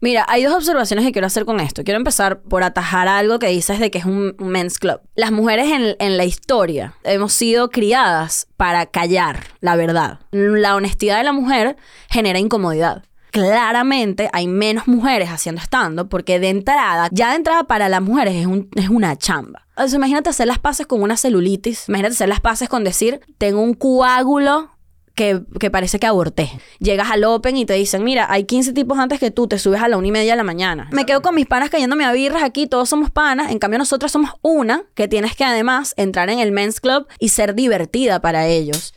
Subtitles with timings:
[0.00, 1.82] Mira, hay dos observaciones que quiero hacer con esto.
[1.84, 5.00] Quiero empezar por atajar algo que dices de que es un men's club.
[5.16, 10.20] Las mujeres en, en la historia hemos sido criadas para callar la verdad.
[10.30, 11.76] La honestidad de la mujer
[12.08, 13.02] genera incomodidad.
[13.30, 18.34] Claramente hay menos mujeres haciendo stand porque de entrada, ya de entrada para las mujeres
[18.36, 19.66] es, un- es una chamba.
[19.76, 21.88] O imagínate hacer las paces con una celulitis.
[21.88, 24.70] Imagínate hacer las paces con decir, tengo un coágulo
[25.18, 26.48] que, que parece que aborté.
[26.78, 29.82] Llegas al Open y te dicen, mira, hay 15 tipos antes que tú, te subes
[29.82, 30.88] a la una y media de la mañana.
[30.92, 33.50] Me quedo con mis panas cayéndome a birras aquí, todos somos panas.
[33.50, 37.30] En cambio, nosotros somos una que tienes que además entrar en el men's club y
[37.30, 38.94] ser divertida para ellos.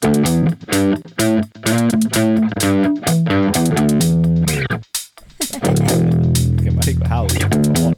[6.60, 7.94] Qué marico es audio, por favor.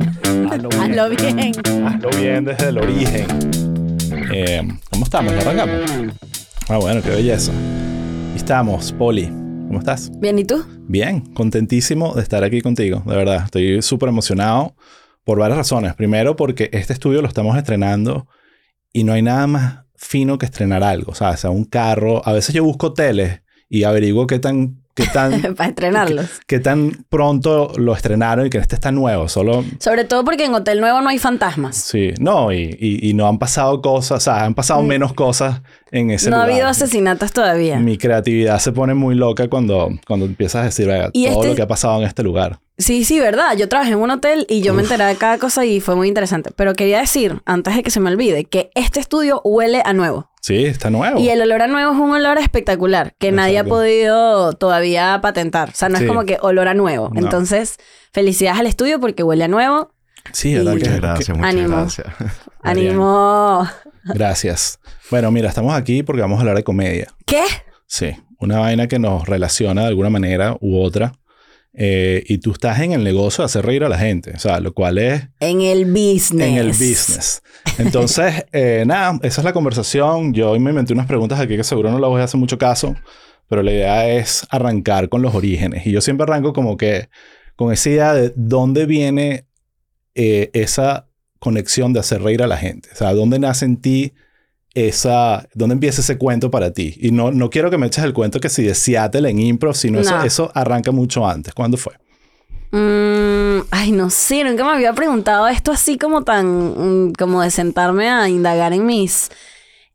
[0.52, 0.82] Hazlo bien.
[0.82, 1.52] Hazlo bien.
[1.86, 3.26] Hazlo bien desde el origen.
[4.34, 5.32] Eh, ¿Cómo estamos?
[5.32, 6.41] ¿Ya arrancamos?
[6.68, 7.52] Ah, bueno, qué belleza.
[8.34, 9.26] Estamos, Poli.
[9.26, 10.10] ¿Cómo estás?
[10.18, 10.64] Bien, ¿y tú?
[10.88, 13.42] Bien, contentísimo de estar aquí contigo, de verdad.
[13.44, 14.74] Estoy súper emocionado
[15.24, 15.94] por varias razones.
[15.94, 18.26] Primero, porque este estudio lo estamos estrenando
[18.92, 21.12] y no hay nada más fino que estrenar algo.
[21.12, 22.22] O sea, sea un carro.
[22.26, 26.40] A veces yo busco hoteles y averiguo qué tan, qué tan, para estrenarlos.
[26.46, 29.28] qué tan pronto lo estrenaron y que este está nuevo.
[29.28, 31.76] Solo Sobre todo porque en Hotel Nuevo no hay fantasmas.
[31.76, 35.62] Sí, no, y, y- y no han pasado cosas, o sea, han pasado menos cosas
[35.92, 36.30] en ese.
[36.30, 37.78] No ha habido asesinatos todavía.
[37.78, 41.48] Mi creatividad se pone muy loca cuando, cuando empiezas a decir "Venga, Y todo este-
[41.50, 42.58] lo que ha pasado en este lugar.
[42.78, 43.56] Sí, sí, verdad.
[43.56, 46.08] Yo trabajé en un hotel y yo me enteré de cada cosa y fue muy
[46.08, 46.50] interesante.
[46.56, 50.30] Pero quería decir, antes de que se me olvide, que este estudio huele a nuevo.
[50.40, 51.20] Sí, está nuevo.
[51.20, 53.74] Y el olor a nuevo es un olor espectacular que nadie ha Exacto.
[53.76, 55.68] podido todavía patentar.
[55.68, 56.04] O sea, no Sí.
[56.04, 57.10] es como que olor a nuevo.
[57.12, 57.20] No.
[57.20, 57.76] Entonces,
[58.12, 59.92] felicidades al estudio porque huele a nuevo.
[60.32, 61.76] Sí, que- Muchas gracias, muchas Ánimo.
[61.76, 62.06] gracias.
[62.62, 63.68] Ánimo.
[64.04, 64.78] Gracias.
[65.10, 67.08] Bueno, mira, estamos aquí porque vamos a hablar de comedia.
[67.26, 67.44] ¿Qué?
[67.86, 71.12] Sí, una vaina que nos relaciona de alguna manera u otra.
[71.74, 74.60] Eh, y tú estás en el negocio de hacer reír a la gente, o sea,
[74.60, 76.46] lo cual es En el business.
[76.46, 77.42] en el business.
[77.78, 80.34] Entonces, eh, nada, esa es la conversación.
[80.34, 82.58] Yo hoy me inventé unas preguntas aquí que seguro no las voy a hacer mucho
[82.58, 82.94] caso,
[83.48, 85.86] pero la idea es arrancar con los orígenes.
[85.86, 87.08] Y yo siempre arranco como que
[87.56, 89.46] con esa idea de dónde viene
[90.14, 91.08] eh, esa
[91.42, 92.88] conexión de hacer reír a la gente.
[92.92, 94.12] O sea, dónde nace en ti
[94.74, 96.94] esa, dónde empieza ese cuento para ti.
[97.00, 99.74] Y no, no quiero que me eches el cuento que si de Seattle en improv,
[99.74, 100.24] sino eso, No.
[100.24, 101.52] eso arranca mucho antes.
[101.52, 101.94] ¿Cuándo fue?
[102.70, 107.50] Mm, ay, no sé, nunca me había preguntado esto así como tan, mm, como de
[107.50, 109.28] sentarme a indagar en mis,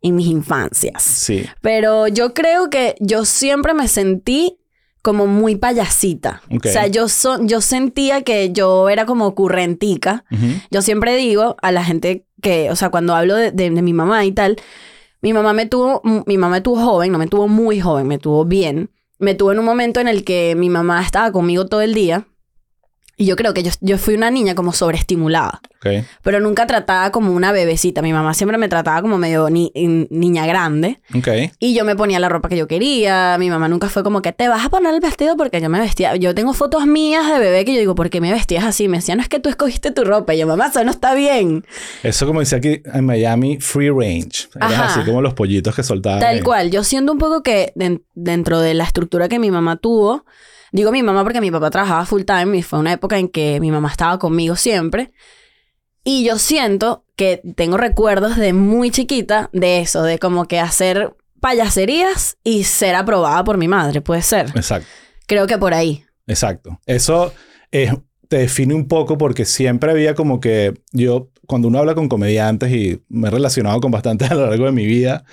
[0.01, 1.01] en mis infancias.
[1.01, 1.45] Sí.
[1.61, 4.57] Pero yo creo que yo siempre me sentí
[5.07, 6.41] como muy payasita.
[6.69, 10.25] O sea, yo, so- yo sentía que yo era como ocurrentica.
[10.29, 10.47] Ujú.
[10.69, 13.93] Yo siempre digo a la gente que, o sea, cuando hablo de, de- de mi
[13.93, 14.57] mamá y tal,
[15.21, 18.17] mi mamá me tuvo, mi mamá me tuvo joven, no me tuvo muy joven, me
[18.17, 18.89] tuvo bien.
[19.17, 22.27] Me tuvo en un momento en el que mi mamá estaba conmigo todo el día.
[23.19, 25.59] Y yo creo que yo, yo fui una niña como sobreestimulada.
[26.21, 28.01] Pero nunca tratada como una bebecita.
[28.01, 30.99] Mi mamá siempre me trataba como medio ni- niña grande.
[31.59, 33.37] Y yo me ponía la ropa que yo quería.
[33.39, 35.79] Mi mamá nunca fue como que te vas a poner el vestido porque yo me
[35.79, 36.15] vestía.
[36.17, 38.87] Yo tengo fotos mías de bebé que yo digo, ¿por qué me vestías así?
[38.89, 40.33] Me decía, no es que tú escogiste tu ropa.
[40.35, 41.65] Y yo, mamá, eso no está bien.
[42.03, 44.49] Eso como decía aquí en Miami, free range.
[44.55, 44.85] Eras Ajá.
[44.87, 46.19] así como los pollitos que soltaban.
[46.19, 46.41] Tal ahí.
[46.41, 46.69] cual.
[46.69, 50.25] Yo siento un poco que den- dentro de la estructura que mi mamá tuvo,
[50.71, 53.59] digo mi mamá porque mi papá trabajaba full time y fue una época en que
[53.59, 55.11] mi mamá estaba conmigo siempre.
[56.03, 61.15] Y yo siento que tengo recuerdos de muy chiquita de eso, de como que hacer
[61.41, 64.47] payaserías y ser aprobada por mi madre, puede ser.
[64.55, 64.87] Exacto,
[65.27, 66.03] Creo que por ahí.
[66.27, 66.79] exacto.
[66.85, 67.33] Eso
[67.71, 67.91] es-
[68.29, 72.71] te define un poco porque siempre había como que yo, cuando uno habla con comediantes
[72.73, 75.23] y me he relacionado con bastantes a lo largo de mi vida,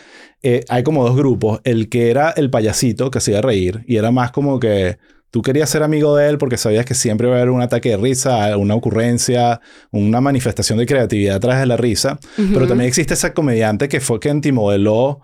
[0.42, 1.60] eh, hay como dos grupos.
[1.64, 4.98] El que era el payasito que hacía reír y era más como que
[5.34, 7.88] tú querías ser amigo de él porque sabías que siempre iba a haber un ataque
[7.88, 12.20] de risa, una ocurrencia, una manifestación de creatividad atrás de la risa.
[12.36, 15.22] Pero también existe ese comediante que fue quien antimodeló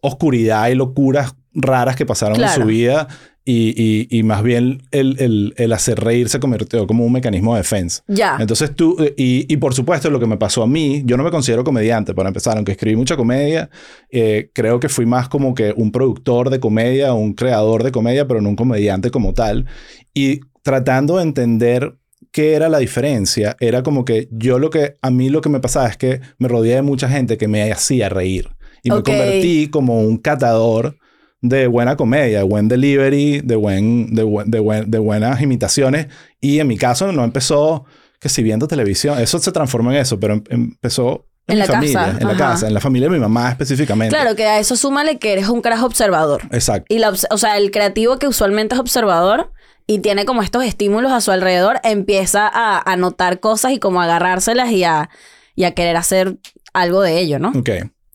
[0.00, 3.08] oscuridad y locuras raras que pasaron en su vida
[3.50, 7.54] y, y- y más bien el, el- el hacer reír se convirtió como un mecanismo
[7.54, 8.02] de defensa.
[8.06, 8.36] Ya.
[8.38, 11.30] Entonces tú, y, y por supuesto lo que me pasó a mí, yo no me
[11.30, 13.70] considero comediante para empezar, aunque escribí mucha comedia,
[14.10, 18.28] eh, creo que fui más como que un productor de comedia, un creador de comedia,
[18.28, 19.64] pero no un comediante como tal.
[20.12, 21.94] Y tratando de entender
[22.30, 25.60] qué era la diferencia, era como que yo lo que, a mí lo que me
[25.60, 28.50] pasaba es que me rodeé de mucha gente que me hacía reír.
[28.82, 30.98] Y me convertí como un catador
[31.40, 36.08] de buena comedia, de buen delivery, de, buen, de, buen- de, buen- de buenas imitaciones.
[36.40, 37.84] Y en mi caso no empezó
[38.20, 41.66] que si viendo televisión, eso se transformó en eso, pero em- empezó en, En la
[41.66, 44.14] familia, casa, en la casa, en la familia de mi mamá específicamente.
[44.14, 46.42] Claro, que a eso súmale que eres un carajo observador.
[46.50, 46.86] Exacto.
[46.94, 49.52] Y la, o sea, el creativo que usualmente es observador
[49.86, 54.02] y tiene como estos estímulos a su alrededor, empieza a, a notar cosas y como
[54.02, 55.08] a agarrárselas y a,
[55.54, 56.36] y a querer hacer
[56.74, 57.50] algo de ello, ¿no?
[57.56, 57.70] Ok.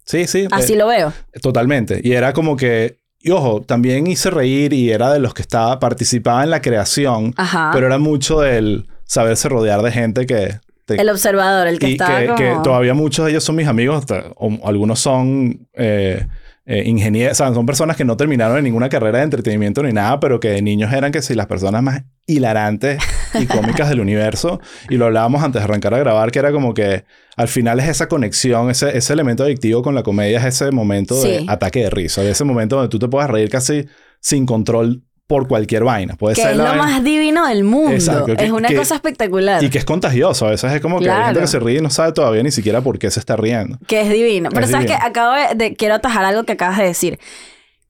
[0.06, 0.48] Sí, sí.
[0.52, 1.14] Así eh, lo veo.
[1.42, 2.02] Totalmente.
[2.04, 5.80] Y era como que, y ojo, también hice reír y era de los que estaba,
[5.80, 7.72] participaba en la creación, Ajá.
[7.74, 10.60] pero era mucho del saberse rodear de gente que...
[10.86, 12.38] te- El observador, el que está que, como...
[12.38, 16.28] que todavía muchos de ellos son mis amigos, hasta- o algunos son eh,
[16.66, 19.94] eh, ingenieros, o sea, son personas que no terminaron en ninguna carrera de entretenimiento ni
[19.94, 23.02] nada, pero que de niños eran que si las personas más hilarantes
[23.40, 24.60] y cómicas del universo.
[24.90, 27.04] Y lo hablábamos antes de arrancar a grabar, que era como que
[27.36, 31.16] al final es esa conexión, ese, ese elemento adictivo con la comedia, es ese momento
[31.22, 31.46] de Sí.
[31.50, 33.86] ataque de risa, de ese momento donde tú te puedes reír casi
[34.20, 36.16] sin control por cualquier vaina.
[36.16, 37.92] Puede que ser es lo vaina- más divino del mundo.
[37.94, 39.64] Exacto, que- es una que- cosa espectacular.
[39.64, 40.46] Y que es contagioso.
[40.46, 42.52] A veces es como que hay gente que se ríe y no sabe todavía ni
[42.52, 43.80] siquiera por qué se está riendo.
[43.88, 44.50] Que es divino.
[44.52, 45.00] Pero Es sabes divino.
[45.02, 47.20] que acabo de, de- Quiero atajar algo que acabas de decir.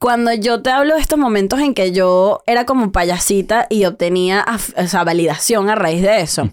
[0.03, 4.45] Cuando yo te hablo de estos momentos en que yo era como payasita y obtenía
[4.75, 6.51] o sea, validación a raíz de eso,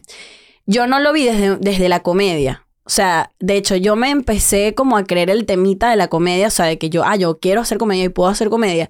[0.67, 2.65] yo no lo vi desde, desde la comedia.
[2.85, 6.47] O sea, de hecho, yo me empecé como a creer el temita de la comedia,
[6.47, 8.89] o sea, de que yo, ah, yo quiero hacer comedia y puedo hacer comedia,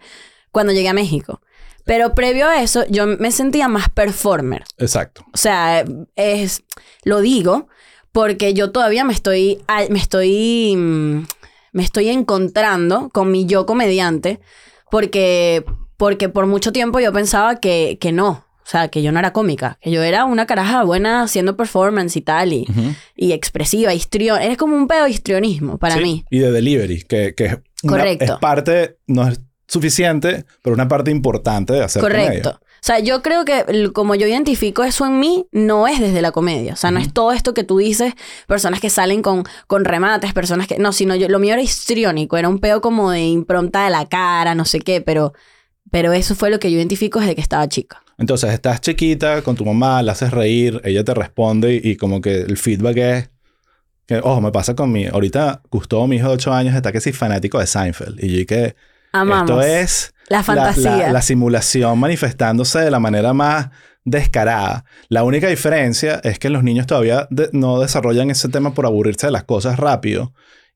[0.53, 1.41] cuando llegué a México.
[1.87, 4.65] Pero previo a eso, yo me sentía más performer.
[4.77, 5.25] Exacto.
[5.33, 5.87] O sea,
[6.17, 6.65] es,
[7.05, 7.69] lo digo
[8.13, 11.25] porque yo todavía me estoy, me estoy, mm,
[11.73, 14.41] me estoy encontrando con mi yo comediante
[14.91, 15.65] porque,
[15.97, 18.45] porque por mucho tiempo yo pensaba que, que no.
[18.63, 22.17] O sea, que yo no era cómica, que yo era una caraja buena haciendo performance
[22.17, 22.67] y tal, y,
[23.17, 24.41] y expresiva, histrión.
[24.41, 26.25] Eres como un pedo de histrionismo para Sí, mí.
[26.31, 28.25] Y de delivery, que, que es, una- Correcto.
[28.35, 32.53] es parte, no es suficiente, pero una parte importante de hacer Correcto.
[32.53, 32.61] comedia.
[32.81, 36.33] O sea, yo creo que como yo identifico eso en mí, no es desde la
[36.33, 36.73] comedia.
[36.73, 38.15] O sea, no es todo esto que tú dices,
[38.47, 40.79] personas que salen con, con remates, personas que...
[40.79, 44.07] No, sino yo, lo mío era histriónico, era un peo como de impronta de la
[44.07, 45.35] cara, no sé qué, pero,
[45.91, 48.03] pero eso fue lo que yo identifico desde que estaba chica.
[48.17, 52.23] Entonces, estás chiquita con tu mamá, la haces reír, ella te responde y, y como
[52.23, 53.31] que el feedback es...
[54.07, 55.07] Que, ojo, me pasa con mi...
[55.07, 58.25] Ahorita Gustavo, mi hijo de 8 años, está que sí fanático de Seinfeld.
[58.25, 58.75] Y yo que...
[59.13, 59.51] Amamos.
[59.51, 60.15] Esto es...
[60.31, 60.97] La fantasía.
[61.09, 63.69] La, la simulación manifestándose de la manera más
[64.05, 64.85] descarada.
[65.09, 69.27] La única diferencia es que los niños todavía de- no desarrollan ese tema por aburrirse
[69.27, 70.33] de las cosas rápido.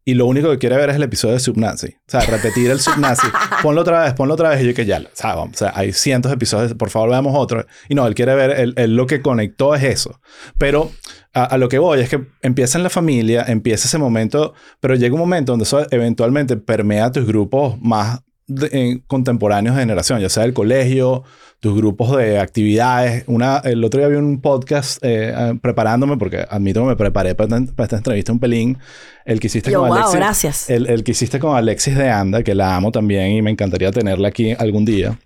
[0.06, 1.87] Y lo único que quiere ver es el episodio de Subnazi.
[1.87, 3.27] O sea, repetir el Subnazi.
[3.62, 4.62] ponlo otra vez, ponlo otra vez.
[4.62, 7.09] Y yo que ya, o sea, vamos, o sea, hay cientos de episodios, por favor
[7.09, 7.65] veamos otro.
[7.89, 10.21] Y no, él quiere ver, él, él lo que conectó es eso.
[10.59, 10.91] Pero
[11.33, 14.95] a, a lo que voy es que empieza en la familia, empieza ese momento, pero
[14.95, 20.29] llega un momento donde eso eventualmente permea tus grupos más de- contemporáneos de generación, ya
[20.29, 21.25] sea el colegio,
[21.61, 23.25] tus grupos de actividades.
[23.26, 27.35] Una, el otro día vi un podcast eh, eh, preparándome, porque admito que me preparé
[27.35, 28.79] para, esta- para esta entrevista un pelín.
[29.25, 30.17] El que hiciste Yo, con wow, Alexis.
[30.17, 30.70] gracias.
[30.70, 33.91] El, el que hiciste con Alexis de Anda, que la amo también y me encantaría
[33.91, 35.19] tenerla aquí algún día.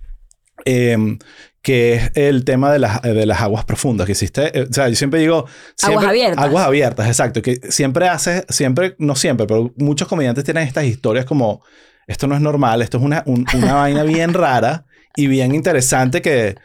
[0.65, 1.19] Em,
[1.63, 4.59] que es el tema de las, de las aguas profundas que hiciste.
[4.59, 5.47] eh, o sea, yo siempre digo...
[5.77, 6.45] siempre- abiertas.
[6.45, 7.43] Aguas abiertas, exacto.
[7.43, 11.63] Que siempre haces, siempre, no siempre, pero muchos comediantes tienen estas historias como,
[12.09, 14.85] esto no es normal, esto es una, un- una vaina bien rara
[15.15, 16.57] y bien interesante que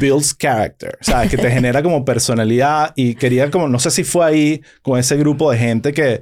[0.00, 1.30] builds character, ¿sabes?
[1.30, 5.16] Que te genera como personalidad y quería como, no sé si fue ahí con ese
[5.16, 6.20] grupo de gente que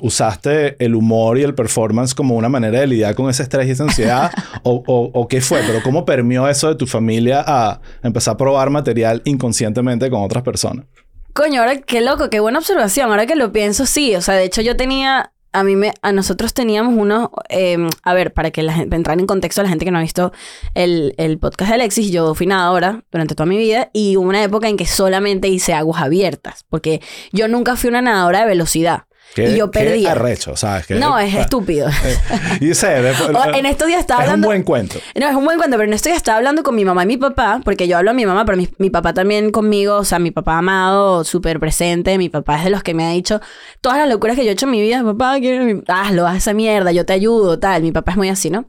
[0.00, 3.72] usaste el humor y el performance como una manera de lidiar con ese estrés y
[3.72, 4.30] esa ansiedad
[4.62, 8.36] o, o, o qué fue, pero cómo permeó eso de tu familia a empezar a
[8.36, 10.86] probar material inconscientemente con otras personas.
[11.32, 13.10] Coño, ahora qué loco, qué buena observación.
[13.10, 14.14] Ahora que lo pienso, sí.
[14.14, 18.12] O sea, de hecho yo tenía, a mí me, a nosotros teníamos unos, eh, a
[18.12, 20.32] ver, para que la gente, entrar en contexto a la gente que no ha visto
[20.74, 24.42] el, el podcast de Alexis, yo fui nadadora durante toda mi vida y hubo una
[24.42, 27.00] época en que solamente hice aguas abiertas, porque
[27.32, 29.04] yo nunca fui una nadadora de velocidad.
[29.34, 30.12] Qué- y yo qué perdía.
[30.12, 30.86] arrecho, ¿sabes?
[30.86, 31.88] Que- No, es estúpido.
[32.04, 32.18] eh,
[32.60, 34.46] y sé, en estos días estaba es hablando...
[34.46, 34.98] un buen cuento.
[35.18, 37.06] No, es un buen cuento, pero en esto ya estaba hablando con mi mamá y
[37.06, 40.04] mi papá, porque yo hablo a mi mamá, pero mi, mi papá también conmigo, o
[40.04, 43.40] sea, mi papá amado, súper presente, mi papá es de los que me ha dicho
[43.80, 46.52] todas las locuras que yo he hecho en mi vida, papá, quiero, hazlo, haz esa
[46.54, 48.64] mierda, yo te ayudo, tal, mi papá es muy así, ¿no?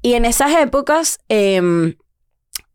[0.00, 1.96] Y en esas épocas, em,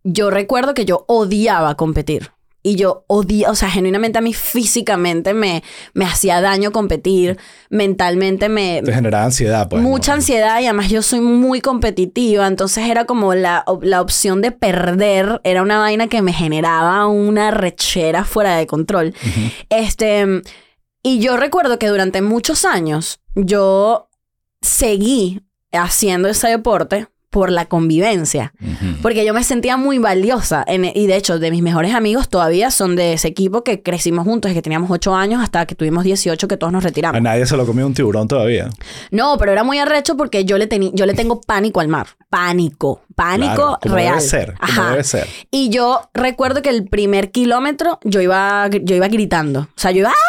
[0.03, 2.31] yo recuerdo que yo odiaba competir.
[2.61, 5.63] Y yo odiaba, o sea, genuinamente a mí físicamente me,
[5.93, 7.37] me hacía daño competir,
[7.69, 9.81] mentalmente me, Te generaba ansiedad, pues.
[9.81, 10.15] mucha ¿no?
[10.17, 15.39] ansiedad y además yo soy muy competitiva, entonces era como la, la opción de perder,
[15.45, 19.13] era una vaina que me generaba una rechera fuera de control.
[19.69, 20.41] Este,
[21.01, 24.09] y yo recuerdo que durante muchos años yo
[24.61, 28.53] seguí haciendo ese deporte por la convivencia.
[29.01, 30.63] Porque yo me sentía muy valiosa.
[30.67, 34.25] En- y de hecho, de mis mejores amigos todavía son de ese equipo que crecimos
[34.25, 37.21] juntos, que teníamos 8 años hasta que tuvimos 18, que todos nos A retiramos.
[37.21, 38.69] nadie se lo comió un tiburón todavía.
[39.11, 42.07] No, pero era muy arrecho porque yo le, teni- yo le tengo pánico al mar.
[42.29, 43.01] Pánico.
[43.15, 44.15] Pánico Claro, como real.
[44.15, 45.27] debe ser, como debe ser.
[45.51, 49.61] Y yo recuerdo que el primer kilómetro yo iba, yo iba gritando.
[49.61, 50.09] O sea, yo iba...
[50.09, 50.28] ¡Ah!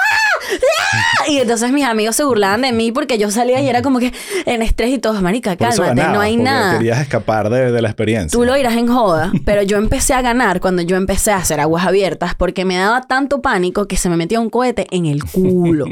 [1.28, 4.12] Y entonces mis amigos se burlaban de mí porque yo salía y era como que
[4.46, 6.78] en estrés y todos, marica, Por eso cálmate, no hay porque nada.
[6.78, 8.36] Querías escapar de, de la experiencia.
[8.36, 11.60] Tú lo irás en joda, pero yo empecé a ganar cuando yo empecé a hacer
[11.60, 15.22] aguas abiertas porque me daba tanto pánico que se me metía un cohete en el
[15.24, 15.86] culo.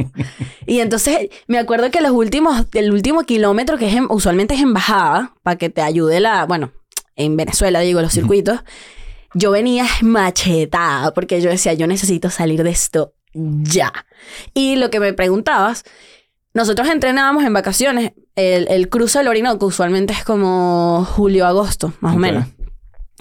[0.66, 4.60] y entonces me acuerdo que los últimos, el último kilómetro, que es en- usualmente es
[4.60, 6.72] en bajada, para que te ayude la, bueno,
[7.16, 8.60] en Venezuela digo, los circuitos,
[9.34, 13.12] yo venía machetada porque yo decía, yo necesito salir de esto
[13.62, 13.92] ya.
[14.54, 15.84] Y lo que me preguntabas,
[16.54, 18.12] nosotros entrenábamos en vacaciones.
[18.36, 22.46] El, el cruce del Orinoco usualmente es como julio-agosto, más o menos.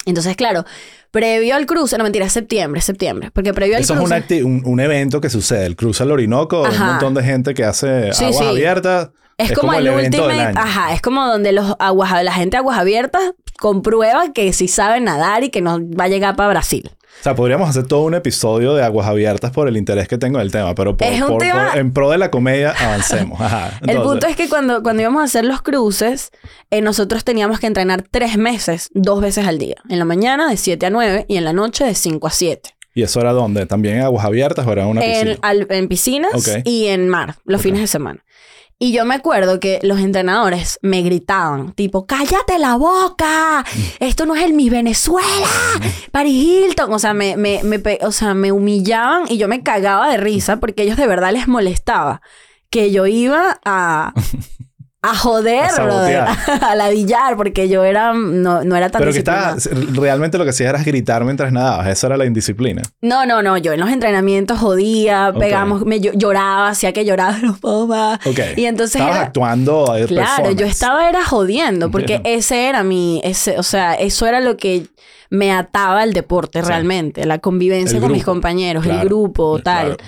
[0.06, 0.64] Entonces, claro,
[1.10, 3.30] previo al cruce, no mentira, es septiembre, septiembre.
[3.32, 4.26] Porque previo al Eso es un, cruce.
[4.26, 5.66] acti- un, un evento que sucede.
[5.66, 8.44] El cruce al Orinoco, un montón de gente que hace Sí, aguas sí.
[8.50, 9.10] abiertas.
[9.36, 10.58] Es, como, el, ultimate, año.
[10.58, 13.22] ajá, es como donde los aguas, la gente de aguas abiertas
[13.60, 16.90] comprueba que sí sabe nadar y que no va a llegar para Brasil.
[17.20, 20.38] O sea, podríamos hacer todo un episodio de aguas abiertas por el interés que tengo
[20.38, 23.40] en el tema, pero por, por- tema- por- en pro de la comedia avancemos.
[23.40, 23.78] Ajá.
[23.86, 26.30] El punto es que cuando, cuando íbamos a hacer los cruces,
[26.70, 29.76] eh, nosotros teníamos que entrenar tres meses, dos veces al día.
[29.88, 32.70] En la mañana de 7 a 9 y en la noche de 5 a 7.
[32.94, 33.66] ¿Y eso era dónde?
[33.66, 35.30] ¿También en aguas abiertas o era una piscina?
[35.32, 36.62] En, al- en piscinas Ok.
[36.64, 37.64] y en mar, los Ok.
[37.64, 38.24] fines de semana.
[38.80, 43.64] Y yo me acuerdo que los entrenadores me gritaban, tipo, cállate la boca,
[43.98, 45.48] esto no es el Miss Venezuela,
[46.12, 46.92] Paris Hilton.
[46.92, 50.60] O sea, me, me, me o sea, me humillaban y yo me cagaba de risa
[50.60, 52.22] porque ellos de verdad les molestaba
[52.70, 54.14] que yo iba a,
[55.00, 56.24] a joder, A brother,
[56.62, 59.56] a ladillar, porque yo era, no, no era tan Pero que estaba,
[59.92, 61.86] realmente lo que hacías era gritar mientras nadabas.
[61.86, 62.82] Esa era la indisciplina.
[63.00, 63.56] No, no, no.
[63.58, 68.18] Yo en los entrenamientos jodía, pegamos, me llo- lloraba, hacía que lloraba, no puedo más.
[68.26, 68.40] Ok.
[68.56, 73.20] Y entonces Estabas era- actuando de Claro, yo estaba era jodiendo, porque ese era mi,
[73.22, 74.88] ese, o sea, eso era lo que
[75.30, 76.66] me ataba al deporte Sí.
[76.68, 79.96] realmente, la convivencia El con mis compañeros, el grupo, tal.
[79.96, 80.04] claro.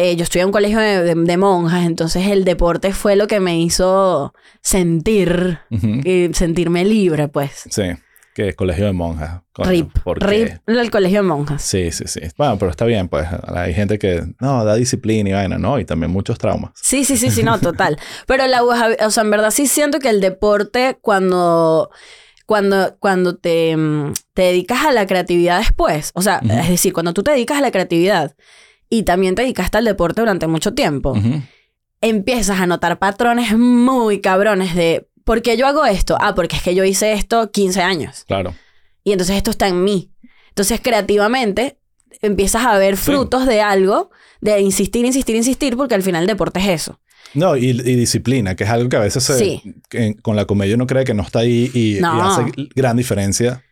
[0.00, 3.26] Eh, yo estudié en un colegio de, de- de monjas, entonces el deporte fue lo
[3.26, 5.58] que me hizo sentir,
[6.04, 7.64] eh, sentirme libre, pues.
[7.70, 7.82] Sí.
[8.34, 9.40] Que es colegio de monjas.
[9.52, 9.90] Coño, Rip,
[10.20, 11.60] rip el colegio de monjas.
[11.60, 12.20] Sí, sí, sí.
[12.36, 13.26] Bueno, pero está bien, pues.
[13.48, 15.80] Hay gente que, no, da disciplina y vaina, ¿no?
[15.80, 16.70] Y también muchos traumas.
[16.76, 17.98] Sí, sí, sí, sí, no, total.
[18.28, 21.90] Pero la o sea, en verdad sí siento que el deporte cuando
[22.46, 27.12] cuando cuando te, mm, te dedicas a la creatividad después, o sea, es decir, cuando
[27.12, 28.36] tú te dedicas a la creatividad
[28.90, 31.14] y también te dedicaste al deporte durante mucho tiempo,
[32.00, 36.16] empiezas a notar patrones muy cabrones de ¿por qué yo hago esto?
[36.20, 38.24] Ah, porque es que yo hice esto 15 años.
[38.26, 38.54] Claro.
[39.04, 40.10] Y entonces esto está en mí.
[40.48, 41.78] Entonces, creativamente,
[42.22, 43.04] empiezas a ver Sí.
[43.04, 47.00] frutos de algo, de insistir, insistir, insistir, porque al final el deporte es eso.
[47.34, 49.62] No, y, y disciplina, que es algo que a veces se- Sí.
[49.90, 53.62] que con la comedia uno cree que no está ahí y, hace gran diferencia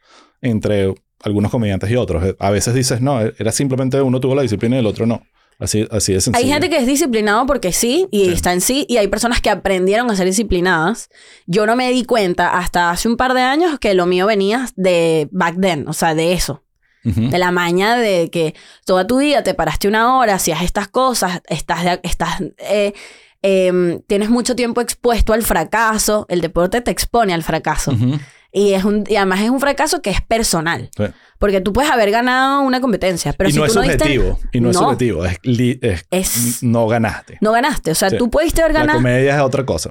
[0.43, 2.35] entre algunos comediantes y otros.
[2.39, 5.23] A veces dices, no, era simplemente uno tuvo la disciplina y el otro no.
[5.59, 6.45] Así, así de sencillo.
[6.45, 8.33] Hay gente que es disciplinado porque sí, y Sí.
[8.33, 11.09] está en sí, y hay personas que aprendieron a ser disciplinadas.
[11.47, 14.69] Yo no me di cuenta hasta hace un par de años que lo mío venía
[14.77, 16.63] de back then, o sea, de eso.
[17.05, 21.41] De la maña de que toda tu vida te paraste una hora, hacías estas cosas,
[21.49, 22.95] estás, estás eh,
[23.43, 26.27] em, tienes mucho tiempo expuesto al fracaso.
[26.29, 27.93] El deporte te expone al fracaso.
[27.93, 28.19] Ujú.
[28.59, 30.89] Y, es un, y además es un fracaso que es personal.
[30.97, 31.05] Sí.
[31.39, 33.93] Porque tú puedes haber ganado una competencia, pero y si no tú es no diste-
[33.99, 34.41] subjetivo.
[34.51, 34.83] Y no, es No.
[34.85, 35.27] subjetivo.
[35.27, 35.39] Es,
[35.83, 37.37] es- Es- no ganaste.
[37.43, 37.91] No ganaste.
[37.91, 38.17] O sea, Sí.
[38.17, 38.99] tú pudiste haber La ganado.
[39.01, 39.91] comedia es otra cosa.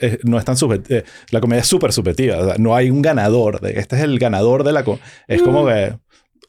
[0.00, 1.02] Es- no es tan subjetiva.
[1.30, 2.38] la comedia es súper subjetiva.
[2.38, 3.60] O sea, no hay un ganador.
[3.60, 4.82] De, este es el ganador de la...
[5.28, 5.44] Es Mm.
[5.44, 5.98] como que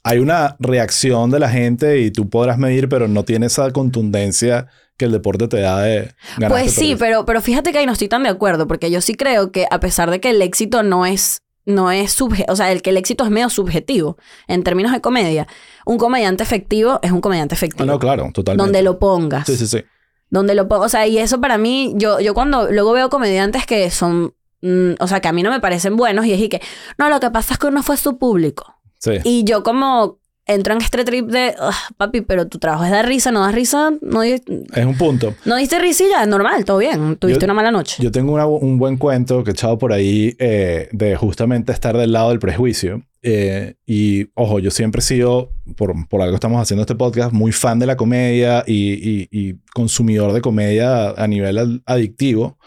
[0.04, 4.68] hay una reacción de la gente y tú podrás medir, pero no tiene esa contundencia
[4.98, 6.52] que el deporte te da de ganar.
[6.52, 9.16] Pues sí, pero, pero fíjate que ahí no estoy tan de acuerdo, porque yo sí
[9.16, 12.72] creo que a pesar de que el éxito no es, no es subje- o sea,
[12.72, 15.48] el que el éxito es medio subjetivo en términos de comedia,
[15.86, 17.86] un comediante efectivo es un comediante efectivo.
[17.86, 18.64] no, claro, totalmente.
[18.64, 19.46] donde lo pongas.
[19.48, 19.84] Sí, sí, sí.
[20.30, 20.86] Donde lo pongas.
[20.88, 24.94] O sea, y eso para mí, yo, yo cuando luego veo comediantes que son, mm,
[25.00, 26.62] o sea, que a mí no me parecen buenos y es y que,
[26.98, 28.75] no, lo que pasa es que no fue su público.
[29.00, 29.20] Sí.
[29.24, 33.08] Y yo como entro en este trip de, "Ugh, papi, pero tu trabajo es dar
[33.08, 34.42] risa, no das risa, no, Es
[34.86, 35.34] un punto.
[35.46, 38.02] no diste risilla, normal, todo bien, tuviste Yo- una mala noche.
[38.04, 41.98] Yo tengo una- un buen cuento que he echado por ahí eh, de justamente estar
[41.98, 43.02] del lado del prejuicio.
[43.28, 47.52] Eh, y ojo, yo siempre he sido, por, por algo estamos haciendo este podcast, muy
[47.52, 52.60] fan de la comedia y, y- y consumidor de comedia a nivel ad- adictivo.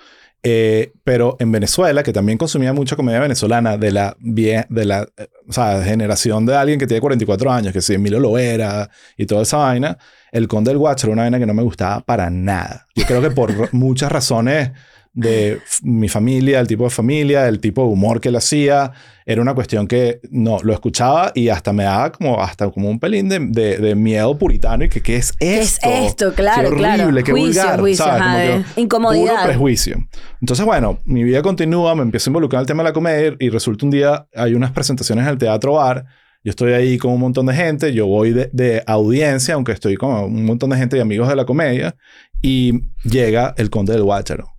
[0.42, 5.26] Eh, pero en Venezuela, que también consumía mucha comedia venezolana de la, de la eh,
[5.48, 9.42] o sea, generación de alguien que tiene 44 años, que si Emilio Loera y toda
[9.42, 9.98] esa vaina,
[10.30, 12.86] El Conde del Guacho era una vaina que no me gustaba para nada.
[12.94, 14.70] Yo creo que por muchas razones
[15.18, 18.92] de mi familia, el tipo de familia, el tipo de humor que él hacía,
[19.26, 23.00] era una cuestión que no, lo escuchaba y hasta me daba como, hasta como un
[23.00, 25.88] pelín de, de- de miedo puritano y que qué es ¿Qué es esto.
[25.90, 26.34] esto?
[26.34, 27.02] Claro, qué claro.
[27.02, 28.22] horrible, qué Juicio, vulgar, juicio, ¿sabes?
[28.22, 29.32] ajá, Como que incomodidad.
[29.34, 29.96] Puro prejuicio.
[30.40, 33.34] Entonces, bueno, mi vida continúa, me empiezo a involucrar en el tema de la comedia
[33.40, 36.04] y resulta un día, hay unas presentaciones en el Teatro Bar,
[36.44, 39.96] yo estoy ahí con un montón de gente, yo voy de, de audiencia, aunque estoy
[39.96, 41.96] con un montón de gente y amigos de la comedia,
[42.40, 44.54] y llega el Conde del Guácharo.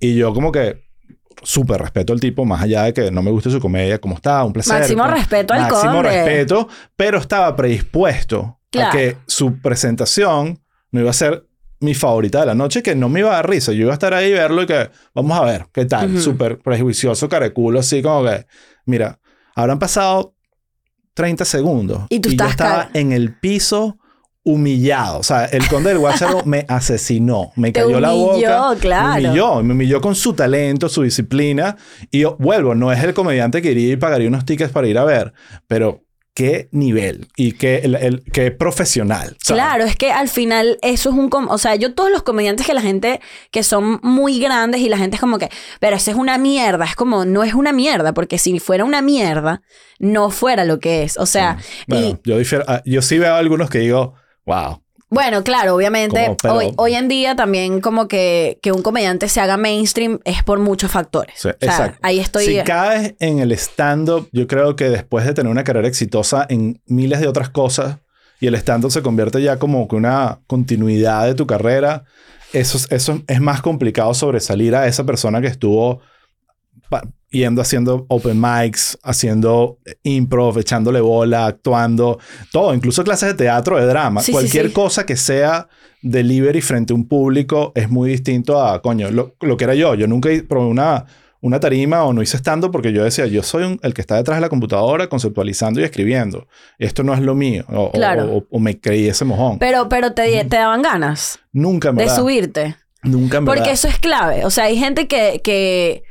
[0.00, 0.82] Y yo como que
[1.42, 4.42] súper respeto al tipo, más allá de que no me guste su comedia, como está,
[4.44, 4.80] un placer.
[4.80, 8.88] Máximo como- respeto al Máximo respeto, pero estaba predispuesto Claro.
[8.88, 10.60] a que su presentación
[10.92, 11.46] no iba a ser
[11.80, 13.72] mi favorita de la noche, que no me iba a dar risa.
[13.72, 16.10] Yo iba a estar ahí y verlo y que vamos a ver qué tal.
[16.10, 16.20] Ujú.
[16.20, 18.46] Súper prejuicioso, caraculo, así como que,
[18.84, 19.18] mira,
[19.54, 20.34] habrán pasado
[21.14, 23.98] 30 segundos Y tú yo estás estaba en el piso
[24.44, 25.18] humillado.
[25.18, 28.76] O sea, el conde del Guácharo me asesinó, me Te cayó la humilló, boca.
[28.80, 29.20] claro.
[29.20, 31.76] Me humilló, me humilló con su talento, su disciplina.
[32.10, 34.98] Y yo, vuelvo, no es el comediante que iría y pagaría unos tickets para ir
[34.98, 35.32] a ver,
[35.66, 39.36] pero qué nivel y qué, el, el- qué profesional.
[39.42, 39.62] ¿sabes?
[39.62, 41.28] Claro, es que al final eso es un...
[41.28, 43.20] com- O sea, yo todos los comediantes que la gente
[43.50, 46.84] que son muy grandes y la gente es como que, pero eso es una mierda,
[46.86, 49.60] es como, no es una mierda, porque si fuera una mierda,
[49.98, 51.18] no fuera lo que es.
[51.18, 54.14] O sea, Bueno, y yo, difiero- ah, yo sí veo algunos que digo,
[54.46, 54.82] wow.
[55.08, 59.28] bueno, claro, obviamente, Como, pero- hoy, hoy en día también como que, que un comediante
[59.28, 61.34] se haga mainstream es por muchos factores.
[61.36, 61.98] Sí, o sea, exacto.
[62.02, 62.44] ahí estoy...
[62.46, 66.80] Si caes en el stand-up, yo creo que después de tener una carrera exitosa en
[66.86, 67.98] miles de otras cosas
[68.40, 72.04] y el stand-up se convierte ya como que una continuidad de tu carrera,
[72.52, 76.00] eso, es- eso es más complicado sobresalir a esa persona que estuvo
[77.30, 82.18] yendo haciendo open mics, haciendo improv, echándole bola, actuando,
[82.52, 84.72] todo, incluso clases de teatro, de drama, Sí, cualquier sí.
[84.72, 85.68] cosa que sea
[86.02, 89.94] delivery frente a un público es muy distinto a, coño, lo, lo que era yo.
[89.94, 91.04] Yo nunca probé una,
[91.42, 94.16] una tarima o no hice estando porque yo decía, yo soy un- el que está
[94.16, 96.48] detrás de la computadora conceptualizando y escribiendo.
[96.78, 97.64] Esto no es lo mío.
[97.68, 98.24] O, Claro.
[98.38, 99.58] o- o me creí ese mojón.
[99.58, 102.76] Pero, pero te, te daban ganas nunca en de subirte.
[103.02, 104.44] Nunca en Porque eso es clave.
[104.44, 106.02] O sea, hay gente que, que,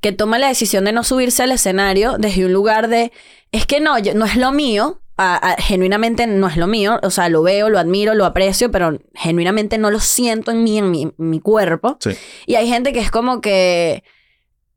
[0.00, 3.12] que toma la decisión de no subirse al escenario desde un lugar de,
[3.52, 5.00] es que no, yo- no es lo mío.
[5.22, 6.98] a- a- genuinamente no es lo mío.
[7.02, 10.78] O sea, lo veo, lo admiro, lo aprecio, pero genuinamente no lo siento en mí,
[10.78, 11.98] en mi, en mi cuerpo.
[12.00, 12.12] Sí.
[12.46, 14.02] Y hay gente que es como que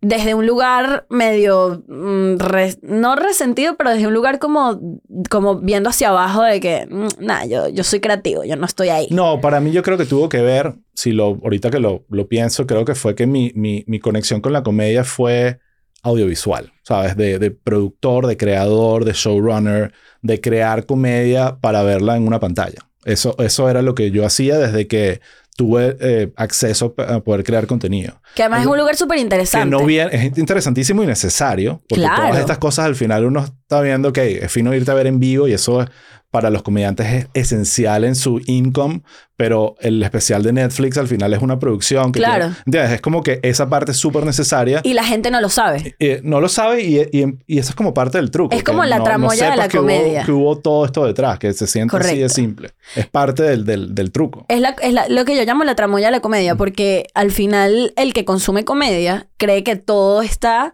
[0.04, 2.36] desde un lugar medio, mm,
[2.82, 7.46] no resentido, pero desde un lugar como, como viendo hacia abajo de que, mm, nada,
[7.46, 9.08] yo, yo soy creativo, yo no estoy ahí.
[9.12, 12.28] No, para mí yo creo que tuvo que ver, si lo, ahorita que lo, lo
[12.28, 15.60] pienso, creo que fue que mi, mi, mi conexión con la comedia fue
[16.04, 17.16] audiovisual, ¿sabes?
[17.16, 22.80] De, de productor, de creador, de showrunner, de crear comedia para verla en una pantalla.
[23.06, 25.22] Eso, eso era lo que yo hacía desde que
[25.56, 28.20] tuve eh, acceso a poder crear contenido.
[28.36, 29.70] Que además es un lugar súper Que interesante.
[29.70, 32.24] no bien, es interesantísimo y necesario, porque Claro.
[32.28, 35.20] todas estas cosas al final uno está viendo que es fino irte a ver en
[35.20, 35.90] vivo y eso es-
[36.34, 39.04] para los comediantes es esencial en su income,
[39.38, 42.46] pero el especial de Netflix al final es una producción que Claro.
[42.46, 42.92] tiene- ¿entiendes?
[42.94, 44.82] es como que esa parte es súper necesaria.
[44.84, 45.96] Y la gente no lo sabe.
[46.00, 48.56] Eh, no lo sabe y, y- y eso es como parte del truco.
[48.56, 50.24] Es como la no- tramoya no de la que hubo- comedia.
[50.26, 52.34] que hubo todo esto detrás, que se siente así de Correcto.
[52.34, 52.72] simple.
[52.96, 54.48] Es parte del, del, del truco.
[54.50, 57.30] Es, la, es la- lo que yo llamo la tramoya de la comedia, porque al
[57.32, 60.74] final el que consume comedia cree que todo está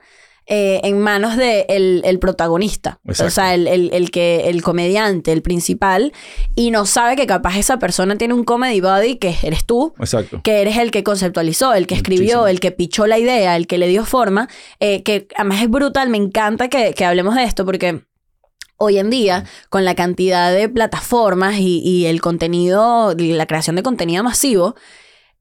[0.52, 3.00] eh, en manos del de el, el protagonista.
[3.06, 3.28] Exacto.
[3.28, 6.12] O sea, el, el- el que, el comediante, el principal,
[6.56, 9.94] y no sabe que capaz esa persona tiene un comedy body que eres tú.
[10.00, 10.42] Exacto.
[10.44, 12.48] que eres el que conceptualizó, el que escribió, Muchísimo.
[12.48, 16.10] el que pichó la idea, el que le dio forma, eh, que además es brutal,
[16.10, 18.02] me encanta que, que hablemos de esto porque
[18.78, 23.84] hoy en día, con la cantidad de plataformas y, y el contenido, la creación de
[23.84, 24.76] contenido masivo,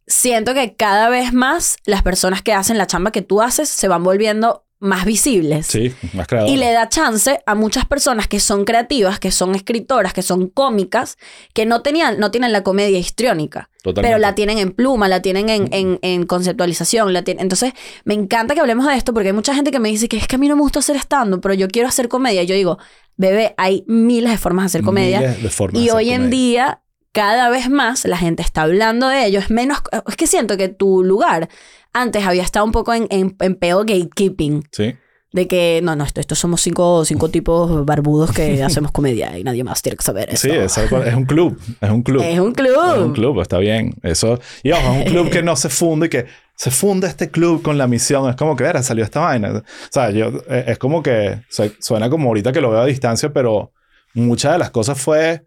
[0.07, 3.89] siento que cada vez más las personas que hacen la chamba que tú haces se
[3.89, 5.67] van volviendo más visibles.
[5.67, 6.51] Sí, más creador.
[6.51, 10.49] Y le da chance a muchas personas que son creativas, que son escritoras, que son
[10.49, 11.17] cómicas,
[11.53, 13.71] que no, tenían, no tienen la comedia histriónica.
[13.83, 14.09] Totalmente.
[14.15, 17.13] Pero la tienen en pluma, la tienen en, en- en conceptualización.
[17.13, 17.43] La tienen...
[17.43, 17.73] Entonces,
[18.05, 20.27] me encanta que hablemos de esto porque hay mucha gente que me dice que es
[20.29, 22.43] que a mí no me gusta hacer stand pero yo quiero hacer comedia.
[22.43, 22.79] Y yo digo,
[23.17, 25.21] bebé, hay miles de formas de hacer comedia.
[25.21, 28.63] Miles de formas Y de hacer hoy en día, cada vez más la gente está
[28.63, 29.41] hablando de ello.
[29.41, 29.79] Es menos.
[30.07, 31.49] Es que siento que tu lugar
[31.93, 34.65] antes había estado un poco en, en, en peor gatekeeping.
[34.73, 34.95] Sí.
[35.31, 39.45] De que, no, no, esto, estos somos cinco, cinco tipos barbudos que hacemos comedia y
[39.45, 40.49] nadie más tiene que saber eso.
[40.49, 41.61] Sí, es, es un club.
[41.81, 42.23] Es un club.
[42.23, 42.73] Es un club.
[42.95, 43.95] Es un club, está bien.
[44.03, 44.41] Eso.
[44.63, 47.61] Y ojo, es un club que no se funde y que se funda este club
[47.63, 48.29] con la misión.
[48.31, 49.51] Es como que, era, salió esta vaina.
[49.59, 51.43] O sea, yo, eh, es como que
[51.79, 53.73] suena como ahorita que lo veo a distancia, pero
[54.15, 55.47] muchas de las cosas fue,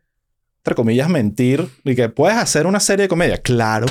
[0.57, 1.67] entre comillas, mentir.
[1.83, 3.39] Y que puedes hacer una serie de comedia.
[3.39, 3.87] Claro,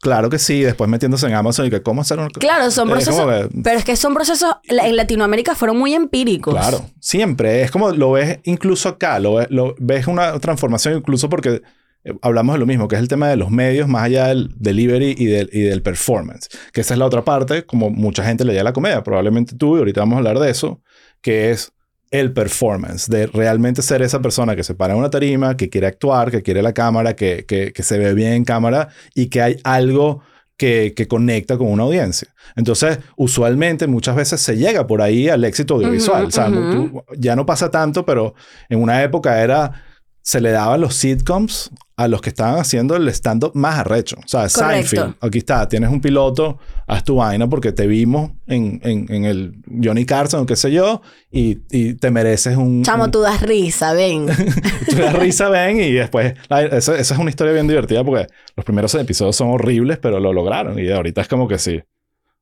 [0.00, 0.62] claro que sí.
[0.62, 3.26] Después metiéndose en Amazon y que, ¿cómo hacer una Claro, son Es procesos.
[3.50, 4.50] que- Pero es que son procesos.
[4.64, 6.54] En Latinoamérica fueron muy empíricos.
[6.54, 7.62] Claro, siempre.
[7.62, 11.62] Es como lo ves incluso acá, lo, ves- lo- ves una transformación incluso porque
[12.04, 14.50] eh, hablamos de lo mismo, que es el tema de los medios más allá del
[14.56, 16.48] delivery y del, y del performance.
[16.72, 19.76] Que esa es la otra parte, como mucha gente le llama la comedia, probablemente tú,
[19.76, 20.80] y ahorita vamos a hablar de eso,
[21.20, 21.72] que es
[22.10, 25.86] el performance, de realmente ser esa persona que se para en una tarima, que quiere
[25.86, 29.42] actuar, que quiere la cámara, que, que, que se ve bien en cámara y que
[29.42, 30.22] hay algo
[30.56, 32.28] que, que conecta con una audiencia.
[32.56, 36.24] Entonces, usualmente muchas veces se llega por ahí al éxito audiovisual.
[36.24, 38.34] O sea, tú- ya no pasa tanto, pero
[38.68, 39.84] en una época era,
[40.28, 44.16] se le daban los sitcoms a los que estaban haciendo el stand-up más arrecho.
[44.22, 44.88] O sea, Correcto.
[44.90, 49.24] Seinfeld, aquí está, tienes un piloto, haz tu vaina porque te vimos en, en, en
[49.24, 52.82] el Johnny Carson, qué sé yo, y, y te mereces un...
[52.82, 54.26] Chamo, un- tú das risa, ven.
[54.90, 56.34] tú das risa, ven, y después...
[56.50, 60.20] la- esa, esa es una historia bien divertida porque los primeros episodios son horribles, pero
[60.20, 60.78] lo lograron.
[60.78, 61.80] Y ahorita es como que sí.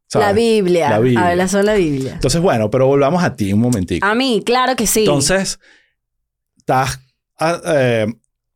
[0.09, 0.27] ¿sabes?
[0.27, 0.91] la Biblia.
[0.91, 1.37] La Biblia.
[1.63, 2.13] La Biblia.
[2.15, 4.05] Entonces, bueno, pero volvamos a ti un momentico.
[4.05, 5.01] A mí, claro que sí.
[5.03, 5.61] Entonces,
[6.59, 6.99] estás...
[7.39, 8.07] ah, eh,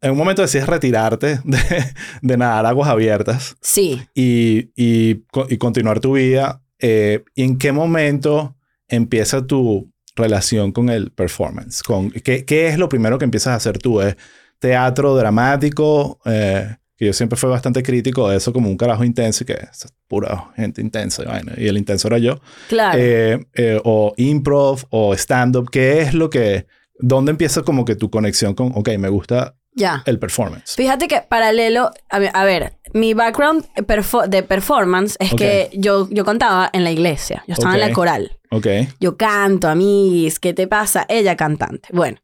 [0.03, 1.59] en un momento decides retirarte de,
[2.23, 4.01] de nadar aguas abiertas Sí.
[4.15, 6.63] y, y, co- y continuar tu vida.
[6.79, 8.57] eh, ¿Y en qué momento
[8.89, 11.83] empieza tu relación con el performance?
[11.83, 14.01] Con, ¿qué, qué es lo primero que empiezas a hacer tú?
[14.01, 14.17] ¿Es
[14.59, 16.19] teatro dramático?
[16.25, 19.55] Eh, que yo siempre fui bastante crítico de eso como un carajo intenso y que
[19.55, 21.55] es pura gente intensa y vaina.
[21.57, 22.41] Y el intenso era yo.
[22.69, 22.99] Claro.
[23.01, 25.71] Eh, eh, o improv o stand-up.
[25.71, 26.67] ¿Qué es lo que...
[27.03, 30.03] ¿Dónde empieza como que tu conexión con, ok, me gusta ya.
[30.07, 30.75] el performance?
[30.77, 35.39] Fíjate que paralelo, a ver, a ver, mi background perfo- de performance es Ok.
[35.39, 37.89] que yo, yo contaba en la iglesia, yo estaba en Ok.
[37.89, 38.37] la coral.
[38.53, 38.67] Ok.
[38.99, 41.07] Yo canto, amiguis, ¿qué te pasa?
[41.09, 41.89] Ella cantante.
[41.93, 42.19] Bueno,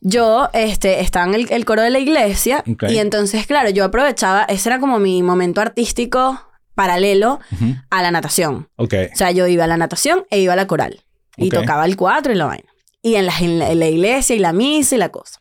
[0.00, 2.84] yo este, estaba en el, el coro de la iglesia Ok.
[2.88, 6.40] y entonces, claro, yo aprovechaba, ese era como mi momento artístico
[6.74, 7.74] paralelo Ujú.
[7.90, 8.68] a la natación.
[8.76, 8.94] Ok.
[9.12, 11.00] O sea, yo iba a la natación e iba a la coral.
[11.36, 12.68] Y tocaba el cuatro y la vaina.
[13.08, 15.40] Y en la, en la- en la iglesia y la misa y la cosa.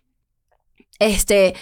[1.00, 1.54] Este,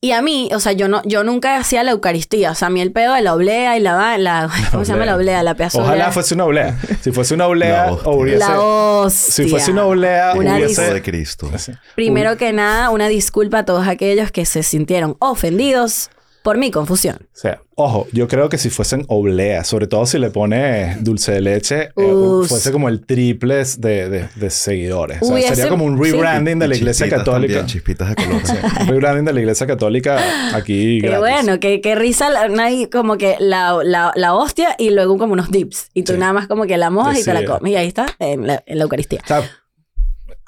[0.00, 2.50] y a mí, o sea, yo no, yo nunca hacía la Eucaristía.
[2.50, 4.92] O sea, a mí el pedo de la oblea y la, va- la ¿cómo se
[4.92, 5.42] llama la oblea?
[5.42, 6.78] La pedazo Ojalá fuese una oblea.
[7.00, 8.38] Si fuese una oblea, La hubiese...
[8.40, 9.32] La hostia.
[9.44, 10.92] Si fuese una oblea, Una hubiese...
[10.92, 11.50] De Cristo.
[11.94, 16.10] Primero que nada, una disculpa a todos aquellos que se sintieron ofendidos
[16.42, 17.16] por mi confusión.
[17.22, 21.32] O sea, ojo, yo creo que si fuesen obleas, sobre todo si le pones dulce
[21.32, 25.18] de leche, eh, fuese como el triple de, de, de seguidores.
[25.22, 26.10] O sea, Hubiese- sería como un sí.
[26.10, 27.54] rebranding de la iglesia católica.
[27.54, 28.40] También, chispitas de color.
[28.44, 30.18] Sí, un rebranding de la iglesia católica
[30.56, 30.98] aquí.
[31.00, 31.20] Qué gratis.
[31.20, 35.32] bueno, qué, qué risa, la- hay como que la, la, la hostia y luego como
[35.32, 35.90] unos dips.
[35.94, 36.18] Y tú Sí.
[36.18, 37.72] nada más como que la mojas y te la comes.
[37.72, 39.20] Y ahí está, en la, en la Eucaristía.
[39.24, 39.42] O sea,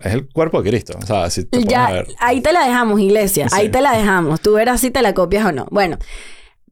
[0.08, 0.98] es el cuerpo de Cristo.
[1.02, 2.06] O sea, si te pones a Ya, ver.
[2.18, 3.48] ahí te la dejamos, iglesia.
[3.48, 3.54] Sí.
[3.58, 4.40] Ahí te la dejamos.
[4.40, 5.66] Tú verás si te la copias o no.
[5.70, 5.98] Bueno,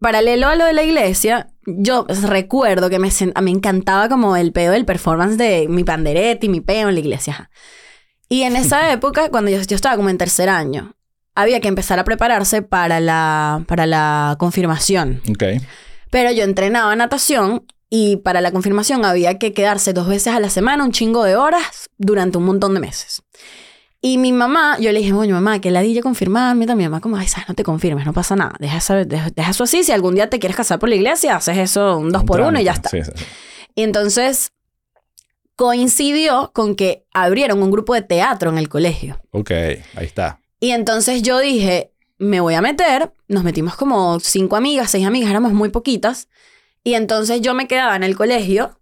[0.00, 3.10] paralelo a lo de la iglesia, yo recuerdo que me,
[3.42, 7.00] me encantaba como el pedo del performance de mi pandereta y mi peo en la
[7.00, 7.32] iglesia.
[7.34, 7.50] ajá.
[8.28, 10.94] Y en esa época, cuando yo, yo estaba como en tercer año,
[11.34, 15.20] había que empezar a prepararse para la, para la confirmación.
[15.30, 15.44] Ok.
[16.10, 20.48] Pero yo entrenaba natación y para la confirmación había que quedarse dos veces a la
[20.48, 23.22] semana, un chingo de horas, durante un montón de meses.
[24.00, 26.66] Y mi mamá, yo le dije, oye, mamá, que ladilla confirmarme.
[26.66, 28.54] También mi mamá, como, ay, sabes, no te confirmes, no pasa nada.
[28.58, 29.84] Deja eso, deja, deja eso así.
[29.84, 32.40] Si algún día te quieres casar por la iglesia, haces eso un dos Un por
[32.40, 32.88] uno y ya está.
[32.88, 33.24] Sí, sí, sí.
[33.74, 34.52] Y entonces
[35.54, 39.20] coincidió con que abrieron un grupo de teatro en el colegio.
[39.32, 40.40] Ok, ahí está.
[40.60, 43.12] Y entonces yo dije, me voy a meter.
[43.28, 46.28] Nos metimos como cinco amigas, seis amigas, éramos muy poquitas.
[46.84, 48.78] Y entonces yo me quedaba en el colegio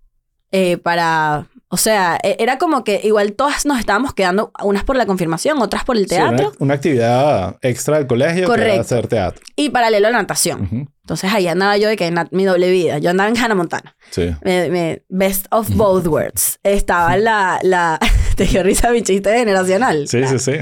[0.52, 1.46] eh, para...
[1.72, 5.62] O sea, e- era como que igual todas nos estábamos quedando, unas por la confirmación,
[5.62, 8.72] otras por el Sí, una- teatro una, actividad extra del colegio que Correcto.
[8.72, 9.40] era hacer teatro.
[9.54, 10.88] y paralelo a la natación.
[11.02, 12.98] Entonces ahí andaba yo de que na- mi doble vida.
[12.98, 13.94] Yo andaba en Hannah Montana.
[14.10, 14.34] Sí.
[14.42, 16.58] Me- me- best of both worlds.
[16.64, 17.60] Estaba la...
[17.62, 18.00] la
[18.36, 20.08] te dio risa mi chiste generacional.
[20.08, 20.52] Sí, sí, sí.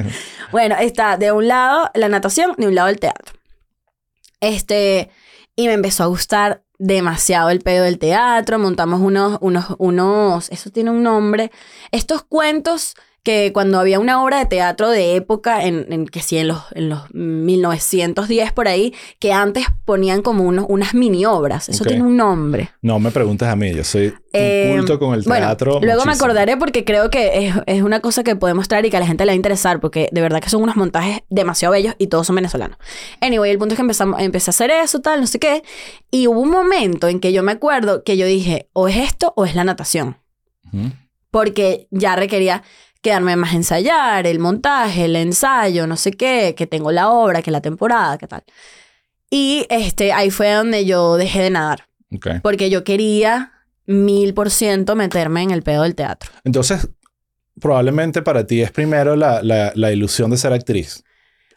[0.53, 3.33] Bueno, está de un lado la natación, de un lado el teatro.
[4.41, 5.09] Este,
[5.57, 8.59] y me empezó a gustar demasiado el pedo del teatro.
[8.59, 11.51] Montamos unos, unos, unos, eso tiene un nombre.
[11.93, 12.95] Estos cuentos
[13.29, 16.63] que cuando había una obra de teatro de época, en, en que sí, en los,
[16.73, 21.69] en los 1910 por ahí, que antes ponían como unos, unas mini obras.
[21.69, 21.89] Eso Ok.
[21.89, 22.71] tiene un nombre.
[22.81, 25.73] No me preguntes a mí, yo soy Eh, un culto con el bueno, teatro.
[25.73, 26.13] luego me muchísimo.
[26.13, 29.07] acordaré porque creo que es, es una cosa que podemos traer y que a la
[29.07, 32.07] gente le va a interesar porque de verdad que son unos montajes demasiado bellos y
[32.07, 32.79] todos son venezolanos.
[33.21, 35.63] Anyway, el punto es que empezamos, empecé a hacer eso, tal, no sé qué.
[36.11, 39.33] Y hubo un momento en que yo me acuerdo que yo dije, o es esto
[39.37, 40.17] o es la natación.
[40.73, 40.91] Ujú.
[41.31, 42.63] Porque ya requería
[43.03, 47.43] quedarme más a ensayar, el montaje, el ensayo, no sé qué, que tengo la obra,
[47.43, 48.43] que la temporada, que tal.
[49.31, 51.85] Y este, ahí fue donde yo dejé de nadar
[52.43, 53.53] porque yo quería
[53.87, 56.31] mil por ciento meterme en el pedo del teatro.
[56.45, 56.89] Entonces,
[57.61, 61.05] probablemente para ti es primero la, la- la ilusión de ser actriz.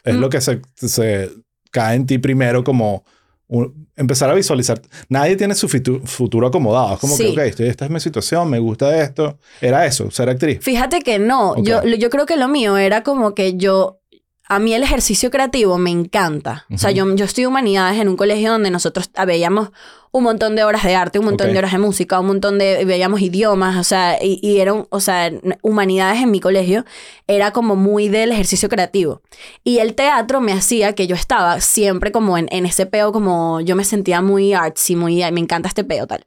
[0.04, 0.20] Es Mm.
[0.20, 1.30] lo que se, se
[1.70, 3.04] cae en ti primero como
[3.46, 4.80] un- empezar a visualizar.
[5.08, 6.94] Nadie tiene su futuro acomodado.
[6.94, 7.34] Es como Sí.
[7.34, 9.38] que, ok, esta es mi situación, me gusta esto.
[9.60, 10.58] Era eso, ser actriz.
[10.62, 14.00] Fíjate que no, yo, yo creo que lo mío era como que yo,
[14.48, 16.66] a mí el ejercicio creativo me encanta.
[16.74, 19.70] O sea, yo, yo estudié humanidades en un colegio donde nosotros veíamos
[20.10, 22.84] un montón de horas de arte, un montón de horas de música, un montón de,
[22.84, 25.30] veíamos idiomas, o sea, y, y era un- o sea,
[25.62, 26.84] humanidades en mi colegio
[27.26, 29.22] era como muy del ejercicio creativo.
[29.64, 33.62] Y el teatro me hacía que yo estaba siempre como en, en ese peo, como
[33.62, 36.24] yo me sentía muy artsy, muy, "Ay, me encanta este peo, tal.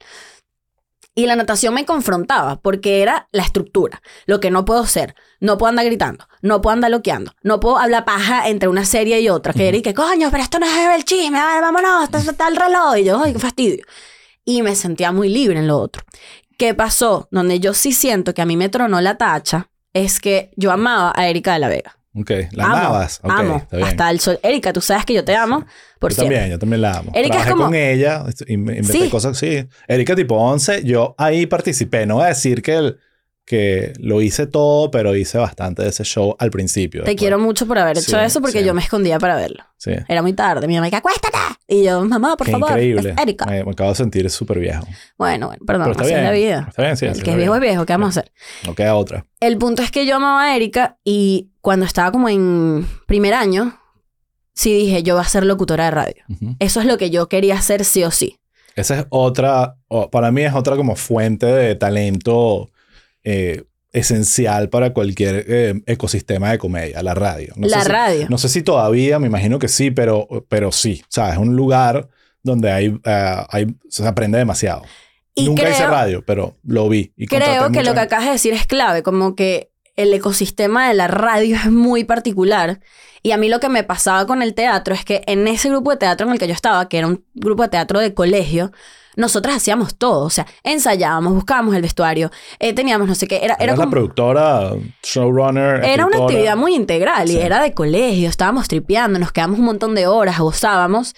[1.14, 5.14] Y la natación me confrontaba porque era la estructura, lo que no puedo ser.
[5.40, 9.20] No puedo andar gritando, no puedo andar loqueando, no puedo hablar paja entre una serie
[9.20, 9.52] y otra.
[9.52, 12.56] Que y que, coño, pero esto no es el chisme, ver, vámonos, está, está el
[12.56, 12.96] reloj.
[12.98, 13.84] Y yo, ay, qué fastidio.
[14.44, 16.02] Y me sentía muy libre en lo otro.
[16.58, 17.28] ¿Qué pasó?
[17.30, 21.12] Donde yo sí siento que a mí me tronó la tacha es que yo amaba
[21.14, 21.98] a Erika de la Vega.
[22.18, 23.20] Ok, la amo, amabas.
[23.22, 23.88] Ok, amo, está bien.
[23.88, 24.38] hasta el sol.
[24.42, 25.66] Erika, tú sabes que yo te amo
[25.98, 26.36] por yo siempre.
[26.36, 27.10] también, yo también la amo.
[27.14, 29.10] Erika es Trabajé como- con ella inventé Sí.
[29.10, 29.68] cosas sí.
[29.86, 32.06] Erika tipo 11, yo ahí participé.
[32.06, 32.98] No voy a decir que, el-
[33.46, 37.02] que lo hice todo, pero hice bastante de ese show al principio.
[37.04, 37.20] Te después.
[37.20, 38.64] quiero mucho por haber hecho Sí, eso porque sí.
[38.66, 39.62] yo me escondía para verlo.
[39.78, 39.92] Sí.
[40.08, 40.66] Era muy tarde.
[40.66, 41.38] Mi mamá que acuéstate.
[41.68, 42.70] Y yo, mamá, por Qué favor.
[42.70, 43.10] increíble.
[43.16, 43.46] es Erika.
[43.46, 44.84] Me, me acabo de sentir súper viejo.
[45.16, 46.24] Bueno, bueno, perdón, Pero está así es bien.
[46.24, 46.66] la vida.
[46.68, 47.06] Está bien, sí.
[47.06, 48.32] el que es viejo es viejo, ¿qué vamos a hacer?
[48.66, 49.24] No queda otra.
[49.38, 53.78] El punto es que yo amaba a Erika y cuando estaba como en primer año,
[54.54, 56.24] sí dije, yo voy a ser locutora de radio.
[56.58, 58.40] Eso es lo que yo quería hacer sí o sí.
[58.74, 59.76] Esa es otra,
[60.10, 62.70] para mí es otra como fuente de talento
[63.26, 67.52] eh, esencial para cualquier eh, ecosistema de comedia, la radio.
[67.56, 68.26] No la sé si- radio.
[68.30, 71.02] no sé si todavía, me imagino que sí, pero, pero sí.
[71.04, 72.08] O sea, es un lugar
[72.42, 74.82] donde hay, eh, hay, se aprende demasiado.
[75.34, 77.12] y Nunca hice creo, radio, pero lo vi.
[77.16, 80.94] Y creo que lo que acabas de decir es clave, como que el ecosistema de
[80.94, 82.80] la radio es muy particular.
[83.22, 85.90] Y a mí lo que me pasaba con el teatro es que en ese grupo
[85.90, 88.70] de teatro en el que yo estaba, que era un grupo de teatro de colegio,
[89.16, 90.24] nosotros hacíamos todo.
[90.24, 93.36] O sea, ensayábamos, buscábamos el vestuario, eh, teníamos no sé qué.
[93.42, 93.90] Era, era Eras la como.
[93.92, 94.70] productora,
[95.02, 95.84] showrunner.
[95.84, 96.24] Era una escritora.
[96.24, 97.38] actividad muy integral y Sí.
[97.40, 101.14] era de colegio, estábamos tripeando, nos quedamos un montón de horas, gozábamos.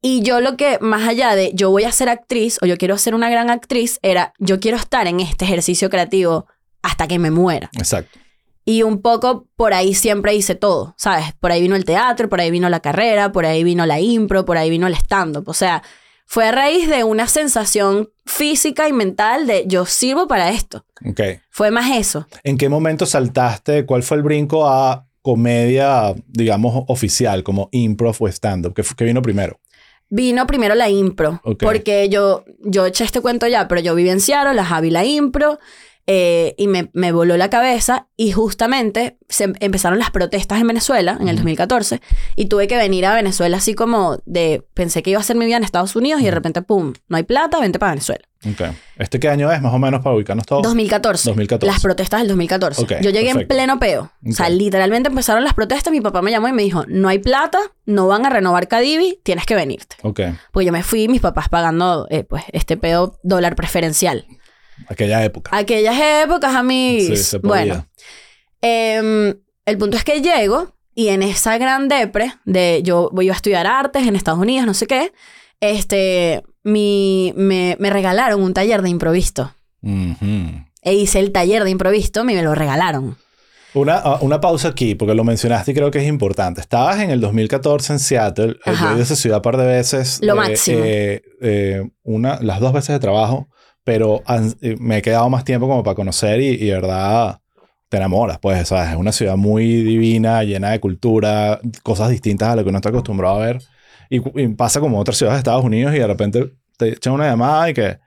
[0.00, 2.96] Y yo lo que, más allá de yo voy a ser actriz o yo quiero
[2.98, 6.46] ser una gran actriz, era yo quiero estar en este ejercicio creativo
[6.82, 7.68] hasta que me muera.
[7.76, 8.18] Exacto.
[8.64, 11.32] Y un poco por ahí siempre hice todo, ¿sabes?
[11.40, 14.44] Por ahí vino el teatro, por ahí vino la carrera, por ahí vino la impro,
[14.44, 15.48] por ahí vino el stand-up.
[15.48, 15.82] O sea,
[16.30, 20.84] fue a raíz de una sensación física y mental de yo sirvo para esto.
[21.08, 21.20] Ok.
[21.50, 22.26] Fue más eso.
[22.44, 23.86] ¿En qué momento saltaste?
[23.86, 28.74] ¿Cuál fue el brinco a comedia, digamos, oficial, como improv o stand-up?
[28.74, 29.58] ¿Qué, qué vino primero?
[30.10, 31.62] Vino primero la impro, Ok.
[31.62, 35.58] porque yo, yo eché este cuento ya, pero yo Seattle, la Javi la impro,
[36.10, 40.66] eh, y me, me voló la cabeza, y justamente se em- empezaron las protestas en
[40.66, 41.42] Venezuela en el Ujú.
[41.44, 42.00] 2014,
[42.34, 45.44] y tuve que venir a Venezuela así como de, pensé que iba a hacer mi
[45.44, 48.24] vida en Estados Unidos, y de repente, ¡pum!, no hay plata, vente para Venezuela.
[48.96, 50.62] ¿Este qué año es, más o menos, para ubicarnos todos?
[50.62, 51.28] 2014.
[51.30, 51.66] 2014.
[51.72, 52.82] Las protestas del 2014.
[52.82, 54.12] Ok, yo llegué en pleno peo.
[54.26, 57.18] O sea, literalmente empezaron las protestas, mi papá me llamó y me dijo, no hay
[57.18, 59.96] plata, no van a renovar Cadivi, tienes que venirte.
[60.02, 60.20] Ok.
[60.52, 64.24] Porque yo me fui, mis papás pagando, eh, pues, este pedo dólar preferencial.
[64.86, 65.50] Aquella época.
[65.56, 66.98] Aquellas épocas, a mí.
[67.00, 67.50] Sí, se podía.
[67.50, 67.86] bueno,
[68.60, 69.34] em,
[69.66, 73.66] el punto es que llego y en esa gran depre de yo voy a estudiar
[73.66, 75.12] artes en Estados Unidos, no sé qué,
[75.60, 79.52] este, mi, me, me regalaron un taller de improvisto.
[79.82, 80.64] Ujú.
[80.82, 83.16] E hice el taller de improvisto y me lo regalaron.
[83.74, 86.60] Una, ah, una pausa aquí, porque lo mencionaste y creo que es importante.
[86.60, 88.56] Estabas en el 2014 en Seattle.
[88.64, 90.18] Eh, Yo he ido a esa ciudad un par de veces.
[90.22, 90.78] Lo eh, máximo.
[90.82, 93.48] eh, eh, una, las dos veces de trabajo,
[93.88, 94.22] pero
[94.60, 97.40] eh, me he quedado más tiempo como para conocer y, y de verdad
[97.88, 98.38] te enamoras.
[98.38, 98.90] Pues, ¿sabes?
[98.90, 102.90] Es una ciudad muy divina, llena de cultura, cosas distintas a lo que uno está
[102.90, 103.62] acostumbrado a ver.
[104.10, 107.28] Y, y pasa como otras ciudades de Estados Unidos y de repente te echan una
[107.28, 107.98] llamada y que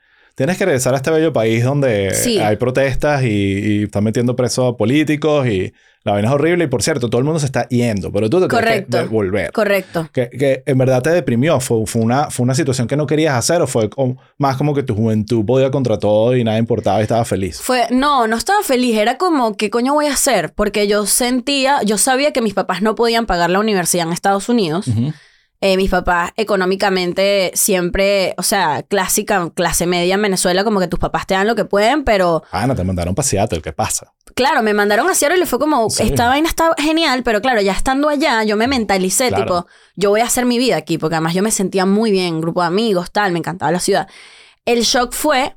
[0.42, 2.40] tienes que regresar a este bello país donde Sí.
[2.40, 5.72] hay protestas y, y están metiendo presos a políticos y
[6.04, 6.64] la vaina es horrible.
[6.64, 8.98] Y por cierto, todo el mundo se está yendo, pero tú te tienes Correcto.
[8.98, 9.52] que volver.
[9.52, 10.10] Correcto.
[10.12, 11.60] Que, que en verdad te deprimió.
[11.60, 14.74] ¿Fue, fue, una, ¿Fue una situación que no querías hacer o fue como- más como
[14.74, 17.62] que tu juventud podía contra todo y nada importaba y estaba feliz?
[17.62, 20.54] Fue, no, no estaba feliz, era como, ¿qué coño voy a hacer?
[20.56, 24.50] Porque yo sentía, yo sabía que mis papás no podían pagar la universidad en Estados
[24.50, 24.88] Unidos.
[25.64, 31.00] Eh, mis papás económicamente siempre, o sea, clásica, clase media en Venezuela, como que tus
[31.00, 34.12] papás te dan lo que pueden, pero Ah, no te mandaron para Seattle, ¿qué pasa?
[34.34, 36.04] claro, me mandaron a Seattle y le fue como, Sí.
[36.04, 39.44] esta vaina está genial, pero claro, ya estando allá, yo me mentalicé, Claro.
[39.44, 42.42] tipo, yo voy a hacer mi vida aquí, porque además yo me sentía muy bien,
[42.42, 44.08] grupo de amigos, tal, me encantaba la ciudad.
[44.66, 45.56] El shock fue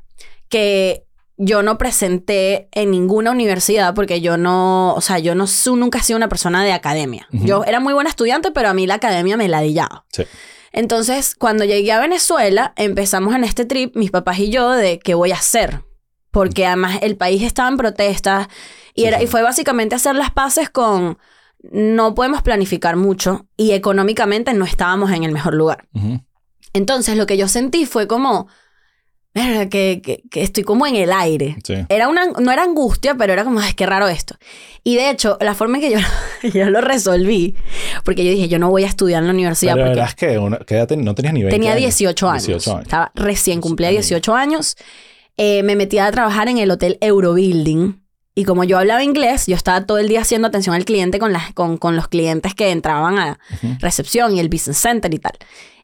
[0.51, 1.05] que
[1.37, 5.99] yo no presenté en ninguna universidad porque yo no, o sea, yo no su- nunca
[5.99, 7.27] he sido una persona de academia.
[7.33, 10.05] Yo era muy buena estudiante, pero a mí la academia me ladillaba.
[10.13, 10.25] Sí.
[10.73, 15.15] Entonces, cuando llegué a Venezuela, empezamos en este trip, mis papás y yo, de qué
[15.15, 15.83] voy a hacer.
[16.31, 18.49] Porque además el país estaba en protestas
[18.95, 19.25] y, Sí, era, sí.
[19.25, 21.19] y fue básicamente hacer las paces con
[21.73, 25.87] no podemos planificar mucho y económicamente no estábamos en el mejor lugar.
[26.73, 28.49] Entonces, lo que yo sentí fue como, "Verga,
[29.35, 31.57] que, que, que estoy como en el aire.
[31.65, 31.75] Sí.
[31.89, 34.37] Era una, no era angustia, pero era como, ay, qué raro esto.
[34.85, 35.99] Y de hecho, la forma en que yo,
[36.55, 37.57] yo lo resolví,
[38.05, 40.39] porque yo dije, yo no voy a estudiar en la universidad Pero porque verás que
[40.39, 41.83] una, ¿qué edad ten- no tenías ni 20 tenía años.
[41.83, 42.47] 18 años.
[42.47, 42.83] 18 años.
[42.85, 44.03] Estaba recién, cumplía años.
[44.09, 44.77] 18 años.
[45.37, 48.01] Eh, me metí a trabajar en el hotel Eurobuilding.
[48.37, 51.33] Y como yo hablaba inglés, yo estaba todo el día haciendo atención al cliente con,
[51.33, 53.39] las, con, con los clientes que entraban a
[53.79, 55.33] recepción y el business center y tal.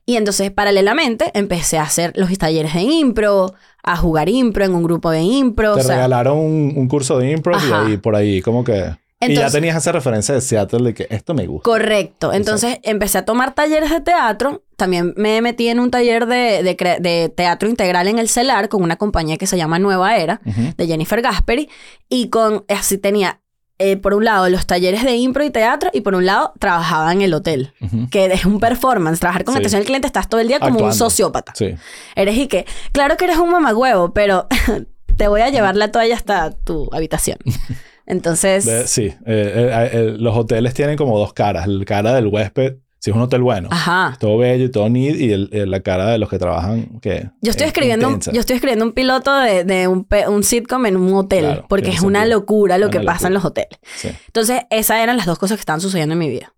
[0.06, 4.82] Y entonces, paralelamente, empecé a hacer los talleres de impro, a jugar impro en un
[4.82, 5.74] grupo de impro.
[5.74, 8.96] Te o sea, regalaron un, un curso de improv y ahí por ahí como que...
[9.20, 11.64] y ya tenías esa referencia de Seattle de que esto me gusta.
[11.64, 12.32] Correcto.
[12.32, 14.62] Entonces empecé a tomar talleres de teatro.
[14.76, 18.82] También me metí en un taller de, de de teatro integral en el CELAR con
[18.82, 21.68] una compañía que se llama Nueva Era, de Jennifer Gasperi.
[22.08, 23.40] Y con así tenía,
[23.80, 27.10] eh, por un lado, los talleres de impro y teatro, y por un lado, trabajaba
[27.12, 27.72] en el hotel.
[28.10, 29.18] Que es un performance.
[29.20, 29.58] Trabajar con Sí.
[29.58, 31.52] atención al cliente, estás todo el día como un sociópata.
[31.56, 31.74] Sí.
[32.14, 34.46] Eres y que, claro que eres un mamagüevo, pero
[35.16, 37.38] te voy a llevar la toalla hasta tu habitación.
[38.06, 39.04] Entonces, sí.
[39.04, 41.68] Eh, eh, eh, los hoteles tienen como dos caras.
[41.68, 43.68] La cara del huésped, si es un hotel bueno.
[43.72, 44.16] ajá.
[44.20, 45.16] Todo bello y todo neat.
[45.16, 47.30] Y el- eh, la cara de los que trabajan que...
[47.40, 48.30] Yo estoy es escribiendo, intensa.
[48.32, 51.90] yo estoy escribiendo un piloto de, de un, un sitcom en un hotel, Claro, porque
[51.90, 53.50] es una locura lo Una que pasa en locura.
[53.58, 53.80] los hoteles.
[53.96, 54.08] Sí.
[54.26, 56.54] Entonces, esas eran las dos cosas que estaban sucediendo en mi vida.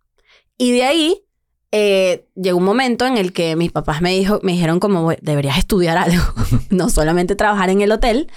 [0.59, 1.23] Y de ahí
[1.71, 5.17] eh, llegó un momento en el que mis papás me, dijo, me dijeron como, "Güey,
[5.23, 6.23] deberías estudiar algo,
[6.71, 8.31] no solamente trabajar en el hotel.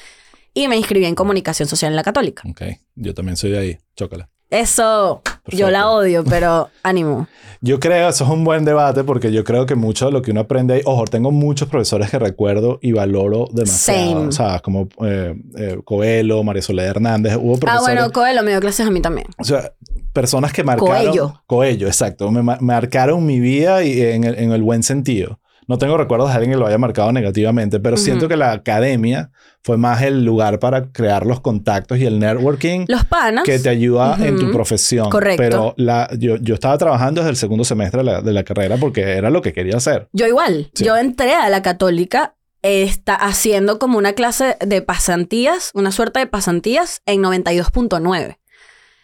[0.54, 2.44] Y me inscribí en comunicación social en la católica.
[2.50, 2.62] Ok.
[2.96, 3.78] Yo también soy de ahí.
[3.98, 4.30] Chócala.
[4.50, 5.92] Eso, yo la Perfecto.
[5.96, 7.28] odio, pero ánimo.
[7.62, 10.30] Yo creo, eso es un buen debate porque yo creo que mucho de lo que
[10.30, 14.10] uno aprende ahí, ojo, tengo muchos profesores que recuerdo y valoro demasiado.
[14.12, 14.28] Same.
[14.28, 18.52] O sea, como eh, eh, Coelho, María Soledad Hernández, hubo Ah, profesores, bueno, Coelho me
[18.52, 19.26] dio clases a mí también.
[19.40, 19.72] o sea,
[20.14, 21.06] personas que marcaron...
[21.06, 21.42] Coello.
[21.48, 22.30] Coello, exacto.
[22.30, 25.40] Me ma- marcaron mi vida y en el, en el buen sentido.
[25.67, 29.32] No tengo recuerdos de alguien que lo haya marcado negativamente, pero siento que la academia
[29.63, 33.43] fue más el lugar para crear los contactos y el networking Los panas.
[33.43, 35.10] que te ayuda en tu profesión.
[35.10, 35.41] Correcto.
[35.41, 38.78] Pero la, yo, yo estaba trabajando desde el segundo semestre de la, de la carrera
[38.78, 40.08] porque era lo que quería hacer.
[40.13, 40.69] Yo igual.
[40.75, 40.84] Sí.
[40.86, 46.28] Yo entré a la católica está haciendo como una clase de pasantías, una suerte de
[46.28, 48.38] pasantías en 92.9.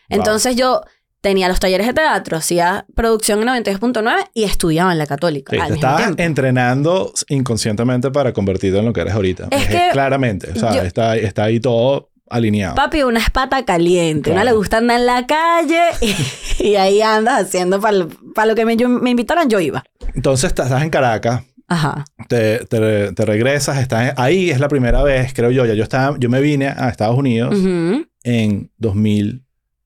[0.10, 0.82] Entonces yo
[1.22, 5.52] tenía los talleres de teatro, hacía producción en 92.9 y estudiaba en la católica.
[5.54, 6.24] Sí, al te mismo estabas tiempo.
[6.24, 9.48] entrenando inconscientemente para convertirte en lo que eres ahorita.
[9.52, 10.52] Es que claramente.
[10.52, 12.76] O sea, yo- está, está ahí todo alineado.
[12.76, 14.32] Papi, una espata caliente.
[14.32, 14.56] Una Claro.
[14.56, 16.16] le gusta andar en la calle y,
[16.70, 17.98] y ahí andas haciendo para
[18.48, 19.84] lo que me, yo- me invitaran, yo iba.
[20.16, 22.04] Entonces estás en Caracas, Ajá.
[22.30, 25.66] te, te- te regresas, estás en- ahí es la primera vez, creo yo.
[25.66, 28.06] Ya yo estaba, yo me vine a Estados Unidos Ujú.
[28.24, 28.72] en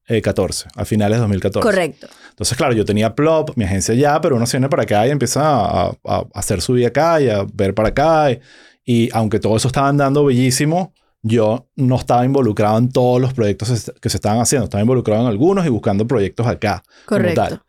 [0.07, 1.67] 2014, a finales de 2014.
[1.67, 2.07] Correcto.
[2.29, 5.11] Entonces, claro, yo tenía Plop, mi agencia allá, pero uno se viene para acá y
[5.11, 8.31] empieza a, a- a hacer su vida acá y a ver para acá.
[8.31, 8.39] Y,
[8.85, 13.91] y aunque todo eso estaba andando bellísimo, yo no estaba involucrado en todos los proyectos
[13.99, 14.65] que se- estaban haciendo.
[14.65, 16.83] Estaba involucrado en algunos y buscando proyectos acá.
[17.05, 17.41] como Correcto.
[17.41, 17.61] tal.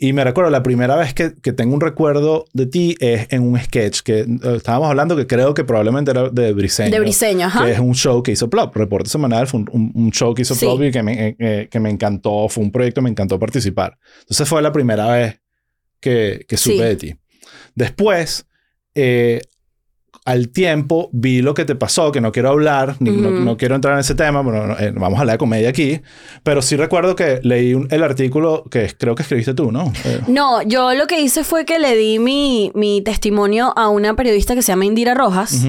[0.00, 3.42] Y me recuerdo, la primera vez que, que tengo un recuerdo de ti es en
[3.42, 6.92] un sketch que eh, estábamos hablando que creo que probablemente era de Briseño.
[6.92, 7.64] De Briseño, ajá.
[7.64, 8.76] Que es un show que hizo Plop.
[8.76, 10.66] Reporte semanal fue un, un- show que hizo Sí.
[10.66, 12.48] Plop y que me, eh, eh, que me encantó.
[12.48, 13.98] Fue un proyecto me encantó participar.
[14.20, 15.40] Entonces fue la primera vez
[15.98, 16.80] que, que supe Sí.
[16.82, 17.14] de ti.
[17.74, 18.46] Después,
[18.94, 19.40] eh,
[20.28, 23.94] al tiempo vi lo que te pasó, que no quiero hablar, ni, no, quiero entrar
[23.94, 26.00] en ese tema, bueno, no, eh, vamos a hablar de comedia aquí,
[26.42, 29.92] pero sí recuerdo que leí un- el artículo que creo que escribiste tú, ¿no?
[30.04, 34.14] Eh, No, yo lo que hice fue que le di mi, mi testimonio a una
[34.14, 35.66] periodista que se llama Indira Rojas.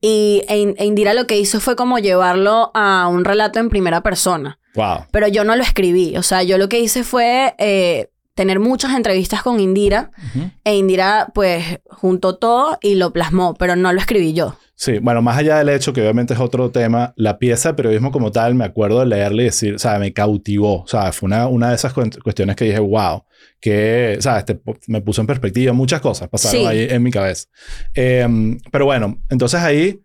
[0.00, 4.02] Y e e Indira lo que hizo fue como llevarlo a un relato en primera
[4.02, 4.58] persona.
[4.74, 5.06] Wow.
[5.12, 6.16] Pero yo no lo escribí.
[6.18, 10.10] O sea, yo lo que hice fue eh, tener muchas entrevistas con Indira.
[10.34, 10.50] Ujú.
[10.64, 14.56] E Indira, pues, juntó todo y lo plasmó, pero no lo escribí yo.
[14.76, 18.10] Sí, bueno, más allá del hecho, que obviamente es otro tema, la pieza de periodismo
[18.10, 20.82] como tal, me acuerdo de leerle y decir, o sea, me cautivó.
[20.82, 23.22] O sea, fue una, una de esas cu- cuestiones que dije, wow,
[23.60, 24.44] que, ¿sabes?
[24.46, 26.66] Te- me puso en perspectiva muchas cosas, pasaron Sí.
[26.66, 27.46] ahí en mi cabeza.
[27.94, 28.26] Eh,
[28.72, 30.00] pero bueno, entonces ahí,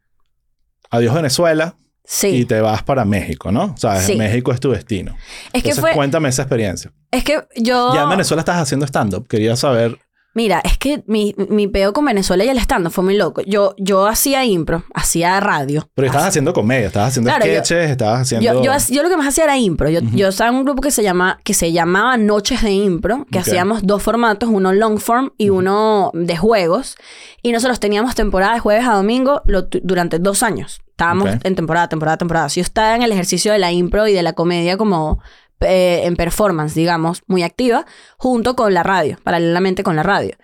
[0.92, 1.76] adiós Venezuela
[2.06, 2.28] Sí.
[2.28, 3.74] y te vas para México, ¿no?
[3.74, 4.16] O sea, Sí.
[4.16, 5.16] México es tu destino.
[5.52, 5.94] es que Entonces, fue.
[5.94, 6.92] cuéntame esa experiencia.
[7.12, 7.94] Es que yo.
[7.94, 9.28] Ya en Venezuela estás haciendo stand-up.
[9.28, 9.98] Quería saber...
[10.36, 13.42] Mira, es que mi, mi peo con Venezuela y el stand fue muy loco.
[13.48, 15.90] Yo, yo hacía impro, hacía radio.
[15.96, 18.46] Pero estabas haciendo comedia, estabas haciendo Claro, yo- sketches, estabas haciendo...
[18.46, 19.90] Yo, yo, yo lo que más hacía era impro.
[19.90, 23.26] Yo, yo estaba en un grupo que se, llama, que se llamaba Noches de Impro,
[23.32, 26.96] que hacíamos dos formatos, uno long form y uno de juegos.
[27.42, 30.80] Y nosotros teníamos temporada de jueves a domingo lo durante dos años.
[30.92, 32.50] Estábamos en temporada, temporada, temporada.
[32.50, 35.20] Si yo estaba en el ejercicio de la impro y de la comedia como
[35.62, 37.86] eh, en performance, digamos, muy activa,
[38.18, 40.36] junto con la radio, paralelamente con la radio.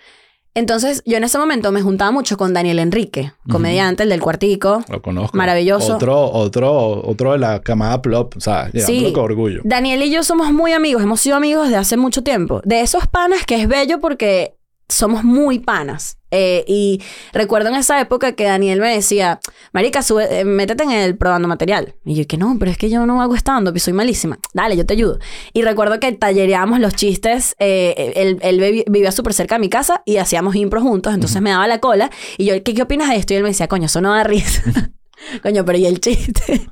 [0.57, 4.85] Entonces, yo en ese momento me juntaba mucho con Daniel Enrique, comediante, el del cuartico.
[4.89, 5.35] Lo conozco.
[5.37, 5.95] Maravilloso.
[5.95, 8.37] Otro, otro, otro de la camada Plop.
[8.37, 9.11] O sea, Sí.
[9.13, 9.59] con orgullo.
[9.65, 12.61] Daniel y yo somos muy amigos, hemos sido amigos desde hace mucho tiempo.
[12.63, 14.55] De esos panas que es bello porque
[14.87, 16.19] somos muy panas.
[16.37, 19.39] Eh, y recuerdo en esa época que Daniel me decía,
[19.71, 21.95] Marica, sube, eh, métete en el probando material.
[22.03, 24.37] Y yo, que no, pero es que yo no hago stand-up y soy malísima.
[24.53, 25.19] Dale, yo te ayudo.
[25.53, 27.55] Y recuerdo que tallereábamos los chistes.
[27.59, 31.13] eh, él él vivi- vivía súper cerca de mi casa y hacíamos impro juntos.
[31.13, 32.09] Entonces me daba la cola.
[32.37, 33.33] Y yo, ¿qué, qué opinas de esto?
[33.33, 34.61] Y él me decía, coño, eso no da risa.
[35.43, 36.67] coño, pero ¿y el chiste?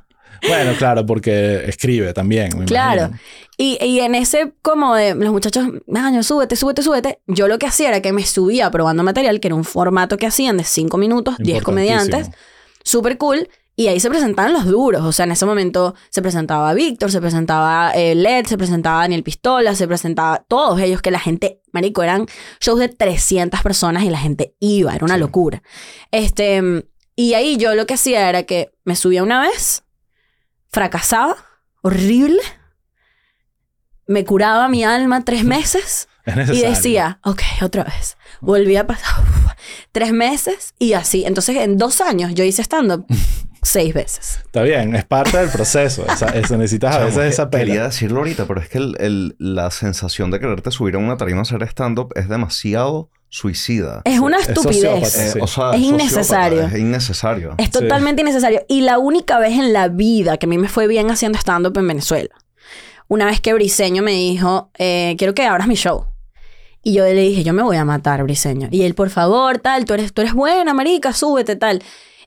[0.48, 2.50] Bueno, claro, porque escribe también.
[2.58, 3.10] me Claro.
[3.56, 7.66] Y, y en ese como de los muchachos, año, súbete, súbete, súbete, yo lo que
[7.66, 10.96] hacía era que me subía probando material, que era un formato que hacían de 5
[10.98, 12.30] minutos, 10 comediantes,
[12.82, 13.48] súper cool.
[13.76, 15.02] Y ahí se presentaban los duros.
[15.02, 19.24] O sea, en ese momento se presentaba Víctor, se presentaba eh, Led, se presentaba Daniel
[19.24, 22.26] Pistola, se presentaba todos ellos que la gente, marico, eran
[22.60, 25.20] shows de 300 personas y la gente iba, era una Sí.
[25.20, 25.62] locura.
[26.12, 26.84] Este,
[27.16, 29.83] y ahí yo lo que hacía era que me subía una vez,
[30.74, 31.36] fracasaba,
[31.82, 32.40] horrible,
[34.06, 38.16] me curaba mi alma tres meses Es y decía, ok, otra vez.
[38.40, 39.52] Volví a pasar uf,
[39.92, 41.24] tres meses y así.
[41.24, 43.06] Entonces, en dos años yo hice stand-up
[43.62, 44.40] seis veces.
[44.44, 46.04] Está bien, es parte del proceso.
[46.34, 50.30] Eso necesitas a veces esa Quería decirlo ahorita, pero es que el- el- la sensación
[50.30, 54.00] de quererte subir a una tarima a hacer stand-up es demasiado suicida.
[54.04, 55.16] Es una es estupidez.
[55.16, 55.38] Eh, sí.
[55.42, 56.62] o sea, Es innecesario.
[56.62, 57.54] Es innecesario.
[57.58, 58.64] Es totalmente innecesario.
[58.68, 61.76] Y la única vez en la vida que a mí me fue bien haciendo stand-up
[61.76, 62.30] en Venezuela,
[63.08, 66.06] una vez que Briseño me dijo, eh, quiero que abras mi show.
[66.84, 68.68] Y yo le dije, yo me voy a matar, Briseño.
[68.70, 71.82] Y él, por favor, tal, tú eres, tú eres buena, marica, súbete, tal.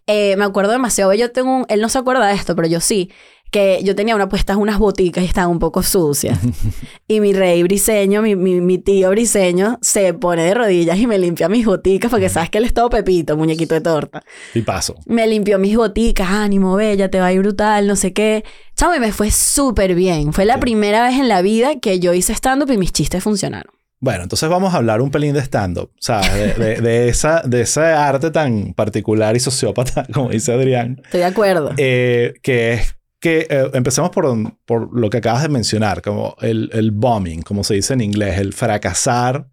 [0.08, 1.14] Eh, me acuerdo demasiado.
[1.14, 3.12] Yo tengo un- él no se acuerda de esto, pero yo sí.
[3.51, 6.37] Que yo tenía una puestas unas boticas y estaban un poco sucias.
[7.07, 11.17] y mi rey briseño, mi, mi, mi tío briseño, se pone de rodillas y me
[11.17, 14.21] limpia mis boticas porque sabes que él es todo pepito, muñequito de torta.
[14.53, 14.95] Y paso.
[15.05, 18.43] Me limpió mis boticas, ánimo, bella, te va a ir brutal, no sé qué.
[18.75, 20.33] Chamo, y me fue súper bien.
[20.33, 20.59] Fue la Sí.
[20.59, 23.71] primera vez en la vida que yo hice stand-up y mis chistes funcionaron.
[23.99, 25.89] Bueno, entonces vamos a hablar un pelín de stand-up.
[25.93, 30.51] O sea, de, de- de esa, de ese arte tan particular y sociópata, como dice
[30.53, 31.01] Adrián.
[31.05, 31.71] Estoy de acuerdo.
[31.77, 34.26] Eh, que es que eh, empecemos por,
[34.65, 38.38] por lo que acabas de mencionar, como el, el bombing, como se dice en inglés,
[38.39, 39.47] el fracasar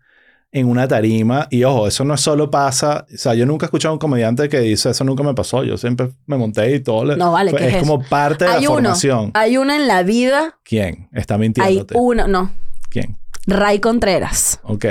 [0.53, 1.49] en una tarima.
[1.51, 4.49] Y ojo, eso no solo pasa, o sea, yo nunca he escuchado a un comediante
[4.49, 7.05] que dice eso nunca me pasó, yo siempre me monté y todo.
[7.07, 9.31] le- No, vale, fue- ¿qué es es como parte de hay la uno, formación.
[9.35, 11.09] hay uno en la vida, ¿Quién?
[11.13, 11.95] Está hay mintiéndote.
[11.97, 12.53] uno, no,
[12.91, 13.17] ¿Quién?
[13.47, 14.61] Ray Contreras.
[14.63, 14.85] Ok.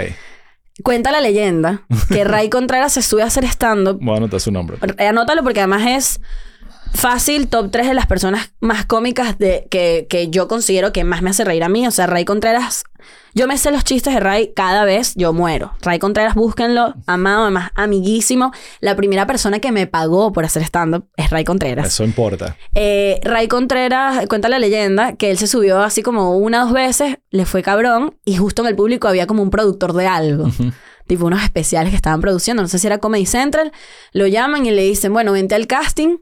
[0.84, 4.00] Cuenta la leyenda que Ray Contreras se sube a hacer stand-up.
[4.02, 4.78] Voy a anotar su nombre.
[4.98, 6.22] Anótalo porque además es
[6.94, 11.22] fácil, top 3 de las personas más cómicas de, que, que yo considero que más
[11.22, 11.86] me hace reír a mí.
[11.88, 12.84] O sea, Ray Contreras,
[13.34, 15.74] yo me sé los chistes de Ray cada vez, yo muero.
[15.82, 18.52] Ray Contreras, búsquenlo, amado, además amiguísimo.
[18.80, 21.88] La primera persona que me pagó por hacer stand-up es Ray Contreras.
[21.88, 22.58] Eso importa.
[22.76, 26.74] Eh, Ray Contreras cuenta la leyenda que él se subió así como una o dos
[26.74, 30.50] veces, le fue cabrón y justo en el público había como un productor de algo.
[31.08, 33.74] Tipo unos especiales que estaban produciendo, no sé si era Comedy Central,
[34.14, 36.18] lo llaman y le dicen, bueno, vente al casting,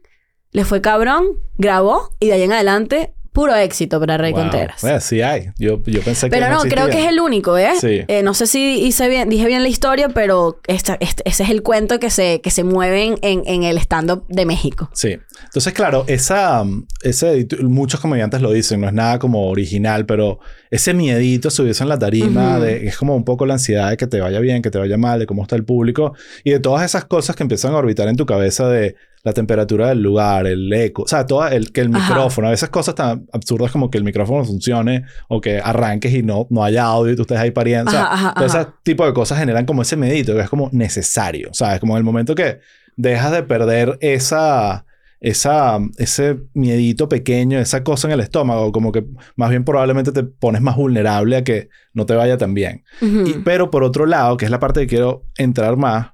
[0.52, 1.26] le fue cabrón,
[1.58, 4.42] grabó y de ahí en adelante Puro éxito para Rey Wow.
[4.42, 4.82] Contreras.
[4.82, 5.52] Bueno, sí hay.
[5.58, 7.70] Yo, yo pensé que Pero no, creo que es el único, ¿eh?
[7.80, 8.02] Sí.
[8.10, 11.50] Eh, no sé si hice bien, dije bien la historia, pero esta- este- ese es
[11.50, 14.90] el cuento que se, que se mueve en, en- el stand-up de México.
[14.94, 15.18] Sí.
[15.46, 20.40] Entonces, claro, esa, um, ese, muchos comediantes lo dicen, no es nada como original, pero
[20.70, 22.64] ese miedito subirse en la tarima, Ujú.
[22.66, 24.98] de, es como un poco la ansiedad de que te vaya bien, que te vaya
[24.98, 28.10] mal, de cómo está el público y de todas esas cosas que empiezan a orbitar
[28.10, 31.82] en tu cabeza de la temperatura del lugar, el eco, o sea, todo el, que
[31.82, 32.10] el Ajá.
[32.10, 36.24] micrófono, a veces cosas tan absurdas como que el micrófono funcione o que arranques y
[36.24, 37.92] no, no haya audio y tú estés ahí pariendo.
[37.92, 41.50] O sea, todo ese tipo de cosas generan como ese medito que es como necesario,
[41.54, 41.80] ¿sabes?
[41.80, 42.60] Como en el momento que
[42.98, 44.86] dejas de perder esa,
[45.20, 49.06] esa, ese miedito pequeño, esa cosa en el estómago, como que
[49.36, 52.84] más bien probablemente te pones más vulnerable a que no te vaya tan bien.
[53.02, 56.11] Y- pero por otro lado, que es la parte que quiero entrar más,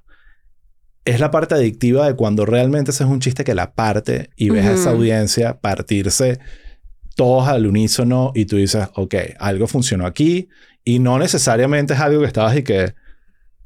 [1.08, 4.50] es la parte adictiva de cuando realmente ese es un chiste que la parte y
[4.50, 6.38] ves a esa audiencia partirse
[7.16, 10.48] todos al unísono y tú dices, ok, algo funcionó aquí
[10.84, 12.94] y no necesariamente es algo que estabas y que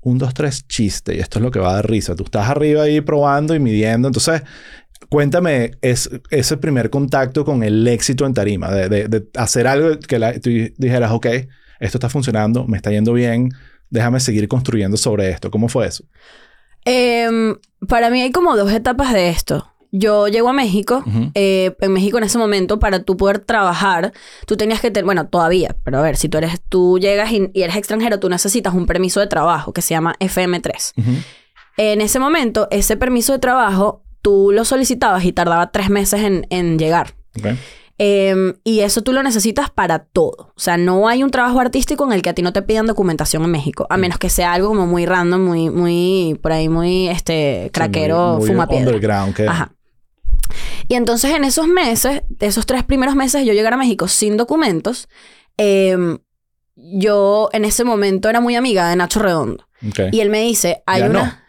[0.01, 2.15] un, dos, tres chiste y esto es lo que va a dar risa.
[2.17, 4.09] Tú estás arriba ahí probando y midiendo.
[4.09, 4.43] Entonces,
[5.09, 9.99] cuéntame es, ese primer contacto con el éxito en tarima, de, de- de hacer algo
[9.99, 11.27] que la- tú dijeras, ok,
[11.81, 13.51] esto está funcionando, me está yendo bien,
[13.91, 15.51] déjame seguir construyendo sobre esto.
[15.51, 16.05] ¿Cómo fue eso?
[16.85, 17.57] Em,
[17.89, 19.69] para mí hay como dos etapas de esto.
[19.91, 21.05] Yo llego a México.
[21.35, 24.13] Eh, en México en ese momento, para tú poder trabajar,
[24.47, 27.51] tú tenías que tener, bueno, todavía, pero a ver, si tú eres, tú llegas y,
[27.53, 30.93] y eres extranjero, tú necesitas un permiso de trabajo que se llama FM3.
[30.97, 31.11] Ujú.
[31.77, 36.47] En ese momento, ese permiso de trabajo, tú lo solicitabas y tardaba tres meses en,
[36.49, 37.15] en llegar.
[37.39, 37.49] Ok.
[38.05, 40.53] Em, y eso tú lo necesitas para todo.
[40.57, 42.87] O sea, no hay un trabajo artístico en el que a ti no te pidan
[42.87, 43.87] documentación en México.
[43.91, 48.39] A menos que sea algo como muy random, muy, muy, por ahí, muy, este, craquero,
[48.41, 48.87] Sí, fuma piedra.
[49.35, 49.73] que- Ajá.
[50.89, 54.37] Y entonces en esos meses, esos tres primeros meses, de yo llegar a México sin
[54.37, 55.09] documentos.
[55.59, 56.19] em,
[56.75, 59.69] yo en ese momento era muy amiga de Nacho Redondo.
[60.11, 61.23] Y él me dice, hay Ya una...
[61.25, 61.43] No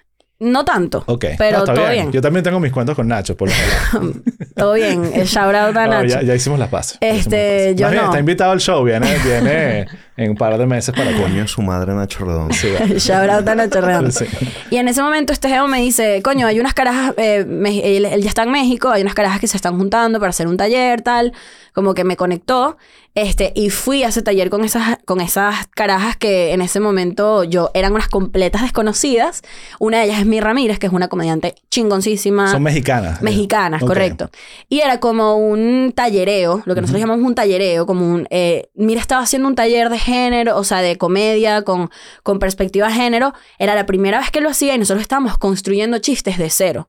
[0.65, 1.25] tanto, Ok.
[1.37, 2.11] pero No, todo bien.
[2.11, 4.21] Yo también tengo mis cuentos con Nacho, por lo general.
[4.55, 5.03] todo bien.
[5.13, 6.07] El shout out a No, Nacho.
[6.07, 8.09] ya, ya hicimos las hicimos Este, las yo Más bien, no.
[8.09, 8.83] está invitado al show.
[8.83, 9.85] Viene, viene
[10.17, 11.11] en un par de meses para.
[11.13, 12.53] Coño su madre Nacho Redondo.
[12.53, 12.67] Sí.
[12.97, 14.11] Shout out a Nacho Redondo.
[14.11, 14.25] Sí.
[14.71, 18.05] Y en ese momento este geo me dice, coño, hay unas carajas, eh, me- él,
[18.05, 20.57] él ya está en México, hay unas carajas que se están juntando para hacer un
[20.57, 21.33] taller, tal,
[21.73, 22.77] como que me conectó,
[23.16, 27.43] este, y fui a ese taller con esas, con esas carajas que en ese momento
[27.43, 29.41] yo, eran unas completas desconocidas.
[29.80, 32.51] Una de ellas es Mi Ramírez, que es una comediante chingoncísima.
[32.51, 33.22] Son mexicanas.
[33.22, 34.30] Mexicanas, correcto.
[34.68, 38.28] Y era como un tallereo, lo que nosotros llamamos un tallereo, como un...
[38.32, 41.91] eh, mira, estaba haciendo un taller de género, o sea, de comedia, con,
[42.24, 43.34] con perspectiva de género.
[43.59, 46.88] Era la primera vez que lo hacía y nosotros estábamos construyendo chistes de cero.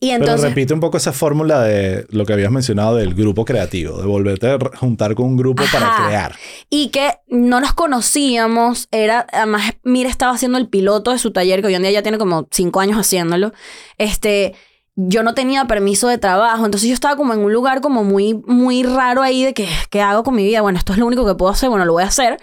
[0.00, 3.98] Y Pero repite un poco esa fórmula de lo que habías mencionado del grupo creativo,
[3.98, 6.36] de volverte a juntar con un grupo para crear.
[6.70, 11.62] Y que no nos conocíamos, era, además, mira, estaba haciendo el piloto de su taller,
[11.62, 13.52] que hoy en día ya tiene como cinco años haciéndolo.
[13.96, 14.54] Este,
[15.00, 18.34] yo no tenía permiso de trabajo, entonces yo estaba como en un lugar como muy,
[18.34, 20.60] muy raro ahí de que, ¿qué hago con mi vida?
[20.60, 22.38] Bueno, esto es lo único que puedo hacer, bueno, lo voy a hacer.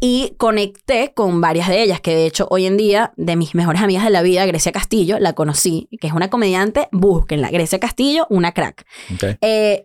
[0.00, 3.80] Y conecté con varias de ellas, que de hecho hoy en día, de mis mejores
[3.80, 7.48] amigas de la vida, Grecia Castillo, la conocí, que es una comediante, búsquenla.
[7.52, 8.84] Grecia Castillo, una crack.
[9.14, 9.38] ¿ok?
[9.40, 9.84] Eh,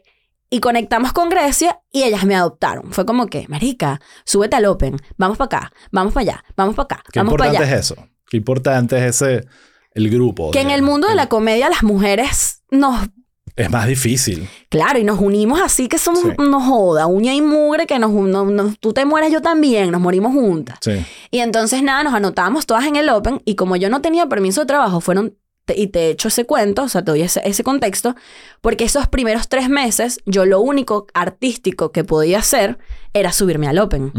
[0.49, 2.91] y conectamos con Grecia y ellas me adoptaron.
[2.91, 6.85] Fue como que, marica, súbete al Open, vamos para acá, vamos para allá, vamos para
[6.85, 7.95] acá, Qué vamos para importante es eso.
[8.27, 9.47] Qué importante es ese,
[9.95, 10.51] el grupo.
[10.51, 13.07] Que en el mundo de la comedia las mujeres nos,
[13.55, 14.47] Es más difícil.
[14.69, 16.29] claro, y nos unimos así que somos, Sí.
[16.37, 20.01] nos joda, uña y mugre, que nos, no- no- tú te mueres, yo también, nos
[20.01, 20.77] morimos juntas.
[20.81, 21.03] Sí.
[21.31, 24.61] Y entonces nada, nos anotamos todas en el Open y como yo no tenía permiso
[24.61, 27.63] de trabajo, fueron, te- y te echo ese cuento, o sea, te doy ese, ese
[27.63, 28.15] contexto,
[28.61, 32.77] porque esos primeros tres meses yo lo único artístico que podía hacer
[33.13, 34.11] era subirme al Open.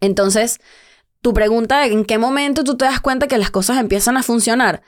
[0.00, 0.58] Entonces,
[1.22, 4.22] tu pregunta de en qué momento tú te das cuenta que las cosas empiezan a
[4.22, 4.82] funcionar.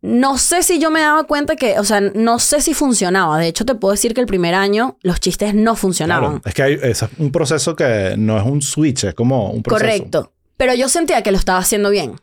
[0.00, 3.38] No sé si yo me daba cuenta que, o sea, no sé si funcionaba.
[3.38, 6.38] De hecho, te puedo decir que el primer año los chistes no funcionaban.
[6.38, 6.42] Claro.
[6.44, 9.84] Es que hay es un proceso que no es un switch, es como un proceso.
[9.84, 10.32] Correcto.
[10.56, 12.20] Pero yo sentía que lo estaba haciendo bien.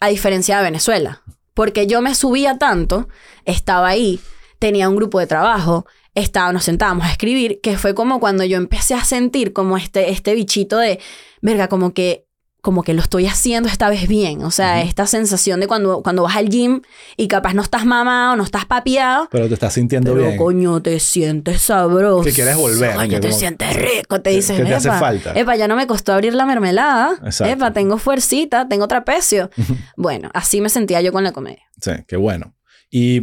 [0.00, 1.22] A diferencia de Venezuela.
[1.52, 3.08] Porque yo me subía tanto,
[3.44, 4.20] estaba ahí,
[4.58, 5.84] tenía un grupo de trabajo,
[6.14, 10.10] estaba, nos sentábamos a escribir, que fue como cuando yo empecé a sentir como este,
[10.10, 10.98] este bichito de,
[11.42, 12.26] verga, como que,
[12.62, 14.44] como que lo estoy haciendo esta vez bien.
[14.44, 16.80] O sea, esta sensación de cuando, cuando vas al gym
[17.16, 20.36] y capaz no estás mamado, no estás papiado, Pero te estás sintiendo pero bien.
[20.38, 22.22] coño, te sientes sabroso.
[22.22, 24.22] Que quieres volver, Coño, te como- sientes rico.
[24.22, 25.32] Te dices, que te hace "Epa, falta".
[25.34, 27.14] Epa, ya no me costó abrir la mermelada.
[27.24, 27.52] Exacto.
[27.52, 29.50] Epa, tengo fuercita, tengo trapecio.
[29.96, 31.64] bueno, así me sentía yo con la comedia.
[31.80, 32.54] Sí, qué bueno.
[32.92, 33.22] Y,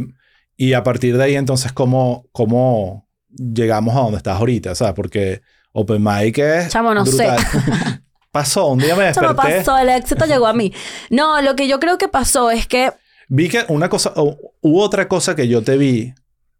[0.58, 4.72] y a partir de ahí, entonces, ¿cómo, cómo llegamos a donde estás ahorita?
[4.72, 5.40] O sea, porque
[5.72, 7.26] Open Mic es Chamo, no sé.
[8.32, 9.34] pasó, un día me desperté.
[9.34, 10.72] pasó, el éxito llegó a mí.
[11.10, 12.90] No, lo que yo creo que pasó es que
[13.32, 16.12] Vi que una cosa, hubo otra cosa que yo te vi,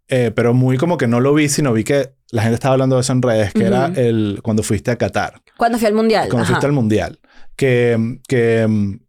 [0.06, 2.94] eh, pero muy como que no lo vi, sino vi que la gente estaba hablando
[2.94, 6.28] de eso en redes, que era el cuando fuiste a Qatar, cuando fui al mundial.
[6.28, 6.52] cuando ajá.
[6.52, 7.18] fuiste al mundial,
[7.56, 9.00] que, que mm,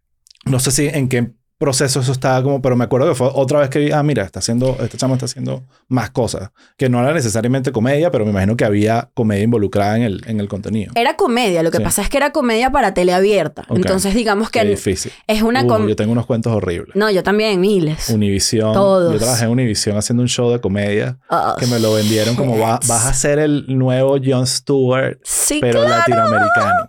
[0.45, 3.59] no sé si en qué proceso eso estaba como, pero me acuerdo que fue otra
[3.59, 6.99] vez que vi, ah, mira, está haciendo, este chamo está haciendo más cosas, que no
[6.99, 10.91] era necesariamente comedia, pero me imagino que había comedia involucrada en el, en el contenido.
[10.95, 11.83] Era comedia, lo que Sí.
[11.85, 13.61] pasa es que era comedia para teleabierta.
[13.69, 13.77] Ok.
[13.77, 15.11] Entonces, digamos Qué que difícil.
[15.27, 16.95] es una Uh, yo tengo unos cuentos horribles.
[16.95, 18.09] No, yo también, miles.
[18.09, 18.73] Univisión.
[18.73, 19.13] Todos.
[19.13, 21.19] Yo trabajé en Univisión haciendo un show de comedia.
[21.29, 25.59] Oh, que me lo vendieron como va- vas a ser el nuevo Jon Stewart, Sí,
[25.61, 25.89] pero claro.
[25.97, 26.87] latinoamericano.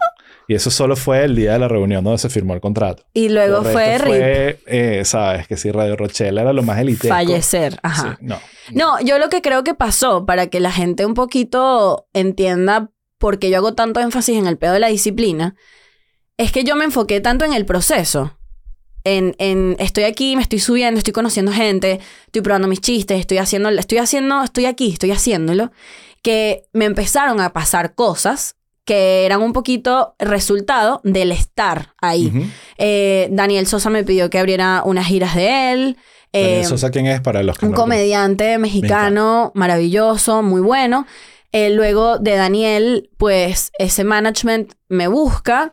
[0.49, 3.05] Y eso solo fue el día de la reunión donde se firmó el contrato.
[3.15, 4.07] Y luego fue RIP.
[4.07, 7.09] fue, eh, sabes, que si Radio Rochelle era lo más elite.
[7.09, 7.79] Fallecer.
[7.83, 8.19] Ajá.
[8.21, 8.41] no.
[8.73, 13.39] No, yo lo que creo que pasó, para que la gente un poquito entienda por
[13.39, 15.55] qué yo hago tanto énfasis en el pedo de la disciplina,
[16.37, 18.39] es que yo me enfoqué tanto en el proceso.
[19.05, 23.39] En, en estoy aquí, me estoy subiendo, estoy conociendo gente, estoy probando mis chistes, estoy
[23.39, 25.73] haciendo, estoy haciendo, estoy aquí, estoy haciéndolo,
[26.23, 32.33] que me empezaron a pasar cosas que eran un poquito resultado del estar ahí.
[32.79, 35.97] Eh, Daniel Sosa me pidió que abriera unas giras de él.
[36.33, 41.07] Daniel Eh, Sosa, ¿quién es para los que un no- comediante mexicano maravilloso, muy bueno.
[41.53, 45.73] Eh, luego de Daniel, pues ese management me busca.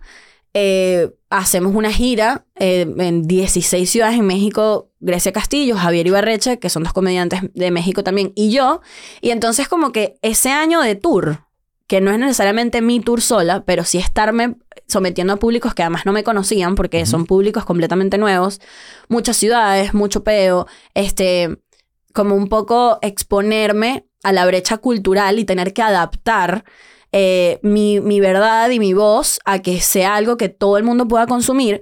[0.53, 4.89] Eh, hacemos una gira eh, en 16 ciudades en México.
[4.99, 8.81] Grecia Castillo, Javier Ibarreche, que son dos comediantes de México también, y yo.
[9.21, 11.45] Y entonces como que ese año de tour,
[11.89, 16.05] que no es necesariamente mi tour sola, pero sí estarme sometiendo a públicos que además
[16.05, 18.61] no me conocían, porque son públicos completamente nuevos,
[19.07, 21.57] muchas ciudades, mucho peo, este,
[22.13, 26.63] como un poco exponerme a la brecha cultural y tener que adaptar
[27.11, 31.07] eh, mi, mi verdad y mi voz a que sea algo que todo el mundo
[31.07, 31.81] pueda consumir.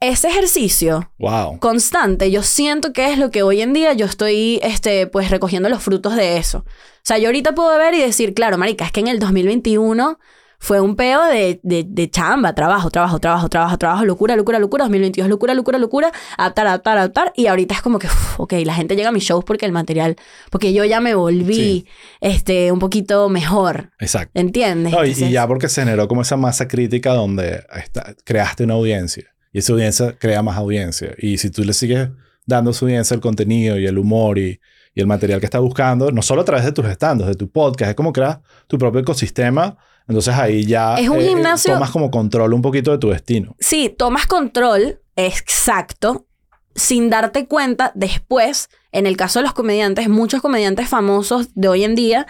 [0.00, 1.58] Ese ejercicio Wow.
[1.60, 5.68] constante, yo siento que es lo que hoy en día yo estoy, este, pues recogiendo
[5.68, 6.64] los frutos de eso.
[7.04, 10.18] O sea, yo ahorita puedo ver y decir, claro, marica, es que en el 2021
[10.58, 14.84] fue un peo de, de, de chamba, trabajo, trabajo, trabajo, trabajo, trabajo, locura, locura, locura,
[14.84, 17.32] 2022, locura, locura, locura, adaptar, adaptar, adaptar.
[17.36, 19.72] Y ahorita es como que, uf, ok, la gente llega a mis shows porque el
[19.72, 20.16] material,
[20.50, 21.86] porque yo ya me volví, Sí.
[22.22, 24.30] este, un poquito mejor, Exacto.
[24.40, 24.90] ¿entiendes?
[24.94, 28.64] No, y, y Entonces- ya porque se generó como esa masa crítica donde está- creaste
[28.64, 29.24] una audiencia.
[29.52, 31.10] Y esa audiencia crea más audiencia.
[31.18, 32.08] Y si tú le sigues
[32.46, 34.58] dando a su audiencia el contenido y el humor y,
[34.94, 37.50] y el material que está buscando, no solo a través de tus stands, de tu
[37.50, 38.38] podcast, es como creas
[38.68, 39.76] tu propio ecosistema.
[40.06, 43.56] Entonces ahí ya Es un gimnasio- tomas como control un poquito de tu destino.
[43.58, 45.00] Sí, tomas control,
[45.48, 46.26] exacto,
[46.74, 51.84] sin darte cuenta después, en el caso de los comediantes, muchos comediantes famosos de hoy
[51.84, 52.26] en día,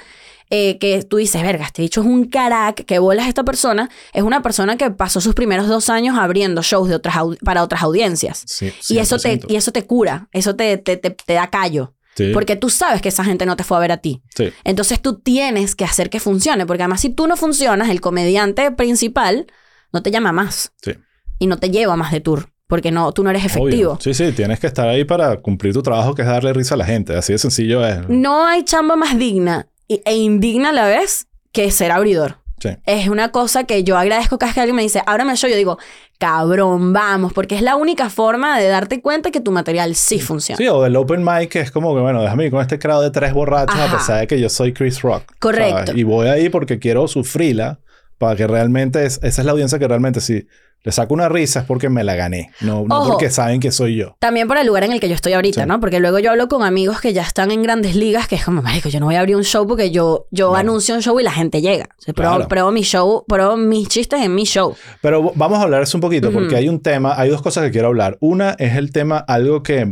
[0.50, 4.22] eh, que tú dices, verga, este dicho es un carac, que bolas esta persona, es
[4.22, 8.44] una persona que pasó sus primeros dos años abriendo shows de otras para otras audiencias.
[8.46, 9.46] Sí, Y eso, te, 100%.
[9.48, 13.02] y eso te cura, eso te, te, te, te da callo, Sí, porque tú sabes
[13.02, 14.22] que esa gente no te fue a ver a ti.
[14.34, 14.52] sí.
[14.64, 18.70] Entonces tú tienes que hacer que funcione, porque además si tú no funcionas, el comediante
[18.70, 19.46] principal
[19.92, 20.92] no te llama más Sí.
[21.38, 23.92] y no te lleva más de tour, porque no, tú no eres efectivo.
[23.92, 23.98] Obvio.
[24.00, 26.78] Sí, sí, tienes que estar ahí para cumplir tu trabajo, que es darle risa a
[26.78, 27.16] la gente.
[27.16, 28.08] Así de sencillo es.
[28.08, 32.38] No hay chamba más digna e indigna a la vez que ser abridor.
[32.60, 32.70] Sí.
[32.86, 35.50] Es una cosa que yo agradezco cada vez que alguien me dice, ábrame el show,
[35.50, 35.78] yo digo,
[36.18, 40.56] cabrón, vamos, porque es la única forma de darte cuenta que tu material sí funciona.
[40.56, 43.02] Sí, o del open mic, que es como que, bueno, déjame ir con este crowd
[43.02, 43.92] de tres borrachos Ajá.
[43.94, 45.24] a pesar de que yo soy Chris Rock.
[45.38, 45.86] Correcto.
[45.88, 45.96] ¿sabes?
[45.96, 47.80] Y voy ahí porque quiero sufrirla
[48.18, 50.46] para que realmente, es- esa es la audiencia que realmente si
[50.84, 53.08] le saco una risa es porque me la gané, no, no Ojo.
[53.12, 54.16] porque saben que soy yo.
[54.20, 55.66] También por el lugar en el que yo estoy ahorita, Sí.
[55.66, 55.80] ¿no?
[55.80, 58.60] Porque luego yo hablo con amigos que ya están en grandes ligas, que es como,
[58.62, 60.60] marico, yo no voy a abrir un show porque yo, yo Claro.
[60.68, 61.88] anuncio un show y la gente llega.
[61.98, 62.48] O sea, pruebo, Claro.
[62.48, 64.76] pruebo mi show, pruebo mis chistes en mi show.
[65.00, 66.38] Pero vamos a hablar eso un poquito Ujú.
[66.40, 68.18] porque hay un tema, hay dos cosas que quiero hablar.
[68.20, 69.88] Una es el tema, algo que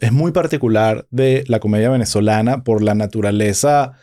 [0.00, 3.94] es muy particular de la comedia venezolana por la naturaleza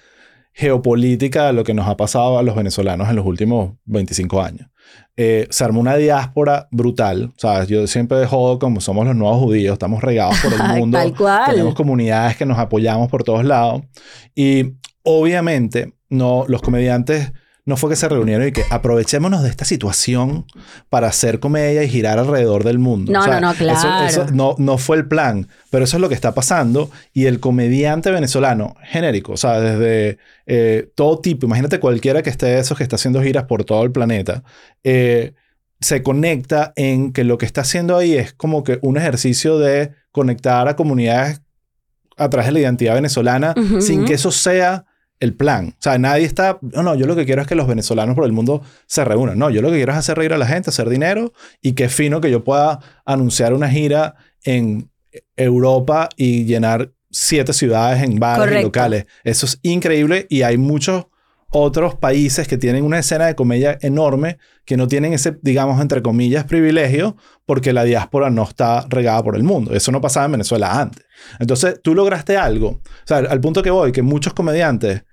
[0.54, 4.68] geopolítica de lo que nos ha pasado a los venezolanos en los últimos 25 años.
[5.20, 7.32] Eh, se armó una diáspora brutal.
[7.36, 10.98] O sea, yo siempre jodo como somos los nuevos judíos, estamos regados por el mundo.
[10.98, 11.52] Tal cual.
[11.52, 13.82] Tenemos comunidades que nos apoyamos por todos lados.
[14.36, 14.74] Y
[15.04, 17.32] obviamente, no, los comediantes
[17.68, 20.46] no fue que se reunieron y que aprovechémonos de esta situación
[20.90, 23.12] para hacer comedia y girar alrededor del mundo.
[23.12, 24.08] No, no, no, eso- claro.
[24.08, 26.90] Eso, no, no fue el plan, pero eso es lo que está pasando.
[27.14, 32.46] Y el comediante venezolano, genérico, o sea, desde eh, todo tipo, imagínate cualquiera que esté
[32.48, 34.44] de esos que está haciendo giras por todo el planeta,
[34.84, 35.34] eh,
[35.82, 39.92] se conecta en que lo que está haciendo ahí es como que un ejercicio de
[40.12, 41.42] conectar a comunidades
[42.18, 44.86] a través de la identidad venezolana sin que eso sea
[45.20, 45.70] el plan.
[45.70, 48.26] O sea, nadie está, no, no, yo lo que quiero es que los venezolanos por
[48.26, 49.38] el mundo se reúnan.
[49.38, 51.90] No, yo lo que quiero es hacer reír a la gente, hacer dinero y qué
[51.90, 54.90] fino que yo pueda anunciar una gira en
[55.36, 59.06] Europa y llenar siete ciudades en bares y locales.
[59.24, 61.08] Eso es increíble y hay muchos
[61.50, 66.02] otros países que tienen una escena de comedia enorme que no tienen ese, digamos, entre
[66.02, 69.74] comillas, privilegio porque la diáspora no está regada por el mundo.
[69.74, 71.06] Eso no pasaba en Venezuela antes.
[71.40, 72.68] Entonces, tú lograste algo.
[72.70, 75.04] O sea, al punto que voy, que muchos comediantes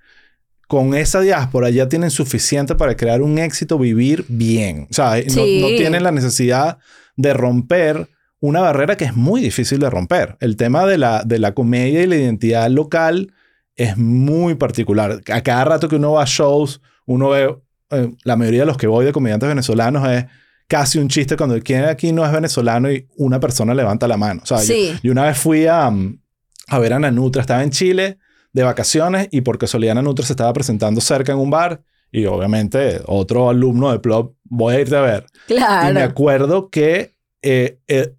[0.67, 4.87] con esa diáspora ya tienen suficiente para crear un éxito, vivir bien.
[4.89, 6.79] O sea, no- no, tienen la necesidad
[7.15, 8.09] de romper
[8.41, 10.35] una barrera que es muy difícil de romper.
[10.39, 13.31] El tema de la, de la comedia y la identidad local
[13.75, 15.21] es muy particular.
[15.31, 17.55] A cada rato que uno va a shows, uno ve,
[17.91, 20.25] eh, la mayoría de los que voy de comediantes venezolanos es
[20.67, 24.41] casi un chiste cuando quien aquí no es venezolano y una persona levanta la mano.
[24.43, 24.93] O sea, Sí.
[25.03, 26.19] yo, una vez fui a, mm,
[26.67, 28.17] a ver a Nanutra, estaba en Chile
[28.53, 33.01] de vacaciones y por casualidad Nanutra se estaba presentando cerca en un bar y obviamente
[33.05, 35.25] otro alumno de Plop, voy a irte a ver.
[35.49, 35.99] Y me Claro.
[36.03, 38.15] acuerdo que eh, eh,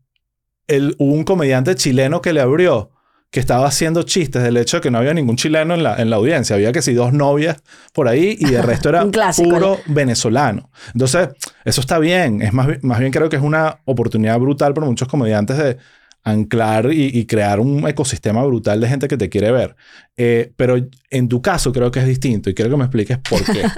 [0.69, 2.91] el- hubo un comediante chileno que le abrió,
[3.37, 6.09] que estaba haciendo chistes del hecho de que no había ningún chileno en la, en
[6.09, 6.57] la audiencia.
[6.57, 7.59] Había que si dos novias
[7.93, 9.51] por ahí y de resto era clásico.
[9.51, 10.71] puro venezolano.
[10.95, 11.29] Entonces,
[11.63, 12.41] eso está bien.
[12.41, 15.77] Es más, más bien creo que es una oportunidad brutal para muchos comediantes de
[16.25, 19.77] anclar y, y crear un ecosistema brutal de gente que te quiere ver.
[20.17, 20.77] Eh, pero
[21.11, 23.65] en tu caso creo que es distinto y quiero que me expliques por qué.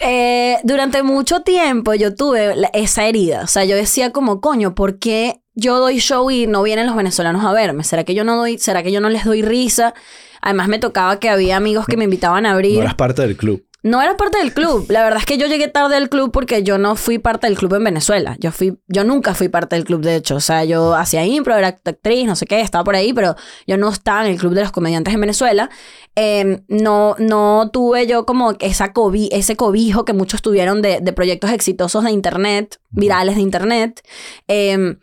[0.00, 3.42] Eh, durante mucho tiempo yo tuve la- esa herida.
[3.44, 6.96] O sea, yo decía como, coño, ¿por qué yo doy show y no vienen los
[6.96, 7.84] venezolanos a verme?
[7.84, 9.94] ¿Será que yo no doy, será que yo no les doy risa?
[10.40, 12.76] Además me tocaba que había amigos que me invitaban a abrir.
[12.76, 13.64] no eras parte del club.
[13.84, 14.86] No era parte del club.
[14.88, 17.58] La verdad es que yo llegué tarde al club porque yo no fui parte del
[17.58, 18.34] club en Venezuela.
[18.40, 20.36] Yo fui, yo nunca fui parte del club, de hecho.
[20.36, 23.36] O sea, yo hacía impro, era actriz, no sé qué, estaba por ahí, pero
[23.66, 25.68] yo no estaba en el club de los comediantes en Venezuela.
[26.16, 31.12] Eh, no, no tuve yo como esa cobi ese cobijo que muchos tuvieron de, de
[31.12, 34.00] proyectos exitosos de internet, virales de internet.
[34.48, 34.96] Eh,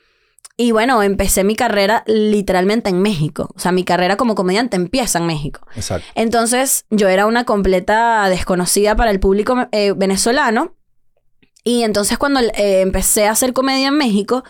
[0.62, 3.50] y bueno, empecé mi carrera literalmente en México.
[3.56, 5.66] O sea, mi carrera como comediante empieza en México.
[5.76, 6.08] Exacto.
[6.14, 10.76] Entonces yo era una completa desconocida para el público eh, venezolano.
[11.64, 14.44] Y entonces cuando eh, empecé a hacer comedia en México,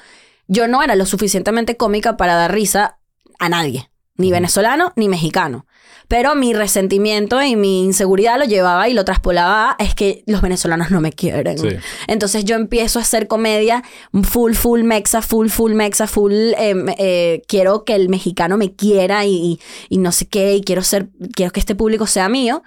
[0.47, 2.99] yo no era lo suficientemente cómica para dar risa
[3.39, 3.89] a nadie.
[4.18, 5.66] Ni venezolano ni mexicano.
[6.12, 10.91] Pero mi resentimiento y mi inseguridad lo llevaba y lo traspolaba es que los venezolanos
[10.91, 11.57] no me quieren.
[11.57, 11.70] Sí.
[12.07, 13.82] Entonces yo empiezo a hacer comedia
[14.24, 16.34] full, full mexa, full, full mexa, full.
[16.34, 20.62] eh, eh, quiero que el mexicano me quiera y, y- y no sé qué, y
[20.64, 22.62] quiero ser, quiero que este público sea mío.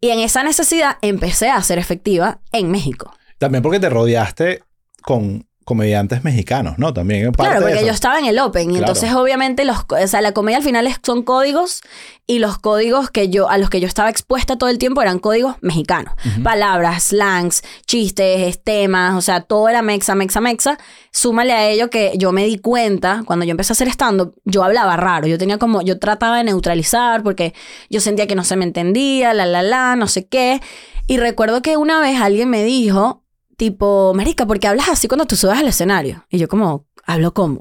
[0.00, 3.12] Y en esa necesidad empecé a ser efectiva en México.
[3.38, 4.64] También porque te rodeaste
[5.02, 6.92] con comediantes mexicanos, ¿no?
[6.92, 8.78] También parte Claro, porque yo estaba en el Open y Claro.
[8.78, 11.82] entonces obviamente los, o sea, la comedia al final es- son códigos
[12.26, 15.18] y los códigos que yo, a los que yo estaba expuesta todo el tiempo eran
[15.20, 16.14] códigos mexicanos.
[16.42, 20.78] Palabras, slangs, chistes, temas, o sea, todo era mexa, mexa, mexa.
[21.12, 24.64] Súmale a ello que yo me di cuenta, cuando yo empecé a hacer stand-up, yo
[24.64, 25.26] hablaba raro.
[25.26, 27.52] Yo tenía como, yo trataba de neutralizar porque
[27.90, 30.60] yo sentía que no se me entendía, la, la, la, no sé qué.
[31.06, 33.22] Y recuerdo que una vez alguien me dijo,
[33.60, 36.24] tipo, Marica, ¿por qué hablas así cuando tú subes al escenario?
[36.30, 37.60] Y yo como, hablo como.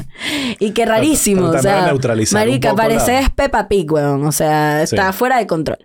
[0.58, 1.48] y qué rarísimo.
[1.50, 1.94] o sea,
[2.32, 4.24] Marica, poco la- pareces Peppa Pig, weón.
[4.24, 4.94] O sea, Sí.
[4.96, 5.76] está fuera de control.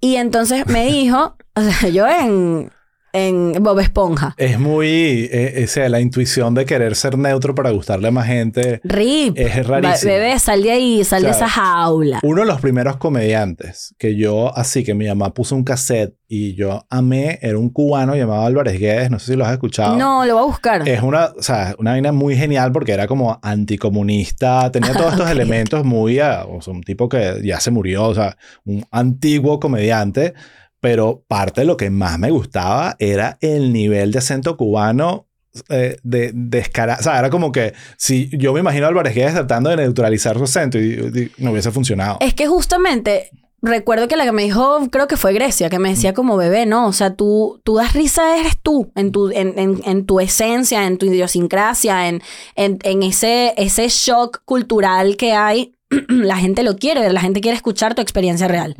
[0.00, 2.72] Y entonces me dijo, o sea, yo en,
[3.12, 4.34] en Bob Esponja.
[4.36, 8.26] Es muy, eh, o sea, la intuición de querer ser neutro para gustarle a más
[8.26, 8.80] gente.
[8.84, 9.36] Rip.
[9.36, 10.12] Es rarísimo.
[10.12, 12.20] Bebé, sal de ahí, sal de esa jaula.
[12.22, 16.54] Uno de los primeros comediantes que yo, así que mi mamá puso un cassette y
[16.54, 19.96] yo amé, era un cubano llamado Álvarez Guedes, no sé si lo has escuchado.
[19.96, 20.88] No, lo voy a buscar.
[20.88, 25.28] Es una, o sea, una vaina muy genial porque era como anticomunista, tenía todos estos
[25.28, 30.34] elementos muy, o sea, un tipo que ya se murió, o sea, un antiguo comediante,
[30.80, 35.26] pero parte de lo que más me gustaba era el nivel de acento cubano
[35.68, 37.00] eh, de descarado.
[37.00, 40.36] O sea, era como que si yo me imagino a Álvarez Guedes tratando de neutralizar
[40.38, 42.18] su acento y, y no hubiese funcionado.
[42.20, 43.30] Es que justamente
[43.62, 46.64] recuerdo que la que me dijo, creo que fue Grecia, que me decía como bebé,
[46.66, 46.86] ¿no?
[46.86, 50.86] O sea, tú, tú das risa, eres tú, en tu, en, en- en tu esencia,
[50.86, 52.22] en tu idiosincrasia, en,
[52.54, 55.74] en, en ese, ese shock cultural que hay.
[56.08, 58.76] la gente lo quiere la gente quiere escuchar tu experiencia real.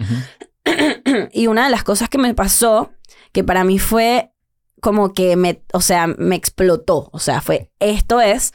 [1.32, 2.90] y una de las cosas que me pasó,
[3.32, 4.32] que para mí fue
[4.80, 7.10] como que me, o sea, me explotó.
[7.12, 8.52] O sea, fue, esto es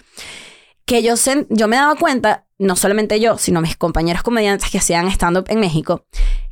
[0.86, 4.78] que yo, sen- yo me daba cuenta, no solamente yo, sino mis compañeros comediantes que
[4.78, 6.06] hacían stand-up en México,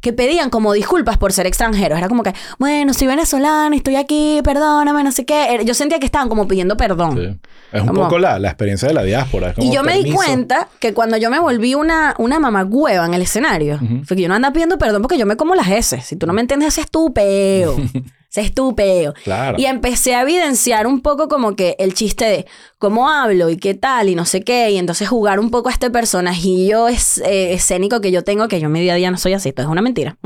[0.04, 1.97] que pedían como disculpas por ser extranjeros.
[1.97, 5.54] Era como que, bueno, soy venezolana, estoy aquí, perdóname, no sé qué.
[5.54, 7.18] Era- Yo sentía que estaban como pidiendo perdón.
[7.18, 7.39] Sí.
[7.72, 9.54] Es un Como- poco la, la experiencia de la diáspora.
[9.54, 13.14] como Y yo me di cuenta que cuando yo me volví una, una mamagüeva en
[13.16, 15.99] el escenario, fue que yo no andaba pidiendo perdón porque yo me como las S.
[16.01, 17.76] Si tú no me entiendes, ese es tu peo.
[18.36, 19.13] Ese es tu peo.
[19.23, 19.57] Claro.
[19.59, 22.45] Y empecé a evidenciar un poco como que el chiste de
[22.79, 24.71] cómo hablo y qué tal y no sé qué.
[24.71, 28.59] Y entonces jugar un poco a este personajillo es, eh, escénico que yo tengo, que
[28.59, 30.17] yo en mi día a día no soy así, esto es una mentira.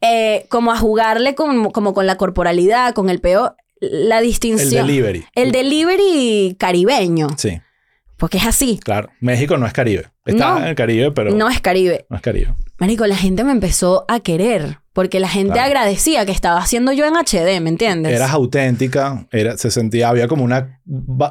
[0.00, 4.86] Eh, como a jugarle con, como con la corporalidad, con el peo, la El distinción.
[4.86, 5.26] delivery.
[5.34, 7.26] El delivery caribeño.
[7.36, 7.60] Sí,
[8.16, 8.80] Porque es así.
[8.82, 9.10] claro.
[9.20, 10.06] México no es Caribe.
[10.24, 10.58] Está No.
[10.60, 12.06] en el Caribe, pero No es Caribe.
[12.08, 12.54] no es Caribe.
[12.78, 14.78] Marico, la gente me empezó a querer.
[14.98, 15.66] Porque la gente Claro.
[15.68, 18.12] agradecía que estaba haciendo yo en HD, ¿me entiendes?
[18.12, 20.80] Eras auténtica, era, se sentía, había como una,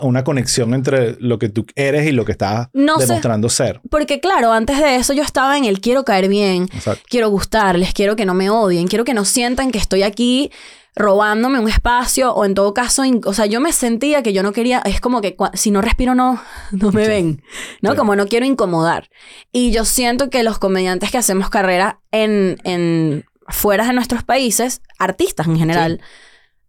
[0.03, 2.31] una conexión entre lo que tú eres y lo que
[2.71, 3.07] No sé.
[3.07, 3.81] demostrando ser.
[3.89, 7.03] Porque claro, antes de eso yo estaba en el quiero caer bien, Exacto.
[7.09, 10.49] quiero gustarles, quiero que no me odien, quiero que no sientan que estoy aquí
[10.95, 14.53] robándome un espacio o en todo caso, o sea, yo me sentía que yo no
[14.53, 16.41] quería, es como que si no respiro no,
[16.71, 17.09] no me Sí.
[17.09, 17.41] ven,
[17.81, 17.91] ¿no?
[17.91, 17.97] Sí.
[17.97, 19.09] Como no quiero incomodar.
[19.51, 24.81] Y yo siento que los comediantes que hacemos carrera en, en fuera de nuestros países,
[24.99, 26.01] artistas en general,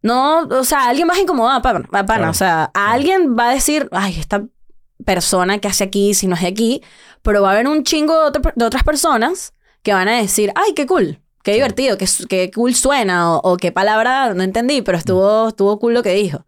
[0.03, 2.31] no, o sea, alguien incomodar a pana, pana, Claro.
[2.31, 4.45] o sea, a alguien va a decir, ay, esta
[5.05, 6.83] persona que hace aquí, si no es de aquí,
[7.23, 10.53] pero va a haber un chingo de, otra- de otras personas que van a decir,
[10.55, 14.83] ay, qué cool, qué divertido, qué, qué cool suena, o, o qué palabra no entendí,
[14.83, 16.45] pero estuvo, estuvo cool lo que dijo.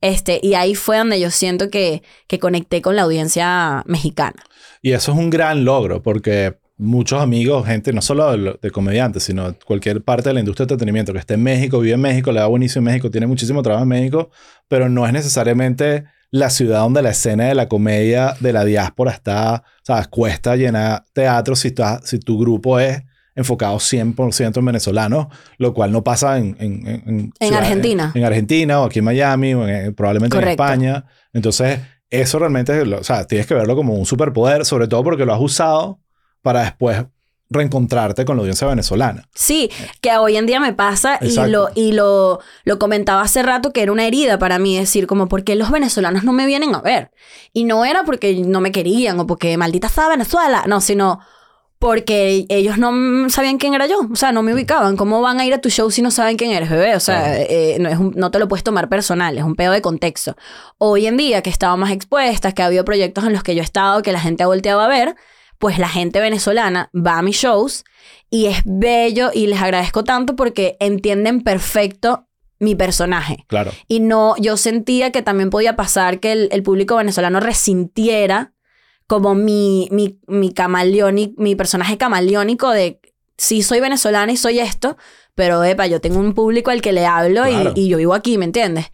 [0.00, 4.42] Este, y ahí fue donde yo siento que, que conecté con la audiencia mexicana.
[4.80, 9.24] Y eso es un gran logro porque muchos amigos, gente, no solo de, de comediantes,
[9.24, 12.30] sino cualquier parte de la industria de entretenimiento que esté en México, vive en México,
[12.32, 14.30] le da buenísimo en México, tiene muchísimo trabajo en México,
[14.68, 19.12] pero no es necesariamente la ciudad donde la escena de la comedia de la diáspora
[19.12, 23.02] está, sabes, cuesta llenar teatro si, está- si tu grupo es
[23.34, 26.56] enfocado 100% en venezolanos, lo cual no pasa en...
[26.58, 28.12] En, en, ciudades- Argentina.
[28.14, 30.62] En Argentina o aquí en Miami o en- probablemente Correcto.
[30.64, 31.04] en España.
[31.32, 31.78] Entonces,
[32.10, 35.40] eso realmente, o sea, tienes que verlo como un superpoder, sobre todo porque lo has
[35.40, 36.00] usado
[36.48, 37.04] para después
[37.50, 39.28] reencontrarte con la audiencia venezolana.
[39.34, 39.70] Sí,
[40.00, 41.50] que hoy en día me pasa y, Exacto.
[41.50, 45.28] lo, y lo, lo comentaba hace rato que era una herida para mí decir como,
[45.28, 47.10] ¿por qué los venezolanos no me vienen a ver?
[47.52, 51.20] Y no era porque no me querían o porque maldita sea Venezuela, no, sino
[51.78, 54.96] porque ellos no sabían quién era yo, o sea, no me ubicaban.
[54.96, 56.96] ¿Cómo van a ir a tu show si no saben quién eres, bebé?
[56.96, 57.44] O sea, Claro.
[57.48, 60.36] eh, no, es un- no te lo puedes tomar personal, es un pedo de contexto.
[60.78, 63.54] Hoy en día que he estado más expuesta, que ha habido proyectos en los que
[63.54, 65.14] yo he estado, que la gente ha volteado a ver,
[65.58, 67.84] pues la gente venezolana va a mis shows
[68.30, 72.26] y es bello y les agradezco tanto porque entienden perfecto
[72.60, 73.44] mi personaje.
[73.48, 73.72] Claro.
[73.86, 78.52] Y no, yo sentía que también podía pasar que el, el público venezolano resintiera
[79.06, 83.00] como mi, mi, mi camaleónico, mi personaje camaleónico de
[83.36, 84.96] sí soy venezolana y soy esto,
[85.34, 88.36] pero epa, yo tengo un público al que le hablo y- y, yo vivo aquí,
[88.38, 88.86] ¿me entiendes?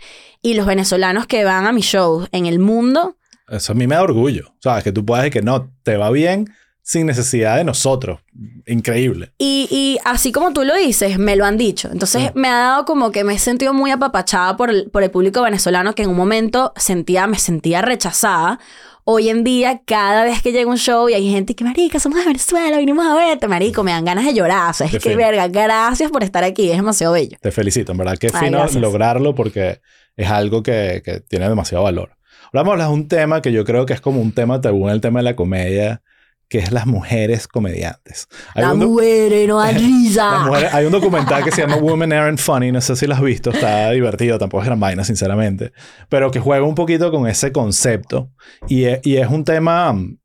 [0.42, 3.16] Y los venezolanos que van a mis shows en el mundo,
[3.48, 4.54] Eso a mí me da orgullo.
[4.60, 4.84] ¿Sabes?
[4.84, 6.48] Que tú puedas decir que no, te va bien
[6.82, 8.20] sin necesidad de nosotros.
[8.66, 9.32] Increíble.
[9.38, 11.88] Y, y así como tú lo dices, me lo han dicho.
[11.90, 12.30] Entonces Sí.
[12.34, 15.42] me ha dado como que me he sentido muy apapachada por el, por el público
[15.42, 18.58] venezolano que en un momento sentía, me sentía rechazada.
[19.06, 22.18] Hoy en día, cada vez que llega un show y hay gente que, marica, somos
[22.20, 24.70] de Venezuela, vinimos a verte, marico, me dan ganas de llorar.
[24.70, 27.36] O sea, es que, verga, gracias por estar aquí, es demasiado bello.
[27.40, 28.16] Te felicito, en verdad.
[28.16, 28.80] Qué Ay, fino gracias.
[28.80, 29.80] lograrlo porque
[30.16, 32.16] es algo que, que tiene demasiado valor.
[32.54, 34.88] Vamos a hablar de un tema que yo creo que es como un tema tabú
[34.88, 36.02] en el tema de la comedia,
[36.48, 38.28] que es las mujeres comediantes.
[38.54, 40.30] Hay La un do- mujer no da risa.
[40.30, 43.14] las mujeres- hay un documental que se llama Women Aren't Funny, no sé si lo
[43.14, 45.72] has visto, está divertido, tampoco es gran vaina, sinceramente,
[46.08, 48.30] pero que juega un poquito con ese concepto
[48.68, 50.18] y e- y es un tema mm,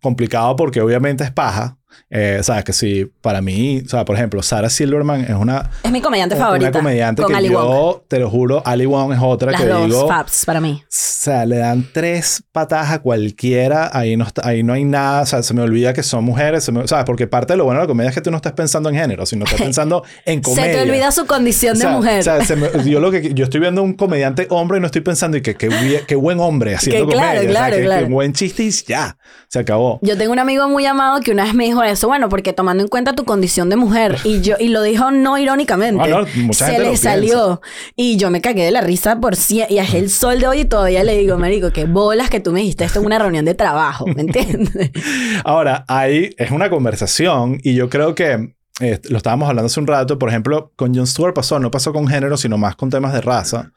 [0.00, 1.76] complicado porque obviamente es paja.
[2.10, 5.90] Eh, sabes que si para mí, o sea, por ejemplo, Sarah Silverman es una, Es
[5.90, 6.70] mi comediante una favorita.
[6.72, 7.96] comediante con que Ali yo, Wong.
[8.08, 10.82] te lo juro, Ali Wong es otra Las que dos digo, o faps para mí.
[10.88, 15.26] sea, le dan tres patadas a cualquiera, ahí no, está, ahí no hay nada, o
[15.26, 17.04] sea, se me olvida que son mujeres, se me- ¿sabes?
[17.04, 18.96] Porque parte de lo bueno de la comedia es que tú no estás pensando en
[18.96, 20.64] género, sino estás pensando en comedia.
[20.64, 22.20] Se te olvida su condición O sea, de mujer.
[22.20, 24.86] o sea, se me- yo, lo que, yo estoy viendo un comediante hombre y no
[24.86, 27.40] estoy pensando y que qué, buen hombre haciendo Que claro, comedia.
[27.50, 28.08] o sea, claro, que- que claro.
[28.08, 29.16] buen chiste y ya,
[29.48, 29.98] se acabó.
[30.02, 32.82] Yo tengo un amigo muy amado que una vez me dijo eso, bueno, porque tomando
[32.82, 36.26] en cuenta tu condición de mujer, y yo y lo dijo no irónicamente, No, no,
[36.36, 37.60] mucha se le salió
[37.96, 40.60] y yo me cagué de la risa por cien, y es el sol de hoy
[40.60, 43.44] y todavía le digo, marico, qué bolas que tú me dijiste esto en una reunión
[43.44, 44.90] de trabajo, ¿me entiendes?
[45.44, 49.86] Ahora, ahí es una conversación y yo creo que eh, lo estábamos hablando hace un
[49.86, 53.12] rato, por ejemplo, con Jon Stewart pasó, no pasó con género, sino más con temas
[53.12, 53.72] de raza,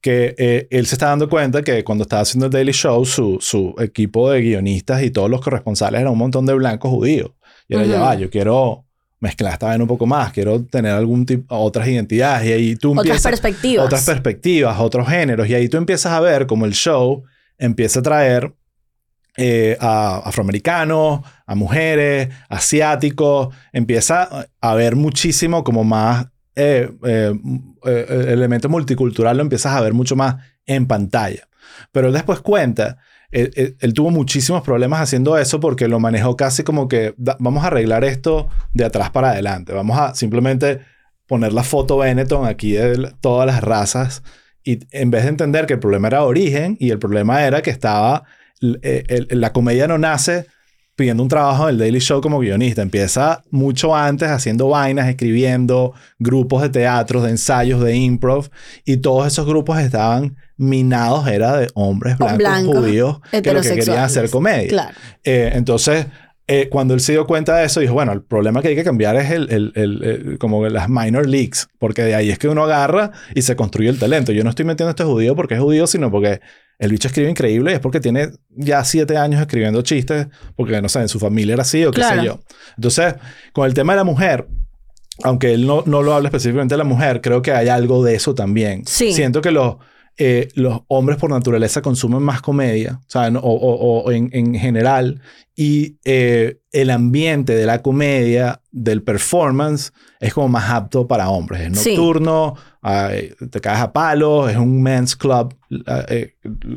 [0.00, 3.36] que eh, él se está dando cuenta que cuando estaba haciendo el Daily Show, su,
[3.42, 7.32] su equipo de guionistas y todos los corresponsales eran un montón de blancos judíos.
[7.68, 8.04] Y era, ya Ujú.
[8.04, 8.84] va, yo quiero
[9.20, 12.92] mezclar esta vaina un poco más, quiero tener algún tipo, otras identidades y ahí tú
[12.92, 13.30] Otras empiezas...
[13.30, 13.86] perspectivas.
[13.86, 17.24] Otras perspectivas, otros géneros y ahí tú empiezas a ver como el show
[17.58, 18.52] empieza a traer
[19.36, 26.26] eh, a afroamericanos, a mujeres, asiáticos, empieza a ver muchísimo como más
[26.60, 27.32] eh, eh,
[27.84, 31.48] eh, el elemento multicultural lo empiezas a ver mucho más en pantalla.
[31.92, 32.98] Pero él después cuenta,
[33.30, 37.36] él, él- él tuvo muchísimos problemas haciendo eso porque lo manejó casi como que "Da-
[37.40, 40.80] vamos a arreglar esto de atrás para adelante, vamos a simplemente
[41.26, 44.22] poner la foto Benetton aquí de todas las razas
[44.64, 47.70] y en vez de entender que el problema era origen y el problema era que
[47.70, 48.24] estaba,
[48.82, 50.46] eh, la comedia no nace
[50.98, 52.82] pidiendo un trabajo en el Daily Show como guionista.
[52.82, 58.48] Empieza mucho antes haciendo vainas, escribiendo grupos de teatros, de ensayos, de improv.
[58.84, 63.76] Y todos esos grupos estaban minados, era de hombres blancos, blancos, judíos, que lo que
[63.76, 64.68] querían hacer comedia.
[64.68, 64.96] Claro.
[65.22, 66.06] Eh, entonces,
[66.48, 68.82] eh, cuando él se dio cuenta de eso, dijo, bueno, el problema que hay que
[68.82, 72.48] cambiar es el, el- el- el- como las minor leagues, porque de ahí es que
[72.48, 74.32] uno agarra y se construye el talento.
[74.32, 76.40] Yo no estoy metiendo a este judío porque es judío, sino porque
[76.78, 80.88] el bicho escribe increíble y es porque tiene ya siete años escribiendo chistes, porque no
[80.88, 82.20] sé, en su familia era así o qué Claro.
[82.20, 82.40] sé yo.
[82.76, 83.14] Entonces,
[83.52, 84.46] con el tema de la mujer,
[85.24, 88.14] aunque él no, no lo habla específicamente de la mujer, creo que hay algo de
[88.14, 88.86] eso también.
[88.86, 89.12] Sí.
[89.12, 89.76] Siento que los,
[90.18, 94.28] eh, los hombres por naturaleza consumen más comedia, o, sea, no- o, o- o en,
[94.32, 95.20] en general,
[95.54, 101.60] y eh, el ambiente de la comedia, del performance, es como más apto para hombres.
[101.72, 101.90] Es Sí.
[101.96, 105.54] nocturno, ay, te caes a palos, es un men's club.
[105.70, 106.34] eh, eh,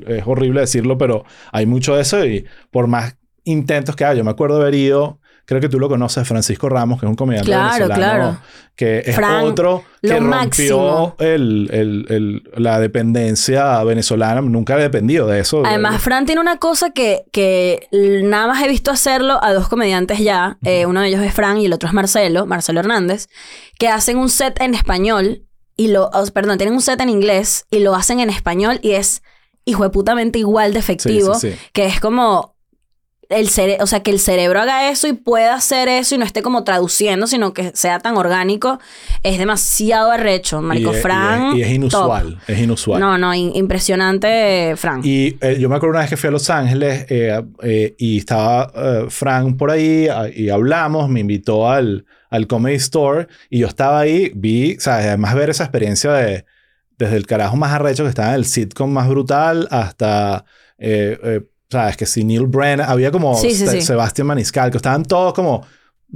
[0.08, 4.24] es horrible decirlo, pero hay mucho de eso y por más intentos que haya, yo
[4.24, 5.20] me acuerdo haber ido,
[5.52, 8.38] creo que tú lo conoces, Francisco Ramos, que es un comediante Claro, venezolano, claro.
[8.74, 11.16] que es otro que rompió máximo.
[11.20, 14.39] el, el- el- la dependencia venezolana.
[14.39, 15.64] Nunca he dependido de eso.
[15.66, 17.88] Además, Fran tiene una cosa que, que
[18.24, 20.58] nada más he visto hacerlo a dos comediantes ya.
[20.64, 23.28] Eh, uno de ellos es Fran y el otro es Marcelo, Marcelo Hernández,
[23.78, 25.43] que hacen un set en español
[25.76, 28.91] y lo, oh, perdón, tienen un set en inglés y lo hacen en español y
[28.91, 29.22] es
[29.66, 31.58] hijo de putamente igual de efectivo, sí, sí.
[31.74, 32.56] que es como
[33.34, 36.26] el cere o sea, que el cerebro haga eso y pueda hacer eso y no
[36.26, 38.80] esté como traduciendo, sino que sea tan orgánico,
[39.24, 40.62] es demasiado arrecho.
[40.62, 41.58] Marico y, es- Fran.
[41.58, 42.34] y es, y es inusual.
[42.36, 42.40] top.
[42.50, 43.00] Es inusual.
[43.00, 45.02] No, no, in- impresionante, Fran.
[45.04, 48.18] Y eh, yo me acuerdo una vez que fui a Los Ángeles eh, eh, y
[48.20, 53.60] estaba eh, Frank por ahí ah, y hablamos, me invitó al, al Comedy Store y
[53.60, 56.46] yo estaba ahí, vi, o sea, además ver esa experiencia de
[56.98, 60.46] desde el carajo más arrecho que estaba en el sitcom más brutal hasta,
[60.78, 61.42] eh, eh,
[61.72, 63.82] sabes, que si Neil Brennan, había como Sí, sí, Se- sí.
[63.82, 65.66] Sebastián Maniscal, que estaban todos como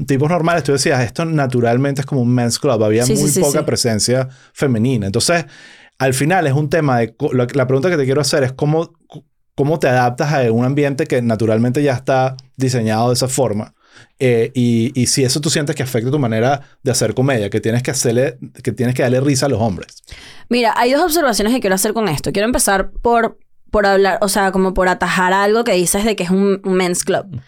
[0.08, 0.64] tipos normales.
[0.64, 5.06] Tú decías, esto naturalmente es como un men's club, había muy poca presencia femenina.
[5.06, 5.46] Entonces,
[5.98, 7.16] al final es un tema de...
[7.54, 8.92] la pregunta que te quiero hacer es cómo,
[9.56, 13.74] cómo te adaptas a un ambiente que naturalmente ya está diseñado de esa forma.
[14.20, 17.62] Eh, y, y si eso tú sientes que afecta tu manera de hacer comedia, que
[17.62, 20.04] tienes que hacerle, que tienes que darle risa a los hombres.
[20.50, 22.34] Mira, hay dos observaciones que quiero hacer con esto.
[22.34, 23.38] Quiero empezar por,
[23.76, 26.74] por hablar, o sea, como por atajar algo que dices de que es un, un
[26.76, 27.42] men's club.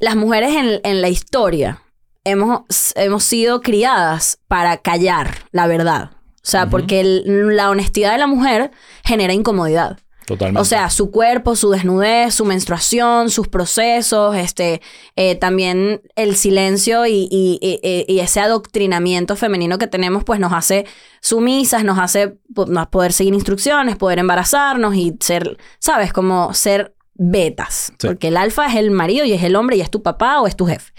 [0.00, 1.80] Las mujeres en, en la historia
[2.24, 2.62] hemos,
[2.96, 6.10] hemos sido criadas para callar la verdad.
[6.12, 8.72] O sea, porque el- la honestidad de la mujer
[9.04, 10.00] genera incomodidad.
[10.26, 10.60] Totalmente.
[10.60, 14.80] O sea, su cuerpo, su desnudez, su menstruación, sus procesos, este,
[15.16, 20.52] eh, también el silencio y, y- y- y ese adoctrinamiento femenino que tenemos, pues nos
[20.52, 20.86] hace
[21.20, 26.12] sumisas, nos hace nos poder seguir instrucciones, poder embarazarnos y ser, ¿sabes?
[26.12, 27.92] Como ser betas.
[27.98, 28.06] Sí.
[28.06, 30.46] Porque el alfa es el marido y es el hombre y es tu papá o
[30.46, 30.92] es tu jefe.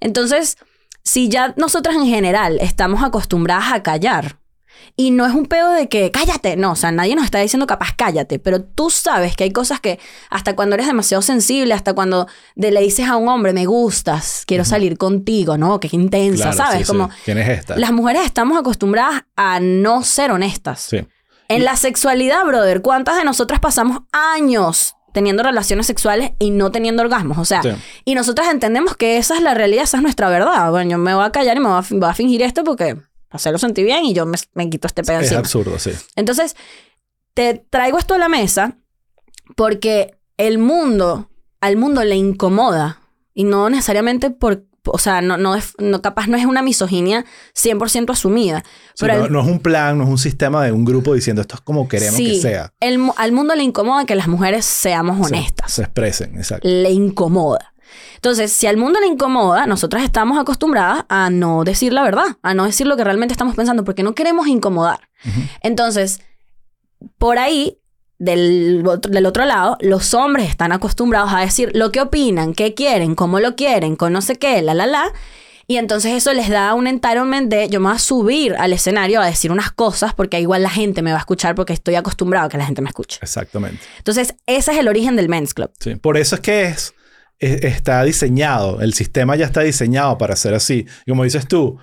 [0.00, 0.56] Entonces,
[1.02, 4.38] si ya nosotras en general estamos acostumbradas a callar,
[4.96, 7.66] y no es un pedo de que cállate, no, o sea, nadie nos está diciendo
[7.66, 9.98] capaz cállate, pero tú sabes que hay cosas que
[10.30, 14.44] hasta cuando eres demasiado sensible, hasta cuando de- le dices a un hombre, me gustas,
[14.46, 15.80] quiero salir contigo, ¿no?
[15.80, 16.78] Que es intensa, Claro, ¿sabes?
[16.78, 16.88] sí, sí.
[16.92, 17.76] Como ¿Quién es esta?
[17.76, 20.80] las mujeres estamos acostumbradas a no ser honestas.
[20.88, 21.06] Sí.
[21.48, 27.02] En la sexualidad, brother, ¿cuántas de nosotras pasamos años teniendo relaciones sexuales y no teniendo
[27.02, 27.38] orgasmos?
[27.38, 27.70] O sea, Sí.
[28.04, 30.70] y nosotras entendemos que esa es la realidad, esa es nuestra verdad.
[30.70, 32.64] Bueno, yo me voy a callar y me voy a, fi- voy a fingir esto
[32.64, 32.96] porque
[33.30, 35.40] hacerlo sentir bien y yo me, me quito este pedo Es encima.
[35.40, 35.90] absurdo, sí.
[36.14, 36.54] Entonces,
[37.34, 38.78] te traigo esto a la mesa
[39.56, 43.00] porque el mundo, al mundo le incomoda
[43.34, 47.24] y no necesariamente por, o sea, no, no, es- no capaz no es una misoginia
[47.54, 48.62] 100% asumida.
[48.94, 51.14] Sí, pero no, el- no es un plan, no es un sistema de un grupo
[51.14, 52.72] diciendo esto es como queremos que sea.
[52.80, 55.72] el al mundo le incomoda que las mujeres seamos Sí, honestas.
[55.72, 56.66] se expresen, exacto.
[56.68, 57.72] Le incomoda.
[58.16, 62.54] Entonces, si al mundo le incomoda, nosotras estamos acostumbradas a no decir la verdad, a
[62.54, 65.08] no decir lo que realmente estamos pensando, porque no queremos incomodar.
[65.62, 66.20] Entonces,
[67.18, 67.78] por ahí,
[68.18, 72.74] del otro, del otro lado, los hombres están acostumbrados a decir lo que opinan, qué
[72.74, 75.12] quieren, cómo lo quieren, con no sé qué, la, la, la.
[75.68, 79.20] Y entonces eso les da un entitlement de yo me voy a subir al escenario
[79.20, 82.46] a decir unas cosas porque igual la gente me va a escuchar porque estoy acostumbrado
[82.46, 83.18] a que la gente me escuche.
[83.20, 83.80] Exactamente.
[83.98, 85.70] Entonces, ese es el origen del Men's Club.
[85.80, 85.96] Sí.
[85.96, 86.94] Por eso es que es-
[87.38, 90.86] está diseñado, el sistema ya está diseñado para ser así.
[91.04, 91.78] Y como dices tú,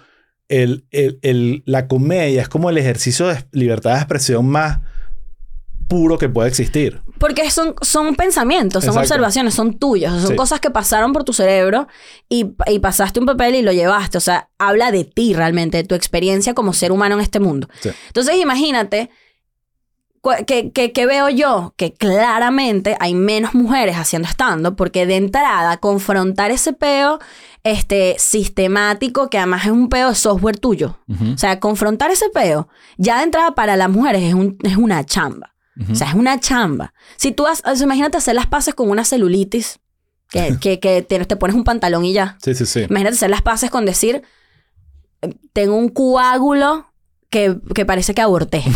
[0.49, 4.79] el, el- el- la comedia es como el ejercicio de libertad de expresión más
[5.87, 7.01] puro que puede existir.
[7.19, 9.13] Porque son, son pensamientos, son Exacto.
[9.13, 10.35] observaciones, son tuyas, son Sí.
[10.35, 11.87] cosas que pasaron por tu cerebro
[12.29, 14.17] y, y pasaste un papel y lo llevaste.
[14.17, 17.67] O sea, habla de ti realmente, de tu experiencia como ser humano en este mundo.
[17.81, 17.89] Sí.
[18.07, 19.09] Entonces, imagínate
[20.47, 25.77] que, que, que veo yo que claramente hay menos mujeres haciendo stand porque de entrada
[25.77, 27.19] confrontar ese peo
[27.63, 30.97] este, sistemático, que además es un peo de software tuyo.
[31.33, 32.67] O sea, confrontar ese peo,
[32.97, 35.53] ya de entrada para las mujeres es, un- es una chamba.
[35.91, 36.93] O sea, es una chamba.
[37.17, 39.79] Si tú has, imagínate hacer las paces con una celulitis,
[40.29, 42.37] que, que, que te, te pones un pantalón y ya.
[42.43, 42.81] Sí, sí, sí.
[42.89, 44.21] Imagínate hacer las paces con decir,
[45.53, 46.92] tengo un coágulo
[47.33, 48.63] que, que parece que aborté.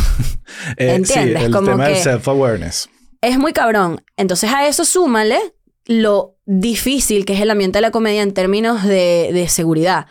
[0.77, 1.39] Eh, ¿entiendes?
[1.39, 2.89] Sí, el Como tema del que- self-awareness.
[3.21, 4.01] es muy cabrón.
[4.15, 5.37] Entonces a eso súmale
[5.85, 10.07] lo difícil que es el ambiente de la comedia en términos de, de seguridad.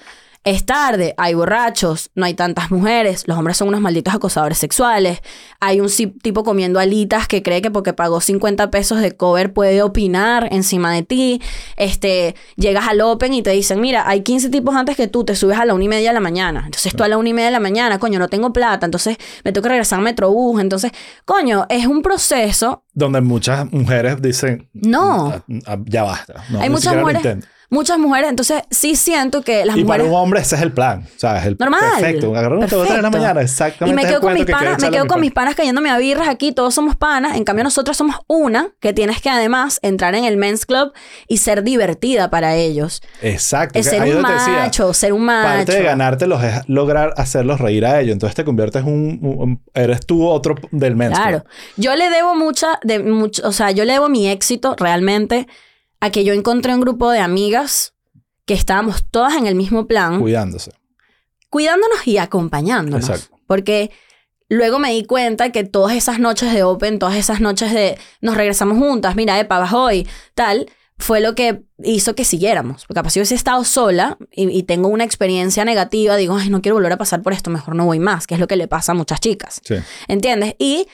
[0.46, 5.20] Es tarde, hay borrachos, no hay tantas mujeres, los hombres son unos malditos acosadores sexuales,
[5.58, 5.88] hay un
[6.22, 10.92] tipo comiendo alitas que cree que porque pagó 50 pesos de cover puede opinar encima
[10.92, 11.42] de ti,
[11.76, 15.34] este, llegas al Open y te dicen, mira, hay 15 tipos antes que tú, te
[15.34, 17.32] subes a la una y media de la mañana, entonces tú a la una y
[17.32, 20.60] media de la mañana, coño, no tengo plata, entonces me tengo que regresar a Metrobús,
[20.60, 20.92] entonces,
[21.24, 24.68] coño, es un proceso Donde muchas mujeres dicen...
[24.72, 25.32] No.
[25.32, 26.44] "Ah, ah, Ya basta.
[26.50, 27.48] No, Hay muchas mujeres, intento".
[27.70, 30.08] Muchas mujeres, entonces sí siento que las Y para mujeres...
[30.08, 31.06] un hombre ese es el plan.
[31.16, 31.80] O sea, es el Normal.
[31.80, 32.30] perfecto.
[32.30, 33.10] Agarrar una de la Perfecto.
[33.18, 33.40] mañana.
[33.40, 33.94] Y Exactamente.
[33.94, 35.98] me es el quedo con mis que panas, me quedo con mis panas cayéndome a
[35.98, 40.14] birras aquí, todos somos panas, en cambio nosotras somos una que tienes que además entrar
[40.14, 40.92] en el men's club
[41.28, 43.02] y ser divertida para ellos.
[43.22, 43.78] Exacto.
[43.78, 45.48] Es ser un te decía, macho, ser un macho.
[45.58, 48.12] Parte de ganártelos es lograr hacerlos reír a ellos.
[48.12, 51.40] Entonces te conviertes un, un- eres tú otro del men's Claro.
[51.42, 51.52] club.
[51.76, 55.46] Yo le debo mucha, de mucho, o sea, yo le debo mi éxito realmente
[56.00, 57.94] a que yo encontré un grupo de amigas
[58.44, 60.20] que estábamos todas en el mismo plan.
[60.20, 60.72] Cuidándose.
[61.50, 63.08] cuidándonos y acompañándonos.
[63.08, 63.38] Exacto.
[63.46, 63.90] Porque
[64.48, 68.36] luego me di cuenta que todas esas noches de Open, todas esas noches de nos
[68.36, 70.66] regresamos juntas, mira, epa, vas hoy, tal,
[70.98, 72.84] fue lo que hizo que siguiéramos.
[72.86, 76.62] Porque capaz si hubiese estado sola y, y tengo una experiencia negativa, digo, ay, no
[76.62, 78.68] quiero volver a pasar por esto, mejor no voy más, que es lo que le
[78.68, 79.60] pasa a muchas chicas.
[79.64, 79.76] Sí.
[80.08, 80.54] ¿Entiendes?
[80.58, 80.86] Y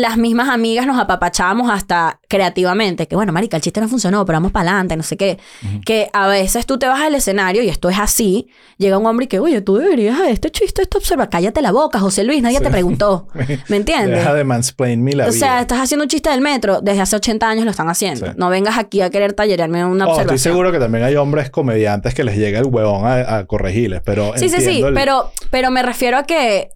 [0.00, 4.36] las mismas amigas nos apapachábamos hasta creativamente, que bueno, marica, el chiste no funcionó, pero
[4.36, 5.38] vamos para adelante, no sé qué.
[5.84, 9.24] Que a veces tú te vas al escenario y esto es así, llega un hombre
[9.24, 12.58] y que, oye, tú deberías, este chiste, esto observa, cállate la boca, José Luis, nadie
[12.58, 12.64] Sí.
[12.64, 13.28] te preguntó.
[13.68, 14.18] ¿Me entiendes?
[14.18, 17.16] Deja de mansplain mi la O sea, estás haciendo un chiste del metro, desde hace
[17.16, 18.26] 80 años lo están haciendo.
[18.26, 18.32] Sí.
[18.36, 22.14] No vengas aquí a querer tallerearme una Oh, estoy seguro que también hay hombres comediantes
[22.14, 25.70] que les llega el huevón a, a corregirles, pero Sí, sí, sí, el- pero, pero
[25.70, 26.70] me refiero a que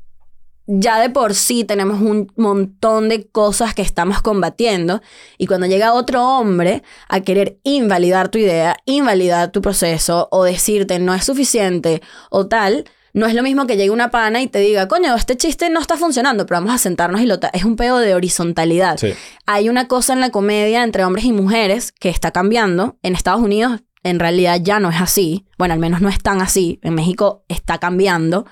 [0.73, 5.03] ya de por sí tenemos un montón de cosas que estamos combatiendo
[5.37, 11.01] y cuando llega otro hombre a querer invalidar tu idea, invalidar tu proceso o decirte
[11.01, 14.61] no es suficiente o tal, no es lo mismo que llegue una pana y te
[14.61, 17.41] diga, coño, este chiste no está funcionando, pero vamos a sentarnos y lo...
[17.41, 17.51] ta-".
[17.53, 18.99] Es un pedo de horizontalidad.
[18.99, 19.13] Sí.
[19.47, 22.97] Hay una cosa en la comedia entre hombres y mujeres que está cambiando.
[23.03, 25.47] En Estados Unidos en realidad ya no es así.
[25.59, 26.79] Bueno, al menos no es tan así.
[26.83, 28.47] En México está cambiando.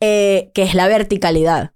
[0.00, 1.72] Eh, que es la verticalidad.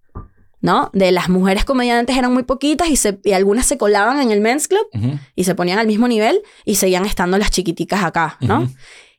[0.61, 0.91] ¿No?
[0.93, 4.41] De las mujeres comediantes eran muy poquitas y, se, y algunas se colaban en el
[4.41, 4.87] men's club
[5.35, 8.71] y se ponían al mismo nivel y seguían estando las chiquiticas acá, ¿no?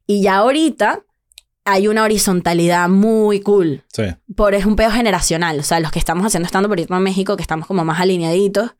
[0.08, 1.04] Y ya ahorita
[1.66, 4.04] hay una horizontalidad muy cool Sí.
[4.36, 5.60] por es un pedo generacional.
[5.60, 8.76] O sea, los que estamos haciendo estando por en México, que estamos como más alineaditos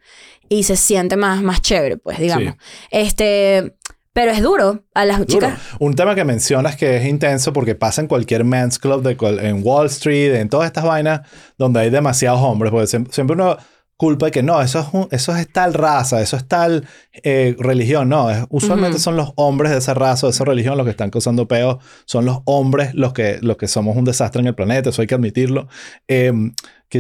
[0.50, 2.56] y se siente más, más chévere, pues, digamos.
[2.92, 3.76] Este,
[4.14, 5.48] pero es duro a las Duro.
[5.48, 5.60] chicas.
[5.80, 9.62] Un tema que mencionas que es intenso porque pasa en cualquier men's club, de en
[9.64, 11.22] Wall Street, en todas estas vainas
[11.58, 13.58] donde hay demasiados hombres, porque siem- siempre uno
[13.96, 16.86] culpa de que no, eso es, un- eso es tal raza, eso es tal
[17.24, 18.10] eh, religión.
[18.10, 21.10] No, es- usualmente son los hombres de esa raza de esa religión los que están
[21.10, 24.90] causando peos, son los hombres los que, los que somos un desastre en el planeta,
[24.90, 25.68] eso hay que admitirlo.
[26.08, 26.34] Eh,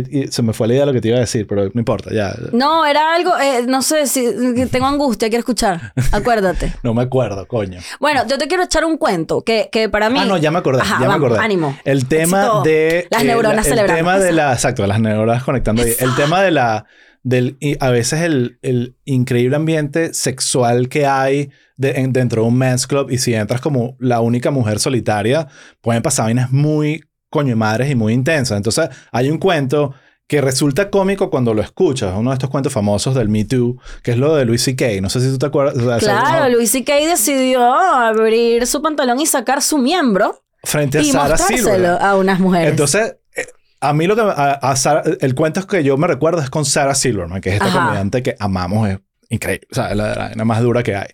[0.02, 1.80] que- se me fue la idea de lo que te iba a decir, pero no
[1.80, 2.34] importa, ya.
[2.52, 4.26] No, era algo, eh, no sé si
[4.72, 5.94] tengo angustia, quiero escuchar.
[6.12, 6.74] Acuérdate.
[6.84, 7.80] No me acuerdo, coño.
[8.00, 10.20] Bueno, yo te quiero echar un cuento que, que para mí.
[10.22, 11.40] Ah, no, ya me acordé, Ajá, ya me acordé.
[11.40, 11.78] Ánimo.
[11.86, 12.64] El tema Éxito.
[12.64, 13.08] de...
[13.12, 13.98] Las eh, neuronas la- El celebrando.
[13.98, 14.54] tema de la...
[14.54, 15.94] Exacto, las neuronas conectando ahí.
[16.00, 16.86] El tema de la...
[17.26, 22.50] Del, y a veces el, el increíble ambiente sexual que hay de- en- dentro de
[22.50, 25.48] un men's club y si entras como la única mujer solitaria,
[25.80, 27.02] pueden pasar vainas muy
[27.34, 28.56] coño de madres y muy intensas.
[28.58, 29.94] Entonces hay un cuento
[30.28, 34.12] que resulta cómico cuando lo escuchas, uno de estos cuentos famosos del Me Too, que
[34.12, 34.86] es lo de Louis C.K.
[35.02, 35.76] No sé si tú te acuerdas.
[35.76, 36.54] o sea, Claro.
[36.56, 36.94] Luis C.K.
[37.08, 42.02] decidió abrir su pantalón y sacar su miembro frente a y Sarah mostrárselo Silverman.
[42.02, 42.70] a unas mujeres.
[42.72, 43.46] Entonces, eh,
[43.82, 44.22] a mí lo que...
[44.22, 47.50] A, a Sarah- el cuento es que yo me recuerdo es con Sarah Silverman, que
[47.50, 47.80] es esta Ajá.
[47.84, 49.00] comediante que amamos, es
[49.30, 49.68] increíble.
[49.72, 51.10] O sea, es la, la, la más dura que hay.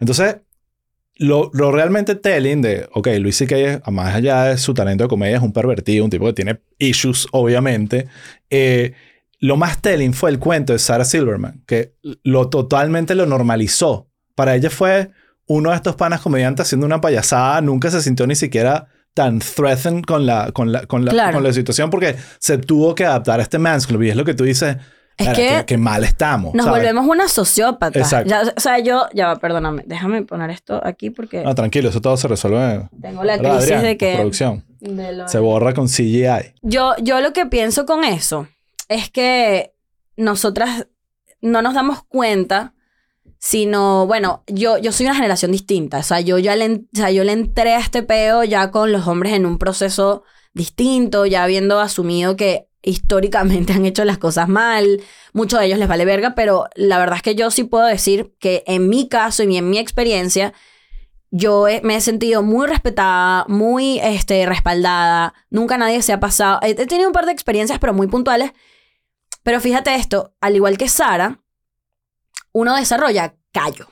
[0.00, 0.36] Entonces,
[1.16, 3.82] lo, lo realmente telling de, ok, Luis C.K.
[3.90, 7.26] más allá de su talento de comedia, es un pervertido, un tipo que tiene issues,
[7.32, 8.08] obviamente.
[8.50, 8.92] Eh,
[9.38, 14.08] lo más telling fue el cuento de Sarah Silverman, que lo totalmente lo normalizó.
[14.34, 15.10] Para ella fue
[15.46, 20.02] uno de estos panas comediantes haciendo una payasada, nunca se sintió ni siquiera tan threatened
[20.04, 21.34] con la, con la, con la, Claro.
[21.34, 24.24] con la situación porque se tuvo que adaptar a este man's club y es lo
[24.24, 24.76] que tú dices,
[25.16, 26.54] Es "Cara, que qué mal estamos.
[26.54, 26.80] Nos ¿sabes?
[26.80, 27.98] volvemos una sociópata.
[27.98, 28.28] Exacto.
[28.30, 32.00] Ya, o sea, yo, ya va, perdóname, déjame poner esto aquí porque No, tranquilo, eso
[32.00, 32.88] todo se resuelve.
[33.00, 33.82] tengo la ¿verdad, crisis Adrián?
[33.84, 34.14] de que...
[34.16, 34.64] Producción.
[34.80, 36.54] de lo- Se borra con CGI.
[36.62, 38.48] Yo, yo lo que pienso con eso
[38.88, 39.72] es que
[40.16, 40.88] nosotras
[41.40, 42.74] no nos damos cuenta,
[43.38, 45.98] sino, bueno, yo, yo soy una generación distinta.
[45.98, 48.90] O sea, yo ya le, o sea, yo le entré a este peo ya con
[48.90, 50.22] los hombres en un proceso
[50.54, 55.02] distinto, ya habiendo asumido que históricamente han hecho las cosas mal,
[55.32, 58.34] muchos de ellos les vale verga, pero la verdad es que yo sí puedo decir
[58.38, 60.52] que en mi caso y en mi experiencia,
[61.30, 65.34] yo he- me he sentido muy respetada, muy este, respaldada.
[65.50, 66.60] Nunca nadie se ha pasado.
[66.62, 68.52] He, he tenido un par de experiencias, pero muy puntuales.
[69.42, 71.40] Pero fíjate esto, al igual que Sara,
[72.52, 73.88] uno desarrolla callo.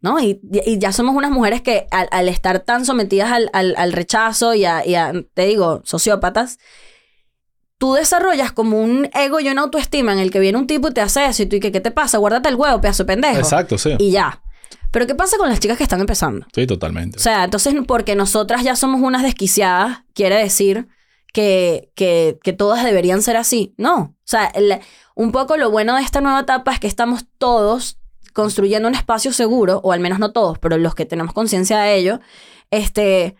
[0.00, 0.18] ¿no?
[0.20, 3.92] Y, y ya somos unas mujeres que al, al estar tan sometidas al, al- al
[3.92, 6.58] rechazo y a, y a, te digo, sociópatas,
[7.80, 10.92] tú desarrollas como un ego y una autoestima en el que viene un tipo y
[10.92, 12.18] te hace eso y tú, ¿y que, qué te pasa?
[12.18, 13.38] Guárdate el huevo, pedazo de pendejo.
[13.38, 13.94] Exacto, sí.
[13.98, 14.42] Y ya.
[14.90, 16.46] Pero ¿qué pasa con las chicas que están empezando?
[16.54, 17.16] Sí, totalmente.
[17.16, 20.88] O sea, entonces porque nosotras ya somos unas desquiciadas, quiere decir
[21.32, 23.72] que, que, que todas deberían ser así.
[23.78, 23.94] No.
[23.96, 24.78] O sea, el-
[25.14, 27.96] un poco lo bueno de esta nueva etapa es que estamos todos
[28.34, 31.96] construyendo un espacio seguro, o al menos no todos, pero los que tenemos conciencia de
[31.96, 32.20] ello,
[32.70, 33.36] este,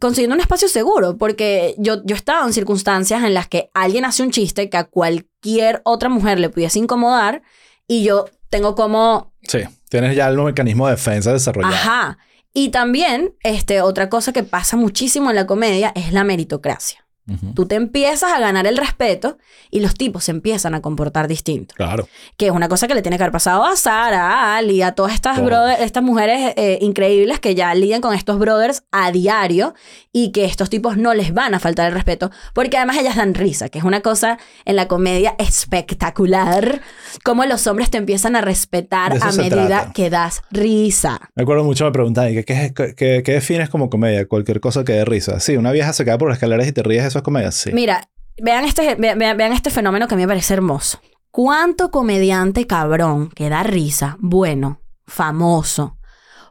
[0.00, 4.04] consiguiendo un espacio seguro, porque yo, yo he estado en circunstancias en las que alguien
[4.04, 7.42] hace un chiste que a cualquier otra mujer le pudiese incomodar
[7.86, 9.60] y yo tengo como Sí.
[9.88, 11.74] Tienes ya el mecanismo de defensa desarrollado.
[11.74, 12.18] Ajá.
[12.52, 17.06] Y también, este, otra cosa que pasa muchísimo en la comedia es la meritocracia.
[17.54, 19.38] Tú te empiezas a ganar el respeto
[19.70, 21.74] y los tipos se empiezan a comportar distinto.
[21.76, 22.08] Claro.
[22.36, 24.92] Que es una cosa que le tiene que haber pasado a Sara, a Ali, a
[24.92, 29.74] todas estas, brother- estas mujeres eh, increíbles que ya lidian con estos brothers a diario
[30.12, 33.34] y que estos tipos no les van a faltar el respeto porque además ellas dan
[33.34, 36.80] risa, que es una cosa en la comedia espectacular,
[37.24, 39.92] como los hombres te empiezan a respetar a medida trata.
[39.92, 41.20] que das risa.
[41.34, 44.26] Me acuerdo mucho, me preguntaban, ¿qué, qué, qué, qué defines como comedia?
[44.26, 45.40] Cualquier cosa que dé risa.
[45.40, 47.52] Sí, una vieja se cae por las escaleras y te ríes, ¿eso es comedia?
[47.52, 47.70] Sí.
[47.72, 48.08] Mira,
[48.42, 51.00] vean este, vean, vean- este fenómeno que a mí me parece hermoso.
[51.30, 55.96] ¿Cuánto comediante cabrón que da risa, bueno, famoso,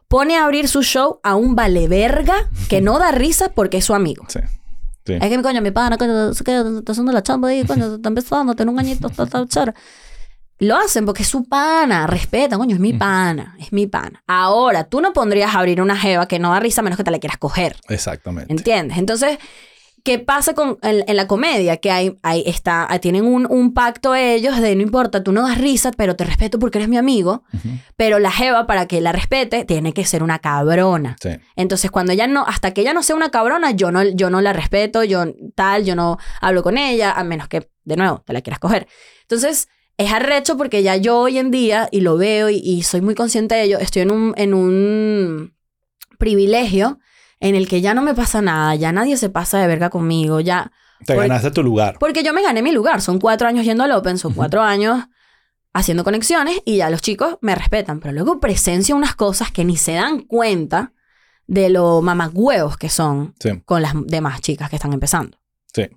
[0.08, 3.84] pone a abrir su show a un vale verga que no da risa porque es
[3.84, 4.24] su amigo?
[4.28, 4.40] Sí.
[5.06, 5.14] Sí.
[5.14, 8.54] Es que mi coño, mi pana, coño, está haciendo la chamba ahí, coño, está empezando,
[8.54, 9.74] tiene un añito, está, está.
[10.58, 14.22] Lo hacen porque es su pana, respeta, coño, es mi pana, es mi pana.
[14.26, 17.04] Ahora, tú no pondrías a abrir una jeva que no da risa a menos que
[17.04, 17.76] te la quieras coger.
[17.88, 18.52] Exactamente.
[18.52, 18.98] ¿Entiendes?
[18.98, 19.38] Entonces,
[20.04, 21.76] ¿qué pasa con, en, en la comedia?
[21.76, 25.58] Que hay, hay está, tienen un, un pacto ellos de no importa, tú no das
[25.58, 27.44] risa, pero te respeto porque eres mi amigo.
[27.96, 31.16] Pero la jeva, para que la respete, tiene que ser una cabrona.
[31.22, 31.30] Sí.
[31.56, 34.40] Entonces, cuando ella no, hasta que ella no sea una cabrona, yo no, yo no
[34.40, 35.24] la respeto, yo
[35.54, 38.86] tal, yo no hablo con ella, a menos que, de nuevo, te la quieras coger.
[39.22, 43.00] Entonces, es arrecho porque ya yo hoy en día, y lo veo y, y soy
[43.00, 45.54] muy consciente de ello, estoy en un, en un
[46.18, 46.98] privilegio
[47.40, 50.40] en el que ya no me pasa nada, ya nadie se pasa de verga conmigo,
[50.40, 50.70] ya...
[51.06, 51.96] Te Por- ganaste tu lugar.
[51.98, 55.04] Porque yo me gané mi lugar, son cuatro años yendo al Open, son cuatro años
[55.72, 59.76] haciendo conexiones y ya los chicos me respetan, pero luego presencio unas cosas que ni
[59.78, 60.92] se dan cuenta
[61.46, 63.62] de lo mamagüeos que son Sí.
[63.64, 65.38] con las demás chicas que están empezando.
[65.72, 65.88] Sí.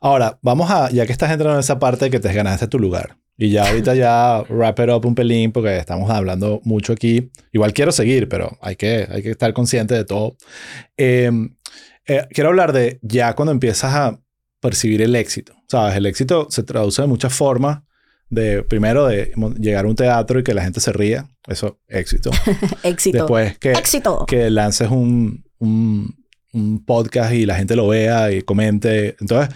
[0.00, 3.16] Ahora, vamos a, ya que estás entrando en esa parte que te ganaste tu lugar.
[3.40, 7.30] Y ya ahorita ya wrap it up un pelín porque estamos hablando mucho aquí.
[7.52, 10.36] Igual quiero seguir, pero hay que, hay que estar consciente de todo.
[10.96, 11.30] Eh,
[12.08, 14.20] eh, quiero hablar de ya cuando empiezas a
[14.60, 15.54] percibir el éxito.
[15.68, 17.82] Sabes, el éxito se traduce de muchas formas.
[18.30, 21.30] De primero de llegar a un teatro y que la gente se ría.
[21.46, 22.30] Eso, éxito.
[22.82, 23.18] Éxito.
[23.18, 24.26] Después que, Éxito.
[24.26, 26.14] que lances un, un,
[26.52, 29.16] un podcast y la gente lo vea y comente.
[29.18, 29.54] Entonces,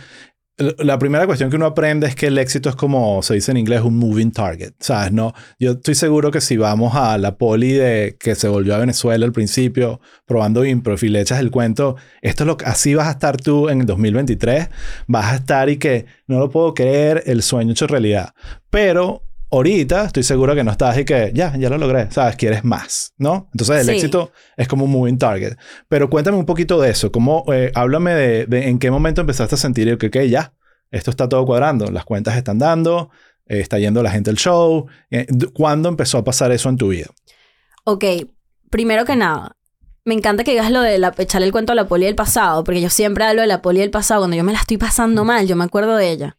[0.78, 3.56] la primera cuestión que uno aprende es que el éxito es como se dice en
[3.56, 4.72] inglés, un moving target.
[4.78, 5.12] ¿Sabes?
[5.12, 8.78] No, yo estoy seguro que si vamos a la poli de que se volvió a
[8.78, 12.94] Venezuela al principio, probando impro, y le echas el cuento, esto es lo que así
[12.94, 14.68] vas a estar tú en el 2023.
[15.06, 18.34] Vas a estar y que no lo puedo creer, el sueño hecho realidad.
[18.70, 19.22] Pero
[19.52, 22.36] ahorita estoy seguro que no estás y que ya, ya lo logré, ¿sabes?
[22.36, 23.48] Quieres más, ¿no?
[23.52, 23.92] Entonces el Sí.
[23.92, 25.56] éxito es como un moving target.
[25.88, 29.54] Pero cuéntame un poquito de eso, ¿cómo, eh, háblame de, de en qué momento empezaste
[29.54, 30.54] a sentir que, ya,
[30.90, 33.10] esto está todo cuadrando, las cuentas están dando,
[33.46, 34.86] eh, está yendo la gente al show.
[35.10, 37.06] Eh, ¿Cuándo empezó a pasar eso en tu vida?
[37.84, 38.04] Ok,
[38.70, 39.56] primero que nada,
[40.04, 42.64] me encanta que digas lo de la, echarle el cuento a la poli del pasado,
[42.64, 44.22] porque yo siempre hablo de la poli del pasado.
[44.22, 46.36] Cuando yo me la estoy pasando mal, yo me acuerdo de ella.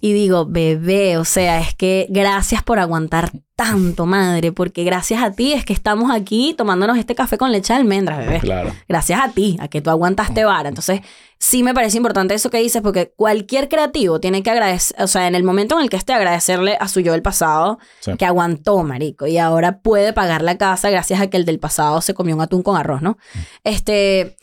[0.00, 5.32] Y digo, bebé, o sea, es que gracias por aguantar tanto, madre, porque gracias a
[5.32, 8.38] ti es que estamos aquí tomándonos este café con leche de almendras, bebé.
[8.38, 8.72] Claro.
[8.88, 10.68] Gracias a ti, a que tú aguantaste vara.
[10.68, 11.00] Entonces,
[11.38, 15.26] sí me parece importante eso que dices, porque cualquier creativo tiene que agradecer, o sea,
[15.26, 18.12] en el momento en el que esté, agradecerle a su yo del pasado, Sí.
[18.16, 22.00] que aguantó, marico, y ahora puede pagar la casa gracias a que el del pasado
[22.00, 23.18] se comió un atún con arroz, ¿no?
[23.64, 24.36] Este,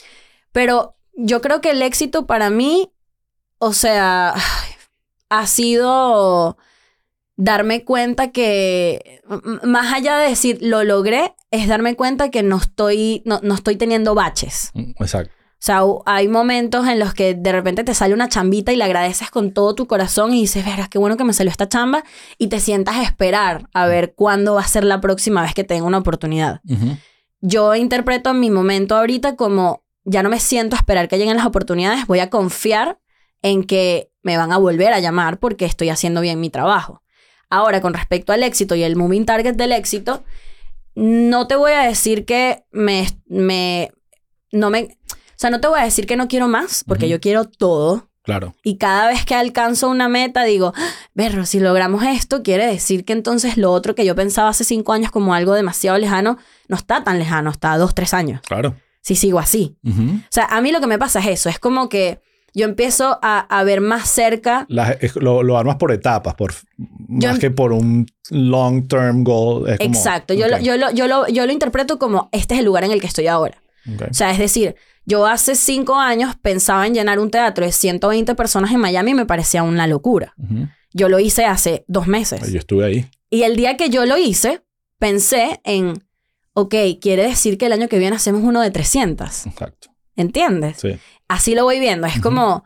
[0.51, 2.91] pero yo creo que el éxito para mí,
[3.59, 4.33] o sea,
[5.29, 6.57] ha sido
[7.37, 9.21] darme cuenta que,
[9.63, 13.75] más allá de decir lo logré, es darme cuenta que no estoy, no, no estoy
[13.75, 14.71] teniendo baches.
[14.73, 15.33] Mm, Exacto.
[15.33, 18.83] O sea, hay momentos en los que de repente te sale una chambita y le
[18.83, 22.03] agradeces con todo tu corazón y dices, verás, qué bueno que me salió esta chamba
[22.37, 25.63] y te sientas a esperar a ver cuándo va a ser la próxima vez que
[25.63, 26.61] tenga una oportunidad.
[27.41, 31.47] Yo interpreto mi momento ahorita como ya no me siento a esperar que lleguen las
[31.47, 32.99] oportunidades, voy a confiar
[33.41, 37.03] en que me van a volver a llamar porque estoy haciendo bien mi trabajo.
[37.47, 40.23] Ahora, con respecto al éxito y el moving target del éxito,
[40.95, 43.91] no te voy a decir que me, me,
[44.51, 47.21] no me, o sea, no te voy a decir que no quiero más, porque yo
[47.21, 48.09] quiero todo.
[48.23, 48.55] Claro.
[48.63, 53.05] Y cada vez que alcanzo una meta, digo, "Ah, berro, si logramos esto, quiere decir
[53.05, 56.75] que entonces lo otro que yo pensaba hace cinco años como algo demasiado lejano, no
[56.75, 58.41] está tan lejano, está a dos, tres años.
[58.41, 58.75] Claro.
[59.01, 59.77] Si sigo así.
[59.85, 62.21] O sea, a mí lo que me pasa es eso, es como que
[62.55, 66.53] yo empiezo a, a ver más cerca Las- lo, lo armas por etapas, por,
[67.09, 69.69] Yo- más que por un long term goal.
[69.69, 72.59] Es como- Exacto, yo, lo, yo, lo, yo, lo, yo lo interpreto como este es
[72.61, 73.61] el lugar en el que estoy ahora.
[73.93, 74.03] ok.
[74.09, 74.75] O sea, es decir,
[75.05, 79.13] yo hace cinco años pensaba en llenar un teatro de 120 personas en Miami y
[79.13, 80.33] me parecía una locura.
[80.37, 80.67] Ujú.
[80.93, 82.51] Yo lo hice hace dos meses.
[82.51, 83.05] Yo estuve ahí.
[83.29, 84.61] Y el día que yo lo hice,
[84.97, 86.01] pensé en,
[86.53, 89.45] ok, quiere decir que el año que viene hacemos uno de 300.
[89.45, 89.89] Exacto.
[90.15, 90.77] ¿Entiendes?
[90.79, 90.97] Sí.
[91.27, 92.07] Así lo voy viendo.
[92.07, 92.63] Es como,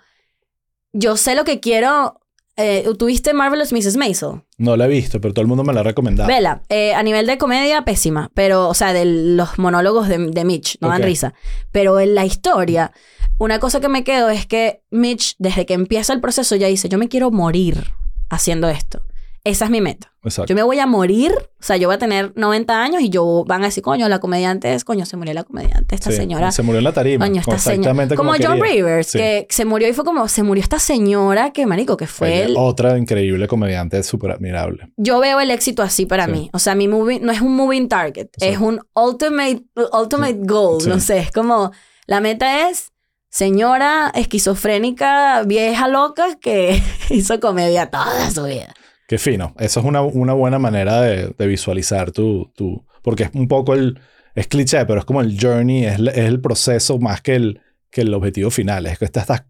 [0.93, 2.19] yo sé lo que quiero.
[2.57, 3.95] Eh, ¿Tuviste Marvelous Mrs.
[3.95, 4.41] Maisel?
[4.57, 6.27] No la he visto, pero todo el mundo me la ha recomendado.
[6.27, 8.31] Vela, eh, a nivel de comedia, pésima.
[8.33, 11.33] Pero, o sea, de los monólogos de, de Mitch, no dan risa.
[11.71, 12.91] Pero en la historia,
[13.37, 16.89] una cosa que me quedo es que Mitch, desde que empieza el proceso, ya dice:
[16.89, 17.93] Yo me quiero morir
[18.29, 19.03] haciendo esto.
[19.45, 20.13] Esa es mi meta.
[20.23, 20.49] Exacto.
[20.49, 23.45] Yo me voy a morir, o sea, yo voy a tener 90 años y yo
[23.47, 26.51] van a decir, coño, la comediante es, coño, se murió la comediante, esta Sí, señora.
[26.51, 27.25] Se murió en la tarima.
[27.25, 27.75] Coño, esta señora.
[27.79, 28.59] exactamente Como, como, John.
[28.61, 29.17] Rivers, Sí.
[29.17, 32.45] que se murió y fue como, se murió esta señora que, marico, que fue Ella,
[32.47, 32.55] el...
[32.57, 34.91] Otra increíble comediante, súper admirable.
[34.97, 36.31] Yo veo el éxito así para Sí.
[36.31, 36.49] mí.
[36.51, 39.63] O sea, mi movie no es un moving target, es un ultimate,
[39.97, 40.79] ultimate goal.
[40.87, 41.71] No sé, es como,
[42.07, 42.91] la meta es
[43.29, 48.73] señora esquizofrénica, vieja loca que hizo comedia toda su vida.
[49.09, 49.55] Qué fino.
[49.59, 52.85] Eso es una, una buena manera de, de visualizar tu, tu...
[53.01, 53.99] Porque es un poco el...
[54.35, 57.59] Es cliché, pero es como el journey, es, el- es el proceso más que el,
[57.89, 58.85] que el objetivo final.
[58.85, 59.45] Es que estás, estás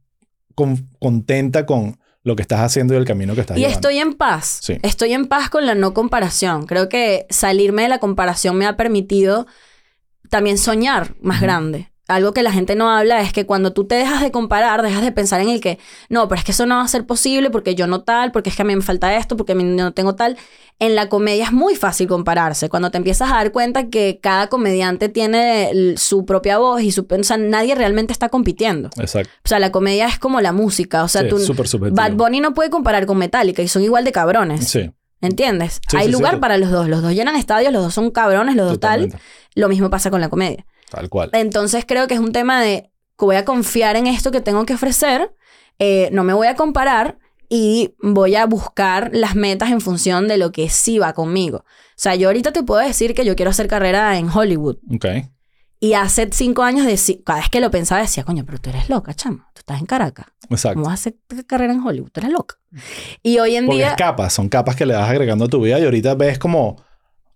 [0.56, 3.76] con- contenta con lo que estás haciendo y el camino que estás Y llevando.
[3.76, 4.60] estoy en paz.
[4.62, 4.78] Sí.
[4.82, 6.66] Estoy en paz con la no comparación.
[6.66, 9.46] Creo que salirme de la comparación me ha permitido
[10.30, 11.92] también soñar más grande.
[12.10, 15.04] Algo que la gente no habla es que cuando tú te dejas de comparar, dejas
[15.04, 15.78] de pensar en el que,
[16.10, 18.50] no, pero es que eso no va a ser posible porque yo no tal, porque
[18.50, 20.36] es que a mí me falta esto, porque a mí no tengo tal.
[20.80, 22.68] En la comedia es muy fácil compararse.
[22.68, 27.06] Cuando te empiezas a dar cuenta que cada comediante tiene su propia voz y su...
[27.08, 28.90] O sea, nadie realmente está compitiendo.
[28.98, 29.30] Exacto.
[29.46, 31.04] O sea, la comedia es como la música.
[31.04, 31.38] O sea, Sí, tú...
[31.92, 34.68] Bad Bunny no puede comparar con Metallica y son igual de cabrones.
[34.68, 34.90] Sí,
[35.22, 35.82] ¿Entiendes?
[35.88, 36.88] Sí, Hay sí, lugar para los dos.
[36.88, 39.14] Los dos llenan estadios, los dos son cabrones, los dos tal.
[39.54, 40.66] Lo mismo pasa con la comedia.
[40.90, 41.30] Tal cual.
[41.34, 44.66] Entonces creo que es un tema de que voy a confiar en esto que tengo
[44.66, 45.34] que ofrecer,
[45.78, 50.38] eh, no me voy a comparar y voy a buscar las metas en función de
[50.38, 51.58] lo que sí va conmigo.
[51.60, 54.78] O sea, yo ahorita te puedo decir que yo quiero hacer carrera en Hollywood.
[54.94, 55.06] Ok.
[55.82, 56.86] Y hace cinco años,
[57.26, 59.46] cada vez que lo pensaba, decía, coño, pero tú eres loca, chamo.
[59.54, 60.28] Tú estás en Caracas.
[60.50, 60.76] Exacto.
[60.76, 61.16] ¿Cómo vas a hacer
[61.48, 62.10] carrera en Hollywood?
[62.12, 62.56] Tú eres loca.
[63.24, 63.92] Y hoy en Porque día...
[63.92, 66.84] es capas, son capas que le vas agregando a tu vida y ahorita ves como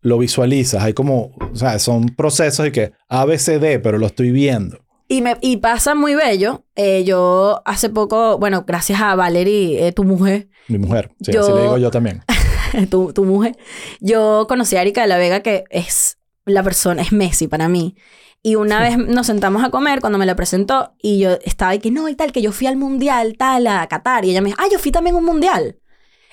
[0.04, 3.98] lo visualizas, hay como, o sea, son procesos de que A, B, C, D, pero
[3.98, 4.78] lo estoy viendo.
[5.08, 6.64] Y, me, y pasa muy bello.
[6.76, 11.42] Eh, yo hace poco, bueno, gracias a Valerie, eh, tu mujer, Mi mujer, sí, Yo-
[11.42, 12.24] así le digo yo también.
[12.90, 13.56] tu, tu mujer,
[14.00, 17.96] yo conocí a Erika de la Vega, que es la persona, es Messi para mí.
[18.42, 21.80] Y una vez nos sentamos a comer cuando me la presentó y yo estaba ahí
[21.80, 24.26] que no, y tal, que yo fui al mundial, tal, a Qatar.
[24.26, 25.78] Y ella me dijo, ah, yo fui también a un mundial.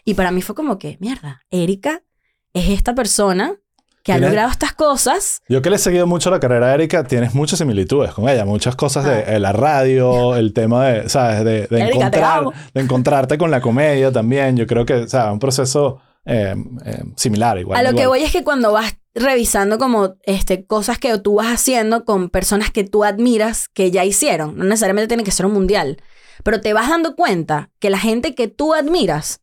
[0.05, 2.03] Y para mí fue como que, mierda, Erika
[2.55, 3.55] es esta persona
[4.03, 5.43] que ha logrado estas cosas.
[5.49, 8.45] Yo que le he seguido mucho la carrera a Erika, tienes muchas similitudes con ella.
[8.47, 9.39] Muchas cosas de Ah.
[9.39, 11.45] la radio, el tema de, ¿sabes?
[11.45, 14.57] De, de Erika, encontrar, de encontrarte con la comedia también.
[14.57, 15.33] Yo creo que, ¿sabes?
[15.33, 16.55] Un proceso eh,
[16.87, 17.79] eh, similar igual.
[17.79, 21.49] a lo que voy es que cuando vas revisando como este, cosas que tú vas
[21.49, 25.53] haciendo con personas que tú admiras que ya hicieron, no necesariamente tiene que ser un
[25.53, 25.99] mundial,
[26.45, 29.41] pero te vas dando cuenta que la gente que tú admiras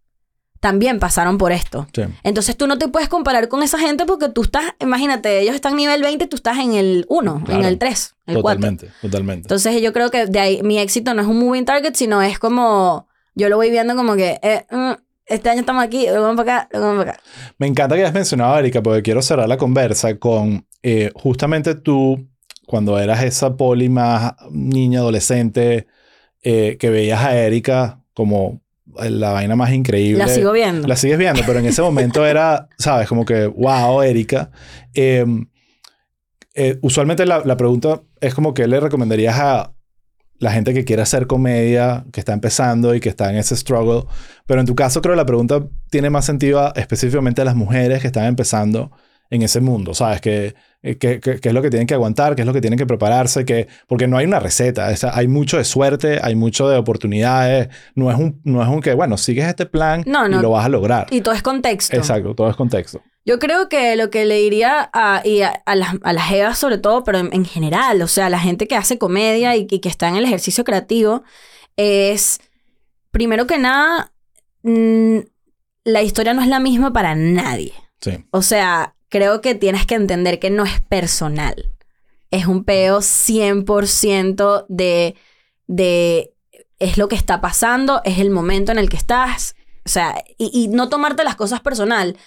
[0.60, 1.88] también pasaron por esto.
[1.94, 2.04] Sí.
[2.24, 5.76] Entonces tú no te puedes comparar con esa gente porque tú estás, imagínate, ellos están
[5.76, 8.42] nivel 20, tú estás en el 1, en el 3, el 4.
[8.42, 9.42] Totalmente, totalmente.
[9.44, 12.40] Entonces yo creo que de ahí mi éxito no es un moving target, sino es
[12.40, 14.94] como, yo lo voy viendo como que, eh, mm,
[15.26, 17.24] este año estamos aquí, luego vamos para acá, luego vamos para acá.
[17.58, 21.76] Me encanta que hayas mencionado a Erika porque quiero cerrar la conversa con eh, justamente
[21.76, 22.28] tú,
[22.66, 25.88] cuando eras esa poli más niña, adolescente,
[26.44, 28.62] eh, que veías a Erika como
[29.02, 30.20] la vaina más increíble.
[30.20, 30.88] La sigo viendo.
[30.88, 33.08] La sigues viendo, pero en ese momento era, ¿sabes?
[33.08, 34.52] Como que, wow, Erika.
[34.94, 35.26] Eh,
[36.56, 39.74] eh, usualmente la, la pregunta es como que le recomendarías a
[40.40, 44.04] la gente que quiere hacer comedia, que está empezando y que está en ese struggle.
[44.46, 47.56] Pero en tu caso creo que la pregunta tiene más sentido a- específicamente a las
[47.56, 48.92] mujeres que están empezando
[49.30, 50.22] en ese mundo, ¿sabes?
[50.22, 52.62] Que, eh, que, que- que es lo que tienen que aguantar, qué es lo que
[52.62, 56.70] tienen que prepararse, que, porque no hay una receta, hay mucho de suerte, hay mucho
[56.70, 60.40] de oportunidades, no es un, no es un que, bueno, sigues este plan No, no.
[60.40, 61.08] y lo vas a lograr.
[61.12, 61.96] Y todo es contexto.
[61.98, 63.02] Exacto, todo es contexto.
[63.26, 66.58] Yo creo que lo que le diría a, y a, a las, a las evas
[66.58, 69.80] sobre todo, pero en, en general, o sea, la gente que hace comedia y, y
[69.80, 71.24] que está en el ejercicio creativo,
[71.76, 72.40] es,
[73.12, 74.14] primero que nada,
[74.64, 75.18] mm,
[75.84, 77.74] la historia no es la misma para nadie.
[78.00, 78.24] Sí.
[78.32, 81.72] O sea, creo que tienes que entender que no es personal.
[82.32, 85.16] Es un peo 100% de,
[85.68, 86.34] de...
[86.80, 89.56] Es lo que está pasando, es el momento en el que estás.
[89.86, 92.18] O sea, y, y no tomarte las cosas personal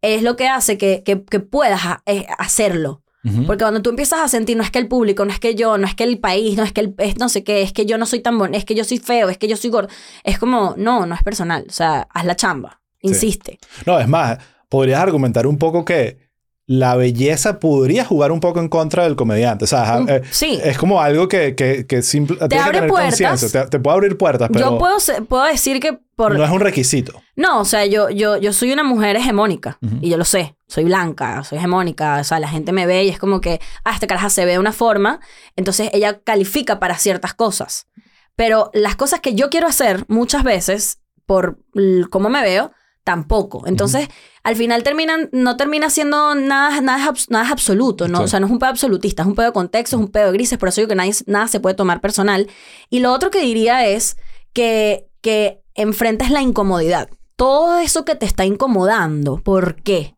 [0.00, 3.02] es lo que hace que, que, que puedas ha- eh, hacerlo.
[3.24, 3.46] Ujú.
[3.46, 5.76] Porque cuando tú empiezas a sentir, no es que el público, no es que yo,
[5.76, 7.84] no es que el país, no es que el, es no sé qué, es que
[7.84, 9.88] yo no soy tan bueno, es que yo soy feo, es que yo soy gordo.
[10.22, 11.66] Es como, no, no es personal.
[11.68, 12.80] O sea, haz la chamba.
[13.02, 13.08] Sí.
[13.08, 13.58] Insiste.
[13.86, 14.38] No, es más,
[14.68, 16.27] podrías argumentar un poco que
[16.70, 19.64] la belleza podría jugar un poco en contra del comediante.
[19.64, 20.60] O sea, Un- eh, sí.
[20.62, 23.50] es como algo que, que, que simple, que abre tener puertas.
[23.50, 24.96] Te, te puede abrir puertas, pero Yo puedo,
[25.26, 26.36] puedo decir que por...
[26.36, 27.22] no es un requisito.
[27.36, 30.56] No, o sea, yo, yo, yo soy una mujer hegemónica y yo lo sé.
[30.66, 32.18] Soy blanca, soy hegemónica.
[32.20, 34.52] O sea, la gente me ve y es como que, ah, esta caraja se ve
[34.52, 35.20] de una forma.
[35.56, 37.86] Entonces ella califica para ciertas cosas.
[38.36, 41.60] Pero las cosas que yo quiero hacer muchas veces, por
[42.10, 42.72] cómo me veo,
[43.08, 43.62] tampoco.
[43.66, 44.06] Entonces,
[44.42, 48.18] al final terminan, no termina siendo nada, nada, nada es absoluto, ¿no?
[48.18, 48.24] Sí.
[48.24, 50.26] O sea, no es un pedo absolutista, es un pedo de contexto, es un pedo
[50.26, 52.50] de grises, por eso digo que nadie, nada se puede tomar personal.
[52.90, 54.18] Y lo otro que diría es
[54.52, 57.08] que, que enfrentes la incomodidad.
[57.36, 60.14] Todo eso que te está incomodando, ¿por qué?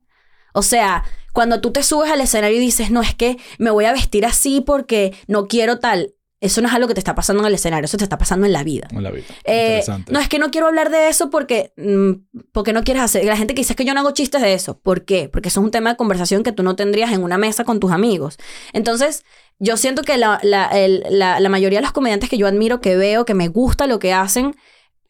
[0.53, 3.85] O sea, cuando tú te subes al escenario y dices, no, es que me voy
[3.85, 7.43] a vestir así porque no quiero tal, eso no es algo que te está pasando
[7.43, 8.89] en el escenario, eso te está pasando en la vida.
[8.93, 9.27] En la vida.
[9.45, 10.13] Eh, Interesante.
[10.13, 12.13] no es que no quiero hablar de eso porque, mm,
[12.53, 13.25] porque no quieres hacer.
[13.27, 14.79] La gente que dice "Es que yo no hago chistes de eso.
[14.79, 15.29] ¿Por qué?
[15.29, 17.79] Porque eso es un tema de conversación que tú no tendrías en una mesa con
[17.79, 18.39] tus amigos.
[18.73, 19.25] Entonces,
[19.59, 22.81] yo siento que la, la, el- la- la mayoría de los comediantes que yo admiro,
[22.81, 24.57] que veo, que me gusta lo que hacen,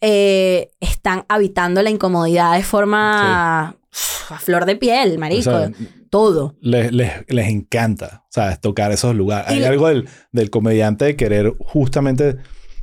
[0.01, 5.51] eh, están habitando la incomodidad de forma uf, a flor de piel, O marico.
[5.51, 5.71] sea,
[6.11, 6.57] todo.
[6.61, 8.61] les, les, les encanta, ¿sabes?
[8.61, 9.51] Tocar esos lugares.
[9.53, 12.37] Y Hay algo del, del comediante de querer justamente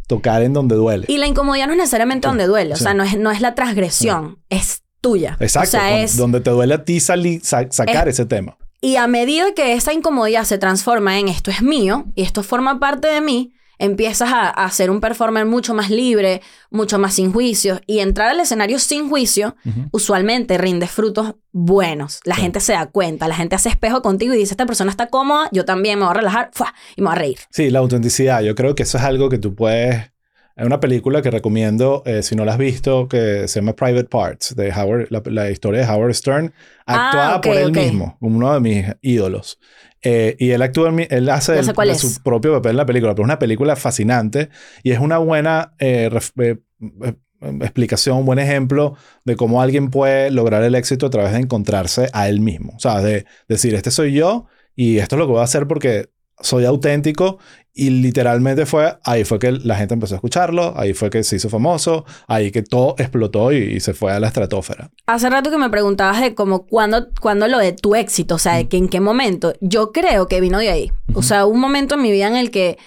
[0.08, 1.06] tocar en donde duele.
[1.10, 2.74] Y la incomodidad no es necesariamente Sí, donde duele.
[2.74, 5.38] O sea, no es, no es la transgresión, es tuya.
[5.40, 5.68] Exacto.
[5.68, 6.18] O sea, con- es...
[6.18, 8.58] Donde te duele a ti sali- sa- sacar ese tema.
[8.80, 12.80] Y a medida que esa incomodidad se transforma en esto es mío y esto forma
[12.80, 16.42] parte de mí, empiezas a, a ser un performer mucho más libre,
[16.72, 17.80] mucho más sin juicios.
[17.88, 19.56] Y entrar al escenario sin juicio
[19.92, 22.20] usualmente rinde frutos buenos.
[22.24, 22.42] La Sí.
[22.42, 25.50] gente se da cuenta, la gente hace espejo contigo y dice, esta persona está cómoda,
[25.52, 26.74] yo también me voy a relajar ¡fua!
[26.96, 27.38] y me voy a reír.
[27.50, 28.42] Sí, la autenticidad.
[28.42, 30.12] Yo creo que eso es algo que tú puedes...
[30.60, 34.06] Hay una película que recomiendo, eh, si no la has visto, que se llama Private
[34.06, 36.52] Parts, de Howard, la, la historia de Howard Stern,
[36.88, 37.78] Ah, actuada ok, por él ok.
[37.78, 39.60] mismo, uno de mis ídolos.
[40.04, 43.28] Eh, y él actúa, él hace sé su propio papel en la película, pero es
[43.28, 44.50] una película fascinante
[44.84, 46.60] y es una buena eh, ref- eh,
[47.04, 47.14] eh,
[47.62, 48.96] explicación, un buen ejemplo
[49.26, 52.74] de cómo alguien puede lograr el éxito a través de encontrarse a él mismo.
[52.76, 54.46] O sea, de decir, este soy yo
[54.76, 56.10] y esto es lo que voy a hacer porque
[56.40, 57.40] soy auténtico
[57.78, 61.36] y literalmente fue, ahí fue que la gente empezó a escucharlo, ahí fue que se
[61.38, 64.90] hizo famoso, ahí que todo explotó y, y se fue a la estratosfera.
[65.06, 68.56] Hace rato que me preguntabas de como cuándo, cuándo lo de tu éxito, o sea,
[68.56, 69.54] de que en qué momento.
[69.62, 70.92] Yo creo que vino de ahí.
[71.14, 72.78] O sea, un momento en mi vida en el que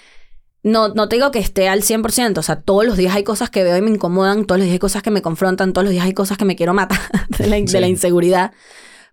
[0.63, 3.49] no, no te digo que esté al 100%, o sea, todos los días hay cosas
[3.49, 5.91] que veo y me incomodan, todos los días hay cosas que me confrontan, todos los
[5.91, 6.99] días hay cas que me quiero matar
[7.39, 7.79] de la, de Sí.
[7.79, 8.51] la inseguridad.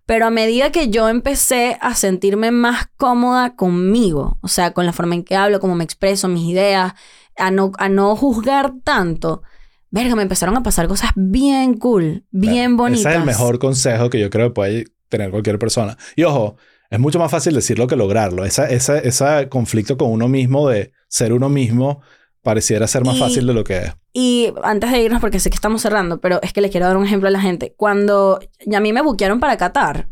[0.09, 4.91] Pero a medida que yo empecé a sentirme más cómoda conmigo, o sea, con la
[4.91, 6.93] forma en que hablo, cómo me expreso, mis ideas,
[7.37, 9.43] a no, a no juzgar tanto,
[9.91, 13.01] verga, me empezaron a pasar cosas bien cool, bien bonitas.
[13.01, 15.95] Ese es el mejor consejo que yo creo que puede tener cualquier persona.
[16.15, 16.57] Y ojo,
[16.89, 18.45] es mucho más fácil decirlo que lograrlo.
[18.45, 22.01] Esa, esa, ese conflicto con uno mismo de ser uno mismo
[22.41, 23.93] pareciera ser más Y- fácil de lo que es.
[24.13, 26.97] Y antes de irnos, porque sé que estamos cerrando, pero es que le quiero dar
[26.97, 27.73] un ejemplo a la gente.
[27.77, 28.39] Cuando
[28.75, 30.07] a mí me buquearon para Qatar,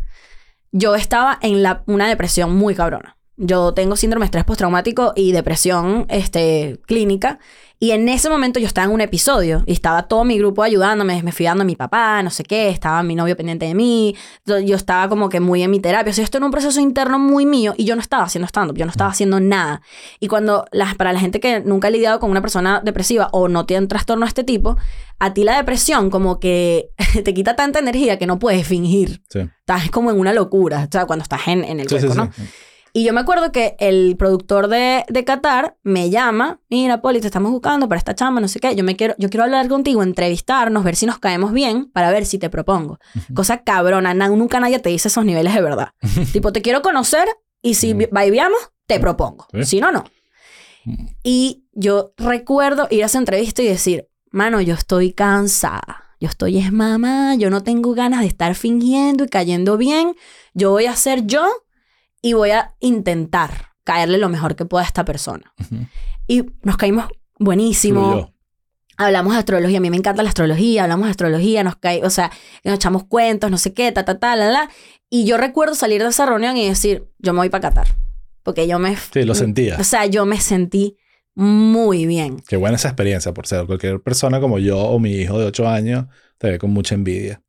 [0.72, 3.18] yo estaba en la, una depresión muy cabrona.
[3.38, 7.40] Yo tengo síndrome de estrés postraumático y depresión este, clínica.
[7.80, 11.22] Y en ese momento yo estaba en un episodio y estaba todo mi grupo ayudándome,
[11.22, 14.16] me fui dando a mi papá, no sé qué, estaba mi novio pendiente de mí,
[14.46, 16.10] yo, estaba como que muy en mi terapia.
[16.10, 18.78] O sea, estoy en un proceso interno muy mío y yo no estaba haciendo stand-up,
[18.78, 19.82] yo no estaba haciendo nada.
[20.20, 23.48] Y cuando, las, para la gente que nunca ha lidiado con una persona depresiva o
[23.48, 24.78] no tiene un trastorno de este tipo,
[25.20, 26.90] a ti la depresión como que
[27.24, 29.22] te quita tanta energía que no puedes fingir.
[29.30, 29.42] Sí.
[29.60, 32.08] Estás como en una locura, o sea, cuando estás en, en el Sí, sí.
[32.08, 32.32] ¿no?
[32.98, 37.28] Y yo me acuerdo que el productor de, de Qatar me llama, mira, Poli, te
[37.28, 40.02] estamos buscando para esta chamba, no sé qué, yo, me quiero, yo quiero hablar contigo,
[40.02, 42.98] entrevistarnos, ver si nos caemos bien, para ver si te propongo.
[43.36, 45.90] Cosa cabrona, na- nunca nadie te dice esos niveles de verdad.
[46.34, 47.28] tipo, te quiero conocer
[47.62, 48.08] y si Ujú.
[48.12, 48.58] vivíamos,
[48.88, 49.46] te propongo.
[49.54, 49.64] Sí.
[49.66, 50.04] Si no, no.
[51.22, 56.04] Y yo recuerdo ir a esa entrevista y decir, mano, yo estoy cansada.
[56.20, 60.16] Yo estoy es mamá, yo no tengo ganas de estar fingiendo y cayendo bien.
[60.56, 61.46] Yo voy a ser yo
[62.28, 65.54] y voy a intentar caerle lo mejor que pueda a esta persona.
[65.62, 65.86] Ujú.
[66.28, 67.06] Y nos caímos
[67.40, 68.12] buenísimo.
[68.12, 68.34] Fluyó.
[68.98, 72.10] Hablamos de astrología, a mí me encanta la astrología, hablamos de astrología, nos cae, o
[72.10, 72.32] sea,
[72.66, 74.70] nos echamos cuentos, no sé qué, ta, ta, ta, la, la.
[75.10, 77.88] Y yo recuerdo salir de esa reunión y decir, yo me voy para Qatar.
[78.44, 78.98] Porque yo me...
[78.98, 79.78] Sí, lo sentía.
[79.80, 80.98] O sea, yo me sentí
[81.34, 82.42] muy bien.
[82.46, 85.70] Qué buena esa experiencia, por ser cualquier persona como yo o mi hijo de 8
[85.70, 86.06] años
[86.38, 87.42] te ve con mucha envidia.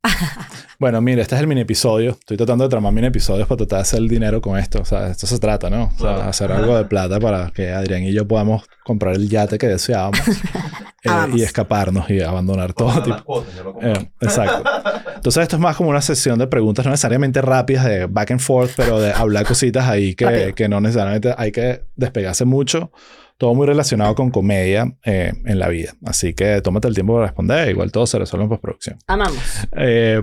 [0.79, 2.13] bueno, mire, este es el mini episodio.
[2.13, 4.81] Estoy tratando de tramar mini episodios para tratar de hacer el dinero con esto.
[4.81, 5.85] O sea, esto se trata, ¿no?
[5.85, 6.23] O sea, Claro.
[6.23, 10.21] hacer algo de plata para que Adrián y yo podamos comprar el yate que deseábamos
[11.05, 13.45] eh, y escaparnos y abandonar todo Pagar tipo.
[13.65, 13.93] compré.
[13.93, 14.63] Eh, exacto.
[15.17, 18.41] Entonces esto es más como una sesión de preguntas no necesariamente rápidas de back and
[18.41, 22.91] forth, pero de hablar cositas ahí que, que no necesariamente hay que despegarse mucho.
[23.39, 25.95] Todo muy relacionado con comedia eh, en la vida.
[26.05, 27.71] Así que tómate el tiempo para responder.
[27.71, 28.99] Igual todo se resuelve en postproducción.
[29.07, 29.39] Amamos.
[29.77, 30.21] Eh,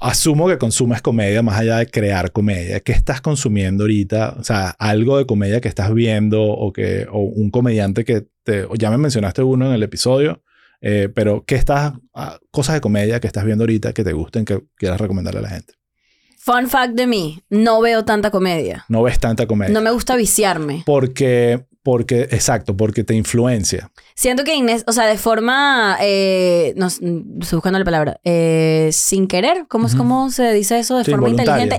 [0.00, 2.78] asumo que consumes comedia más allá de crear comedia.
[2.78, 4.36] ¿Qué estás consumiendo ahorita?
[4.38, 8.68] O sea, algo de comedia que estás viendo o, que, o un comediante que te...
[8.78, 10.40] Ya me mencionaste uno en el episodio,
[10.80, 11.94] eh, pero ¿qué estás...
[12.14, 15.42] ah, cosas de comedia que estás viendo ahorita que te gusten, que quieras recomendarle a
[15.42, 15.74] la gente?
[16.38, 18.84] Fun fact de mí, no veo tanta comedia.
[18.88, 19.74] No ves tanta comedia.
[19.74, 20.84] No me gusta viciarme.
[20.86, 21.66] Porque...
[21.84, 23.90] Porque, exacto, porque te influencia.
[24.16, 29.28] Siento que Inés, o sea, de forma, eh, no, estoy buscando la palabra, eh, sin
[29.28, 29.98] querer, ¿cómo, Ujú.
[29.98, 30.96] ¿cómo se dice eso?
[30.96, 31.78] De Sí, forma inteligente,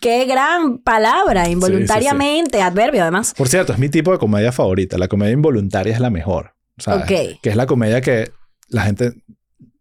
[0.00, 3.34] qué gran palabra, involuntariamente, adverbio además.
[3.36, 4.96] Por cierto, es mi tipo de comedia favorita.
[4.98, 6.54] La comedia involuntaria es la mejor.
[6.78, 7.04] ¿sabes?
[7.04, 7.40] Ok.
[7.40, 8.32] Que es la comedia que
[8.68, 9.12] la gente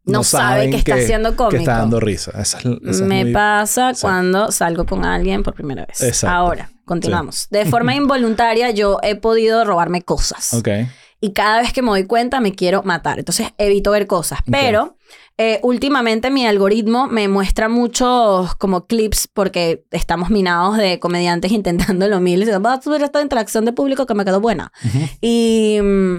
[0.05, 1.51] No, sabe que está siendo cómico.
[1.51, 2.31] que está dando risa.
[2.39, 6.01] Esa es, esa es Me muy- pasa cuando salgo con alguien por primera vez.
[6.01, 6.35] Exacto.
[6.35, 7.47] Ahora, continuamos.
[7.49, 10.53] De forma involuntaria yo he podido robarme cosas.
[10.53, 10.69] Ok.
[11.19, 13.19] Y cada vez que me doy cuenta me quiero matar.
[13.19, 14.39] Entonces evito ver cosas.
[14.49, 14.97] Pero
[15.37, 22.07] eh, últimamente mi algoritmo me muestra muchos como clips porque estamos minados de comediantes intentando
[22.07, 22.41] lo mil.
[22.41, 24.71] Y dicen, vas a subir esta interacción de público que me quedó buena.
[25.21, 26.17] Y mm,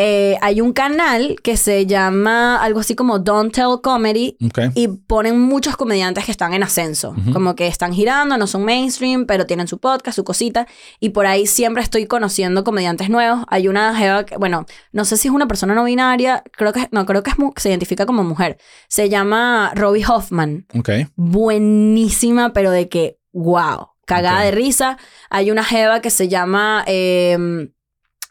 [0.00, 4.36] eh, hay un canal que se llama algo así como Don't Tell Comedy.
[4.76, 7.16] Y ponen muchos comediantes que están en ascenso.
[7.32, 10.68] Como que están girando, no son mainstream, pero tienen su podcast, su cosita.
[11.00, 13.44] Y por ahí siempre estoy conociendo comediantes nuevos.
[13.48, 16.44] Hay una jeva que, bueno, no sé si es una persona no binaria.
[16.52, 18.58] Creo que, no, creo que es se identifica como mujer.
[18.88, 20.66] Se llama Robbie Hoffman.
[20.78, 20.90] Ok.
[21.16, 23.88] Buenísima, pero de que, wow.
[24.06, 24.96] Cagada de risa.
[25.28, 26.84] Hay una jeva que se llama...
[26.86, 27.70] em,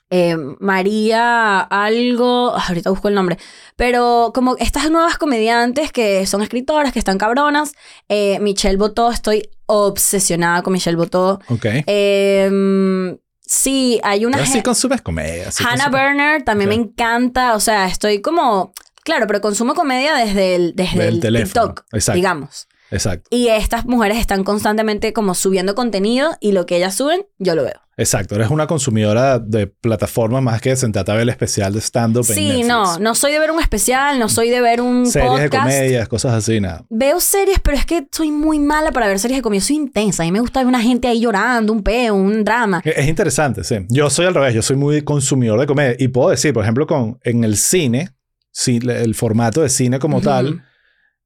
[0.09, 3.37] eh, María algo, ah, ahorita busco el nombre,
[3.75, 7.73] pero como estas nuevas comediantes que son escritoras, que están cabronas,
[8.09, 11.39] eh, Michelle Botó, estoy obsesionada con Michelle Botó.
[11.49, 11.65] Ok.
[11.85, 14.37] Eh, sí, hay una...
[14.37, 15.51] Pero sí consumes comedia.
[15.51, 18.73] sí Hannah consumes- Burner también me encanta, o sea, estoy como...
[19.03, 22.15] Claro, pero consumo comedia desde el, desde Del el teléfono, TikTok, exacto.
[22.17, 22.67] digamos.
[22.91, 23.27] Exacto.
[23.31, 27.63] Y estas mujeres están constantemente como subiendo contenido y lo que ellas suben, yo lo
[27.63, 27.79] veo.
[27.99, 28.35] Exacto.
[28.35, 32.23] Eres una consumidora de plataformas más que de sentarte a ver el especial de stand-up
[32.25, 35.49] Sí, no, no soy de ver un especial, no soy de ver un Series de
[35.49, 35.63] podcast.
[35.63, 36.85] comedias, cosas así, nada.
[36.89, 39.61] Veo series, pero es que soy muy mala para ver series de comedia.
[39.61, 40.21] Soy intensa.
[40.21, 42.81] A mí me gusta ver una gente ahí llorando, un peo, un drama.
[42.85, 43.77] Es es interesante, sí.
[43.89, 45.95] Yo soy al revés, yo soy muy consumidor de comedia.
[45.97, 48.11] Y puedo decir, por ejemplo, con, en el cine,
[48.51, 50.25] sí, el formato de cine como Ujú.
[50.25, 50.63] tal,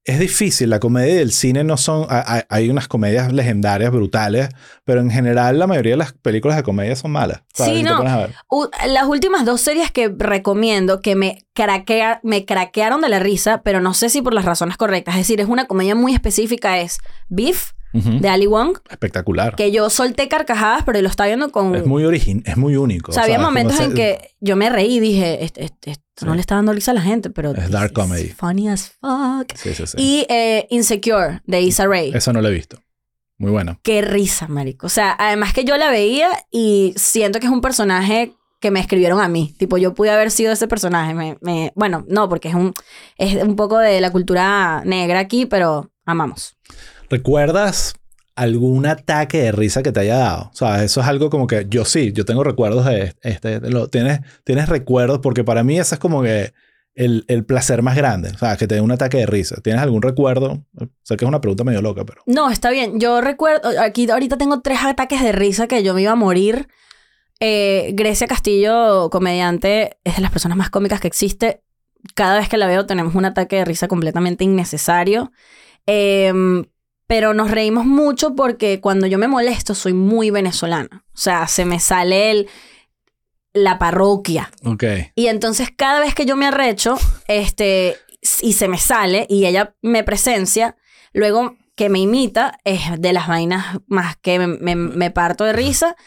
[0.03, 0.69] es difícil.
[0.69, 2.05] La comedia y el cine no son.
[2.09, 4.49] ha- ha- Hay unas comedias legendarias, brutales,
[4.83, 7.43] pero en general la mayoría de las películas de comedia son malas.
[7.53, 7.77] ¿sabes?
[7.77, 7.97] Sí, no.
[7.97, 8.35] pones a ver.
[8.49, 13.61] U- las últimas dos series que recomiendo que me, craquea- me craquearon de la risa,
[13.63, 15.15] pero no sé si por las razones correctas.
[15.15, 16.97] Es decir, es una comedia muy específica, es
[17.29, 19.55] Beef, De Ali Wong, Espectacular.
[19.55, 21.75] que yo solté carcajadas, pero lo estaba viendo con...
[21.75, 23.11] Es muy origin, es muy único.
[23.11, 26.33] o sea, había momentos en que yo me reí y dije, "Est- est- esto no
[26.35, 27.53] le está dando risa a la gente, pero...
[27.53, 28.29] Es dark comedy.
[28.29, 29.51] Funny as fuck.
[29.55, 29.97] Sí, sí, sí.
[29.97, 32.11] Y eh, Insecure, de Issa Rae.
[32.15, 32.77] Eso no lo he visto.
[33.37, 33.79] Muy bueno.
[33.83, 34.85] Qué risa, marico.
[34.85, 38.79] O sea, además que yo la veía y siento que es un personaje que me
[38.79, 39.55] escribieron a mí.
[39.57, 41.15] Tipo, yo pude haber sido ese personaje.
[41.15, 42.73] Me, me- bueno, no, porque es un,
[43.17, 46.55] es un poco de la cultura negra aquí, pero amamos.
[47.11, 47.93] ¿Recuerdas
[48.35, 50.49] algún ataque de risa que te haya dado?
[50.53, 53.59] O sea, eso es algo como que yo sí, yo tengo recuerdos de este.
[53.91, 56.53] tienes, tienes recuerdos porque para mí eso es como que
[56.95, 58.29] el, el placer más grande.
[58.29, 59.59] O sea, que te dé un ataque de risa.
[59.61, 60.63] ¿Tienes algún recuerdo?
[61.03, 62.21] Sé que es una pregunta medio loca, pero.
[62.25, 62.97] No, está bien.
[62.97, 66.69] Yo recuerdo, aquí ahorita tengo tres ataques de risa que yo me iba a morir.
[67.41, 71.61] Eh, Grecia Castillo, comediante, es de las personas más cómicas que existe.
[72.15, 75.33] Cada vez que la veo tenemos un ataque de risa completamente innecesario.
[75.85, 76.63] Em,
[77.11, 81.03] pero nos reímos mucho porque cuando yo me molesto soy muy venezolana.
[81.13, 82.47] O sea, se me sale el,
[83.53, 84.49] la parroquia.
[84.63, 84.83] Ok.
[85.15, 86.97] Y entonces cada vez que yo me arrecho,
[87.27, 87.97] este,
[88.41, 90.77] y se me sale y ella me presencia,
[91.11, 95.51] luego que me imita, es de las vainas más que me, me- me parto de
[95.51, 95.97] risa.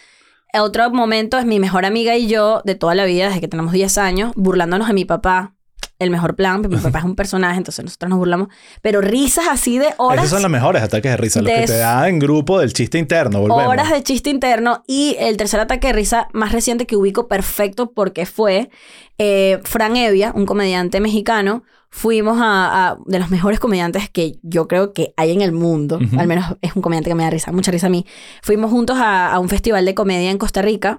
[0.54, 3.74] Otro momento es mi mejor amiga y yo de toda la vida, desde que tenemos
[3.74, 5.54] 10 años, burlándonos de mi papá.
[6.00, 8.48] El mejor plan, mi papá es un personaje, entonces nosotros nos burlamos.
[8.82, 10.18] Pero risas así de horas.
[10.24, 12.72] Esos son los mejores ataques de risa, los de que te dan en grupo del
[12.72, 13.40] chiste interno.
[13.40, 13.66] Volvemos.
[13.68, 17.92] horas de chiste interno y el tercer ataque de risa más reciente que ubico perfecto
[17.92, 18.70] porque fue
[19.18, 21.62] eh, Fran Evia, un comediante mexicano.
[21.90, 26.00] Fuimos a, a- de los mejores comediantes que yo creo que hay en el mundo.
[26.04, 26.18] Ujú.
[26.18, 28.04] Al menos es un comediante que me da risa, mucha risa a mí.
[28.42, 30.98] Fuimos juntos a, a un festival de comedia en Costa Rica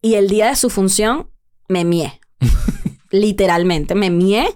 [0.00, 1.28] y el día de su función
[1.68, 2.20] me mié.
[3.10, 4.48] Literalmente, me mié.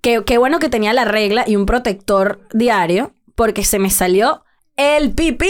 [0.00, 4.42] Qué, qué bueno que tenía la regla y un protector diario porque se me salió
[4.76, 5.48] el pipí.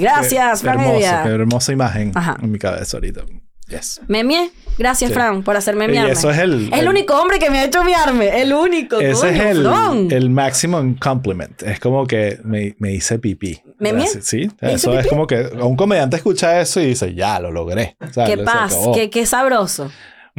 [0.00, 1.22] Gracias, Qué Fran hermoso, Evia.
[1.22, 2.36] qué hermosa imagen Ajá.
[2.42, 3.22] en mi cabeza ahorita.
[3.68, 4.00] Yes.
[4.08, 4.50] Me mié.
[4.78, 5.14] Gracias, Sí.
[5.14, 6.10] Fran, por hacerme Y miarme.
[6.12, 6.72] eso es el...
[6.72, 8.40] Es el único hombre que me ha hecho miarme.
[8.42, 8.98] El único.
[8.98, 10.08] Ese coño, es el, Fran.
[10.10, 11.62] el maximum compliment.
[11.62, 13.60] Es como que me, me hice pipí.
[13.78, 14.08] ¿Me mié?
[14.08, 15.08] Sí, ¿Me eso es pipí?
[15.10, 17.96] como que un comediante escucha eso y dice, ya, lo logré.
[18.00, 19.88] O sea, Qué paz, qué, qué sabroso.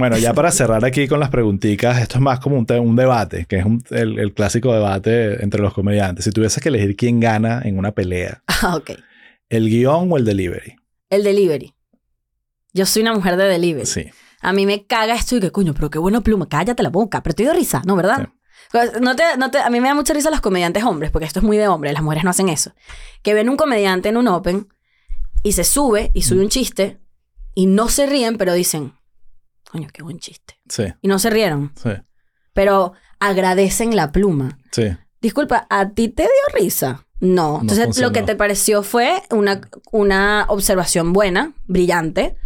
[0.01, 2.95] Bueno, ya para cerrar aquí con las preguntitas, esto es más como un, te- un
[2.95, 6.25] debate, que es un- el, el clásico debate entre los comediantes.
[6.25, 8.79] Si tuvieses que elegir quién gana en una pelea, Ah.
[9.49, 10.75] ¿el guion o el delivery?
[11.09, 11.73] El delivery.
[12.73, 13.85] Yo soy una mujer de delivery.
[13.85, 14.05] Sí.
[14.41, 17.21] A mí me caga esto y que coño, pero qué buena pluma, cállate la boca.
[17.21, 17.95] Pero te dio risa, ¿no?
[17.95, 18.29] ¿Verdad?
[18.71, 21.25] Pues, No te, no te, a mí me da mucha risa los comediantes hombres, porque
[21.25, 22.73] esto es muy de hombre, las mujeres no hacen eso.
[23.21, 24.67] Que ven un comediante en un open
[25.43, 26.97] y se sube y sube un chiste
[27.53, 28.93] y no se ríen, pero dicen,
[29.71, 30.55] coño, qué buen chiste.
[30.67, 31.91] Sí, Y no se rieron, sí,
[32.53, 34.57] pero agradecen la pluma.
[34.71, 34.95] sí.
[35.21, 37.05] Disculpa, ¿a ti te dio risa?
[37.19, 37.57] No.
[37.57, 38.07] No Entonces, funcionó.
[38.07, 39.61] lo que te pareció fue una,
[39.91, 42.37] una observación buena, brillante,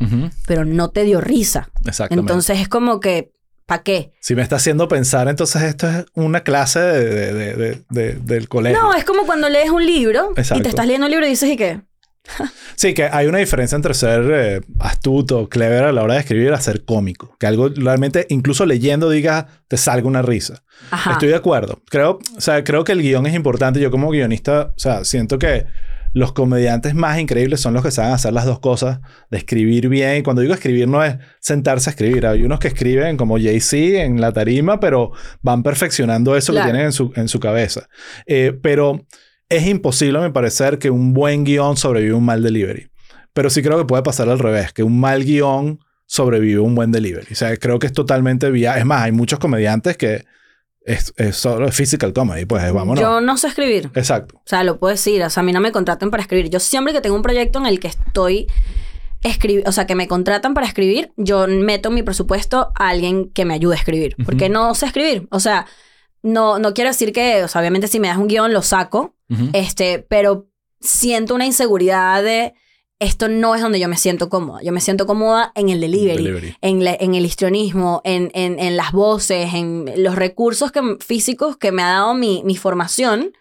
[0.45, 1.69] pero no te dio risa.
[1.85, 2.19] Exactamente.
[2.29, 3.31] Entonces, es como que,
[3.65, 4.11] ¿para qué?
[4.19, 8.13] si me está haciendo pensar, entonces esto es una clase de, de- de- de- de-
[8.15, 8.81] del colegio.
[8.81, 11.49] No, es como cuando lees un libro y te estás leyendo un libro y dices,
[11.49, 11.79] ¿y qué?
[12.77, 16.51] Sí, que hay una diferencia entre ser eh, astuto, clever a la hora de escribir
[16.51, 17.37] a ser cómico.
[17.39, 20.63] Que algo realmente, incluso leyendo, diga, te salga una risa.
[20.91, 21.13] Ajá.
[21.13, 21.81] Estoy de acuerdo.
[21.89, 23.79] Creo, o sea, creo que el guion es importante.
[23.79, 25.65] Yo como guionista, o sea, siento que
[26.11, 28.99] los comediantes más increíbles son los que saben hacer las dos cosas,
[29.31, 30.17] de escribir bien.
[30.17, 32.25] Y cuando digo escribir no es sentarse a escribir.
[32.27, 35.11] Hay unos que escriben como Jay-Z en la tarima, pero
[35.41, 36.65] van perfeccionando eso Claro.
[36.67, 37.87] que tienen en su, en su cabeza.
[38.25, 39.05] Eh, pero
[39.49, 42.89] es imposible, a mi parecer, que un buen guion sobreviva un mal delivery.
[43.33, 46.91] Pero sí creo que puede pasar al revés, que un mal guion sobrevive un buen
[46.91, 47.27] delivery.
[47.31, 48.79] O sea, creo que es totalmente viable.
[48.79, 50.23] Es más, hay muchos comediantes que
[50.81, 53.01] es, es solo physical comedy, pues vámonos.
[53.01, 53.89] Yo no sé escribir.
[53.95, 54.37] Exacto.
[54.37, 55.23] O sea, lo puedo decir.
[55.23, 56.49] O sea, a mí no me contratan para escribir.
[56.49, 58.47] Yo siempre que tengo un proyecto en el que estoy
[59.65, 63.45] o sea, que me contratan para escribir, yo meto en mi presupuesto a alguien que
[63.45, 64.15] me ayude a escribir.
[64.23, 65.27] Porque no sé escribir.
[65.31, 65.65] O sea,
[66.25, 69.13] no, no quiero decir que, o sea, obviamente si me das un guion lo saco,
[69.53, 70.47] este, pero
[70.81, 72.53] siento una inseguridad de
[72.99, 74.61] esto no es donde yo me siento cómoda.
[74.63, 76.55] Yo me siento cómoda en el delivery, Delivery.
[76.61, 81.57] En, la- en el histrionismo, en, en, en las voces, en los recursos que, físicos
[81.57, 83.33] que me ha dado mi, mi formación,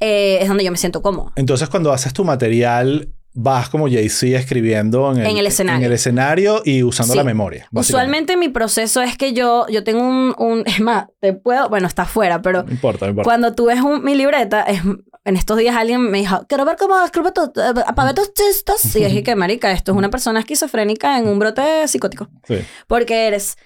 [0.00, 1.32] eh, es donde yo me siento cómoda.
[1.36, 3.08] Entonces, cuando haces tu material,
[3.40, 5.78] vas como Jay-Z escribiendo en el, En el escenario.
[5.78, 7.16] en el escenario y usando Sí.
[7.18, 7.68] la memoria.
[7.72, 10.62] Usualmente mi proceso es que yo, yo tengo un, un...
[10.66, 11.68] Es más, te puedo...
[11.68, 13.24] Bueno, está afuera, pero No importa, no importa.
[13.28, 14.82] cuando tú ves un- mi libreta, es,
[15.24, 17.42] en estos días alguien me dijo, quiero ver cómo escribe tu...
[17.86, 18.96] Apaga tus chistes.
[18.96, 22.28] Y dije que, marica, esto es una persona esquizofrénica en un brote psicótico.
[22.42, 22.56] Sí.
[22.88, 23.56] Porque eres...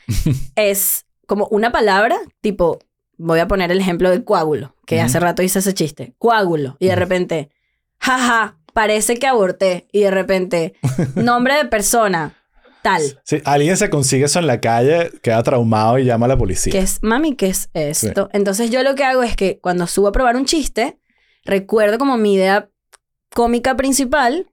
[0.55, 2.78] es como una palabra, tipo...
[3.16, 5.05] Voy a poner el ejemplo del coágulo, que Ujú.
[5.05, 6.12] hace rato hice ese chiste.
[6.19, 6.77] Coágulo.
[6.81, 7.51] Y de repente,
[8.01, 9.86] jaja, parece que aborté.
[9.93, 10.74] Y de repente,
[11.15, 12.35] nombre de persona,
[12.82, 13.03] tal.
[13.24, 16.73] Si alguien se consigue eso en la calle, queda traumado y llama a la policía.
[16.73, 18.28] ¿Qué es, mami, qué es esto?
[18.32, 20.99] Entonces yo lo que hago es que cuando subo a probar un chiste,
[21.44, 22.69] recuerdo como mi idea
[23.35, 24.51] cómica principal,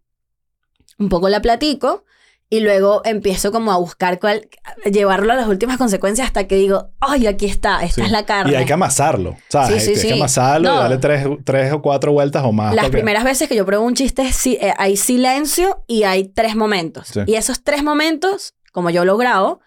[0.97, 2.03] un poco la platico,
[2.51, 4.47] y luego empiezo como a buscar cuál,
[4.91, 8.01] llevarlo a las últimas consecuencias hasta que digo, ay, aquí está, esta Sí.
[8.01, 8.51] es la carne.
[8.51, 9.35] Y hay que amasarlo.
[9.49, 9.83] ¿Sabes?
[9.85, 12.73] Sí, sí, hay que amasarlo y darle tres, tres o cuatro vueltas o más.
[12.73, 16.55] Las porque- primeras veces que yo pruebo un chiste eh, hay silencio y hay tres
[16.55, 17.11] momentos.
[17.27, 19.59] Y esos tres momentos, como yo lo grabo,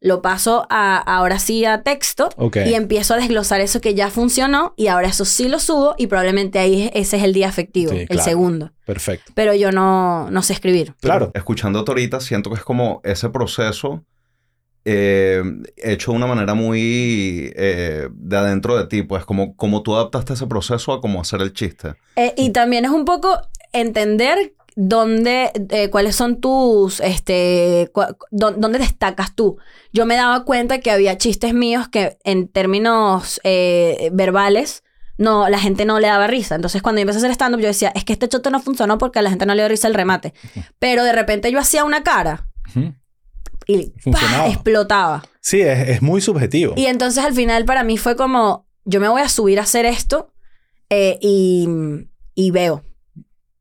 [0.00, 2.30] lo paso a, ahora sí a texto
[2.66, 6.06] y empiezo a desglosar eso que ya funcionó y ahora eso sí lo subo y
[6.06, 8.24] probablemente ahí ese es el día efectivo, Sí, el claro.
[8.24, 8.72] segundo.
[8.86, 9.30] Perfecto.
[9.34, 10.94] Pero yo no, no sé escribir.
[11.00, 11.30] Claro.
[11.34, 14.02] Escuchándote ahorita, siento que es como ese proceso
[14.86, 15.42] eh,
[15.76, 20.32] hecho de una manera muy eh, de adentro de ti, pues como, como tú adaptaste
[20.32, 21.94] ese proceso a cómo hacer el chiste.
[22.16, 23.38] Eh, y también es un poco
[23.72, 27.90] entender dónde, eh, cuáles son tus, este,
[28.30, 29.58] dónde destacas tú.
[29.92, 34.82] Yo me daba cuenta que había chistes míos que en términos eh, verbales,
[35.18, 36.54] no, la gente no le daba risa.
[36.54, 38.96] Entonces cuando yo empecé a hacer stand-up, yo decía, es que este chote no funcionó
[38.98, 40.32] porque a la gente no le dio risa el remate.
[40.78, 42.94] Pero de repente yo hacía una cara Ujú.
[43.66, 44.00] y ¡pah!
[44.02, 44.48] Funcionaba.
[44.48, 45.22] explotaba.
[45.40, 46.74] Sí, es, es muy subjetivo.
[46.76, 49.84] Y entonces al final para mí fue como, yo me voy a subir a hacer
[49.84, 50.32] esto
[50.88, 51.68] eh, y,
[52.34, 52.82] y veo.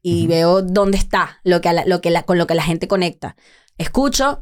[0.02, 2.88] Y veo dónde está lo que la- lo que la- con lo que la gente
[2.88, 3.36] conecta.
[3.78, 4.42] Escucho,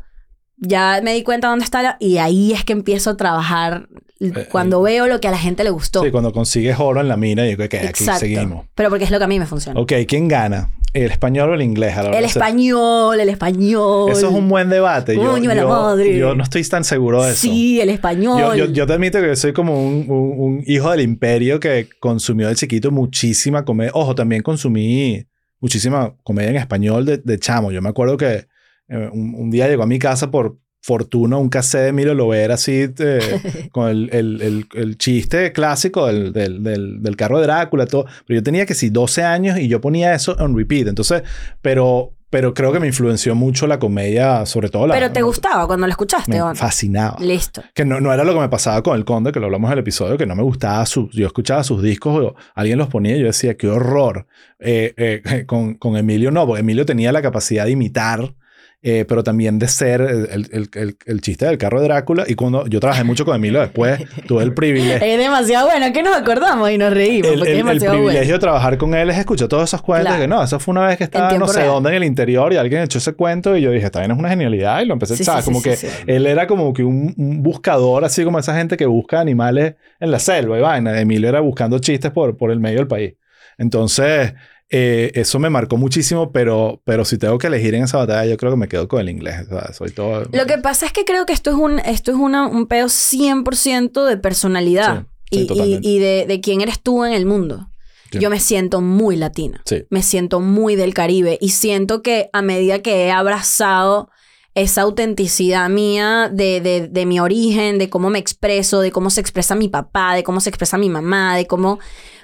[0.57, 3.87] ya me di cuenta dónde está la- y ahí es que empiezo a trabajar
[4.19, 6.03] Eh, cuando veo lo que a la gente le gustó.
[6.03, 8.21] Sí, cuando consigues oro en la mina y que aquí Exacto.
[8.21, 8.65] seguimos.
[8.73, 9.79] Pero porque es lo que a mí me funciona.
[9.79, 10.71] Ok, ¿quién gana?
[10.93, 11.95] ¿El español o el inglés?
[11.95, 14.09] a la hora El español, el español.
[14.11, 15.13] Eso es un buen debate.
[15.15, 16.17] Yo, de la yo- madre.
[16.17, 17.41] yo no estoy tan seguro de eso.
[17.41, 18.39] Sí, el español.
[18.39, 21.87] Yo, yo, yo te admito que soy como un, un- un hijo del imperio que
[21.99, 23.91] consumió de chiquito muchísima comedia.
[23.93, 25.27] Ojo, también consumí
[25.59, 27.71] muchísima comedia en español de, de chamo.
[27.71, 28.47] Yo me acuerdo que
[28.89, 32.53] eh, un, un día llegó a mi casa por fortuna un cassette de Emilio Lovera
[32.53, 37.43] así eh, con el, el- el- el chiste clásico del, del, del- del carro de
[37.47, 38.05] Drácula, todo.
[38.25, 40.87] Pero yo tenía que sí 12 años y yo ponía eso en repeat.
[40.87, 41.23] Entonces,
[41.61, 44.93] pero, pero creo que me influenció mucho la comedia, sobre todo la...
[44.93, 47.17] Pero te gustaba cuando lo escuchaste, Me fascinaba.
[47.19, 47.63] Listo.
[47.73, 49.73] Que no, no era lo que me pasaba con el Conde, que lo hablamos en
[49.73, 51.09] el episodio, que no me gustaba su...
[51.13, 54.27] Yo escuchaba sus discos, o alguien los ponía y yo decía, qué horror.
[54.59, 58.35] Eh, eh, con, con Emilio no, porque Emilio tenía la capacidad de imitar,
[58.83, 62.25] eh, pero también de ser el, el- el- el- chiste del carro de Drácula.
[62.27, 65.05] Y cuando yo trabajé mucho con Emilio después, tuve el privilegio...
[65.05, 68.21] Es demasiado bueno que nos acordamos y nos reímos El, porque es el demasiado privilegio
[68.25, 68.33] bueno.
[68.33, 70.21] de trabajar con él es escuchar todos esos cuentos Claro.
[70.21, 71.69] que no, eso fue una vez que estaba no sé real.
[71.71, 74.17] dónde en el interior y alguien echó ese cuento y yo dije, está bien, es
[74.17, 75.43] una genialidad y lo empecé, Sí, ¿sabes?
[75.43, 78.77] sí, como sí, que él era como que un, un buscador, así como esa gente
[78.77, 81.01] que busca animales en la selva y vaina.
[81.01, 83.15] Emilio era buscando chistes por, por el medio del país.
[83.57, 84.33] Entonces,
[84.69, 88.37] eh, eso me marcó muchísimo, pero, pero si tengo que elegir en esa batalla, yo
[88.37, 89.45] creo que me quedo con el inglés.
[89.49, 90.25] o sea, soy todo...
[90.31, 92.87] Lo que pasa es que creo que esto es un, esto es una, un pedo
[92.87, 97.69] 100% de personalidad Sí, sí, y, y- de, de quién eres tú en el mundo.
[98.11, 98.19] Sí.
[98.19, 99.61] Yo me siento muy latina.
[99.65, 99.83] Sí.
[99.89, 104.09] Me siento muy del Caribe y siento que a medida que he abrazado
[104.55, 109.19] esa autenticidad mía de, de, de mi origen, de cómo me expreso, de cómo se
[109.21, 111.77] expresa mi papá, de cómo se expresa mi mamá, de cómo,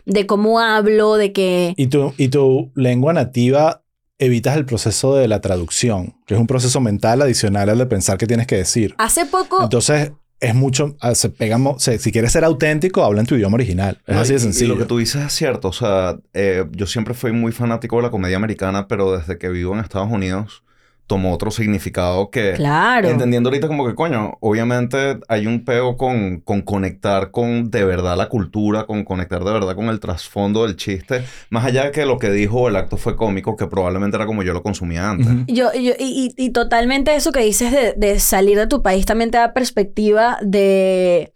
[0.05, 1.73] de cómo hablo, de que...
[1.77, 3.81] Y tu, y tu lengua nativa
[4.19, 8.17] evitas el proceso de la traducción, que es un proceso mental adicional al de pensar
[8.17, 8.95] qué tienes que decir.
[8.97, 9.61] Hace poco...
[9.63, 13.55] Entonces, es mucho, ah, se pegamos, se- si quieres ser auténtico, habla en tu idioma
[13.55, 14.01] original.
[14.05, 14.73] Es No, así de y sencillo.
[14.73, 15.69] lo que tú dices es cierto.
[15.69, 19.49] O sea, eh, yo siempre fui muy fanático de la comedia americana, pero desde que
[19.49, 20.63] vivo en Estados Unidos
[21.05, 22.53] tomó otro significado que...
[22.53, 23.09] Claro.
[23.09, 28.15] Entendiendo ahorita como que, coño, obviamente hay un pego con, con conectar con de verdad
[28.17, 32.05] la cultura, con conectar de verdad con el trasfondo del chiste, más allá de que
[32.05, 35.27] lo que dijo el acto fue cómico, que probablemente era como yo lo consumía antes.
[35.47, 39.05] Yo, yo- y, y- y totalmente eso que dices de, de salir de tu país
[39.05, 41.34] también te da perspectiva de,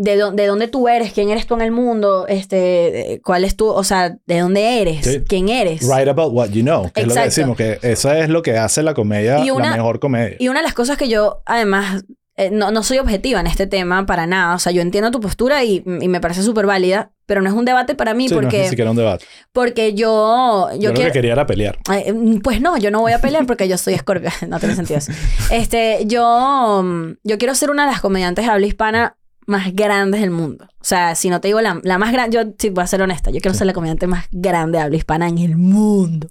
[0.00, 3.66] de, de dónde tú eres, quién eres tú en el mundo, este, cuál es tu,
[3.66, 5.20] o sea, de dónde eres, Sí.
[5.28, 5.82] quién eres.
[5.86, 7.24] Write about what you know, que es lo que Exacto.
[7.24, 10.36] decimos, que eso es lo que hace la comedia Y una- la mejor comedia.
[10.38, 12.04] Y una de las cosas que yo, además,
[12.36, 15.18] eh, no, no soy objetiva en este tema para nada, o sea, yo entiendo tu
[15.20, 18.34] postura y, y me parece súper válida, pero no es un debate para mí Sí,
[18.34, 19.24] no es porque, ni siquiera un debate.
[19.52, 21.10] porque yo, Yo, yo lo quiero...
[21.10, 21.76] que quería era pelear.
[22.14, 24.30] Mm, Pues no, yo no voy a pelear porque yo soy escorpio.
[24.48, 25.10] No tiene sentido eso.
[25.50, 29.16] Este, yo, mm, yo quiero ser una de las comediantes de habla hispana
[29.48, 30.66] más grandes del mundo.
[30.80, 33.02] O sea, si no te digo la, la más grande, yo sí voy a ser
[33.02, 36.28] honesta, yo quiero ser la comediante más grande de habla hispana en el mundo.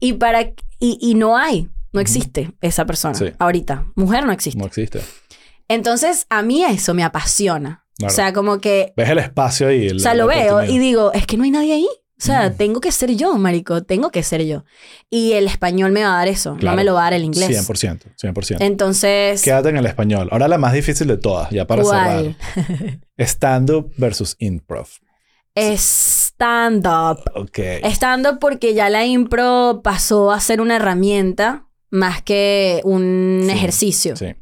[0.00, 3.26] Y para y, y no hay, no existe esa persona Sí.
[3.38, 3.86] ahorita.
[3.96, 4.58] Mujer no existe.
[4.58, 5.00] No existe.
[5.68, 7.84] Entonces, a mí eso me apasiona.
[7.96, 8.12] Claro.
[8.12, 9.86] O sea, como que Ves el espacio ahí.
[9.86, 11.88] el- o sea, lo veo y digo, es que no hay nadie ahí.
[12.16, 13.82] O sea, tengo que ser yo, marico.
[13.82, 14.64] Tengo que ser yo.
[15.10, 16.54] Y el español me va a dar eso.
[16.56, 16.72] Claro.
[16.72, 17.50] No me lo va a dar el inglés.
[17.68, 18.14] 100%.
[18.16, 18.56] 100%.
[18.60, 20.28] Entonces, Quédate en el español.
[20.30, 22.36] Ahora la más difícil de todas, ya para ¿cuál?
[22.54, 22.98] cerrar.
[23.18, 24.86] Stand-up versus improv.
[25.56, 27.20] Stand-up.
[27.34, 27.58] Ok.
[27.84, 34.16] Stand-up porque ya la impro pasó a ser una herramienta más que un Sí, ejercicio.
[34.16, 34.34] Sí,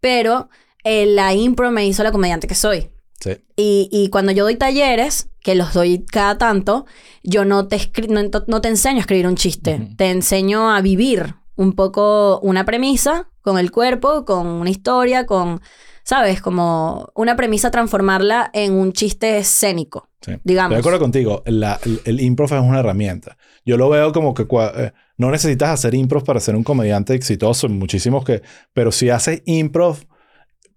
[0.00, 0.48] Pero
[0.84, 2.90] eh, la impro me hizo la comediante que soy.
[3.24, 3.44] Sí.
[3.56, 6.86] Y, y cuando yo doy talleres, que los doy cada tanto,
[7.22, 7.78] yo no te,
[8.08, 9.96] no, no te enseño a escribir un chiste, Ujú.
[9.96, 15.60] te enseño a vivir un poco una premisa con el cuerpo, con una historia, con,
[16.02, 16.40] ¿sabes?
[16.40, 20.32] Como una premisa, transformarla en un chiste escénico, sí.
[20.44, 20.76] digamos.
[20.76, 21.42] Estoy de acuerdo contigo.
[21.46, 23.36] La- el, el improv es una herramienta.
[23.64, 24.46] Yo lo veo como que
[24.76, 27.68] eh, no necesitas hacer improv para ser un comediante exitoso.
[27.68, 28.42] Muchísimos que...
[28.72, 29.98] Pero si haces improv,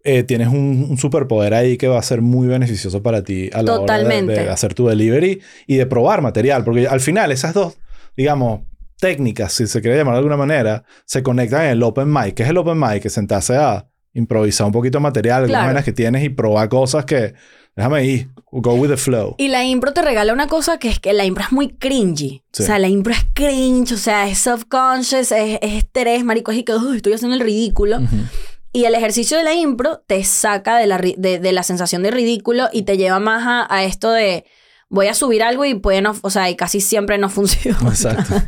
[0.08, 3.62] eh, tienes un, un superpoder ahí que va a ser muy beneficioso para ti a
[3.62, 4.34] la hora de- Totalmente.
[4.44, 6.64] de, hacer tu delivery y de probar material.
[6.64, 7.78] Porque al final esas dos,
[8.16, 8.62] digamos,
[9.00, 12.34] técnicas, si se quiere llamar de alguna manera, se conectan en el open mic.
[12.36, 13.02] ¿Qué es el open mic?
[13.04, 15.66] Que sentarse a improvisar un poquito de material, algunas Claro.
[15.68, 17.34] vainas que tienes y probar cosas que...
[17.76, 18.30] Déjame ir.
[18.52, 19.36] Go with the flow.
[19.38, 22.42] Y la impro te regala una cosa que es que la impro es muy cringy.
[22.52, 22.64] Sí.
[22.64, 26.64] O sea, la impro es cringe, o sea, es self-conscious, es, es estrés, marico, y
[26.64, 27.98] que "Uy, estoy haciendo el ridículo.
[27.98, 28.16] Ujú.
[28.73, 32.11] Y el ejercicio de la impro te saca de la, de, de la sensación de
[32.11, 34.45] ridículo y te lleva más a, a esto de
[34.89, 37.77] voy a subir algo y puede no, o sea, y casi siempre no funciona.
[37.89, 38.35] Exacto.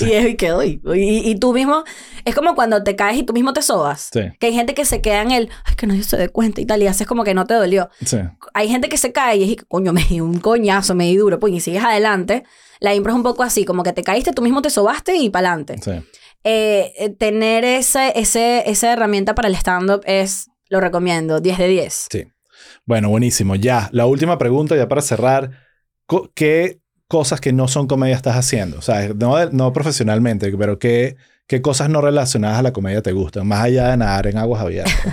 [0.00, 1.82] Y es y que "Uy", y, y tú mismo,
[2.24, 4.08] es como cuando te caes y tú mismo te sobas.
[4.12, 4.20] Sí.
[4.38, 6.66] Que hay gente que se queda en el, es que nadie se dé cuenta y
[6.66, 7.90] tal, y haces como que no te dolió.
[8.04, 8.18] Sí.
[8.54, 11.38] Hay gente que se cae y es, coño, me di un coñazo, me di duro,
[11.40, 12.44] pues y sigues adelante.
[12.80, 15.28] La impro es un poco así, como que te caíste, tú mismo te sobaste y
[15.28, 15.76] para adelante.
[15.82, 15.90] Sí.
[16.44, 21.68] Eh, eh, tener ese, ese, esa herramienta para el stand-up es, lo recomiendo, 10 de
[21.68, 22.06] 10.
[22.10, 22.24] Sí.
[22.84, 23.56] Bueno, buenísimo.
[23.56, 25.50] Ya, la última pregunta, ya para cerrar.
[26.34, 28.78] ¿Qué cosas que no son comedia estás haciendo?
[28.78, 31.16] O sea, no, no profesionalmente, pero ¿qué,
[31.46, 33.46] ¿qué cosas no relacionadas a la comedia te gustan?
[33.46, 34.94] Más allá de nadar en aguas abiertas.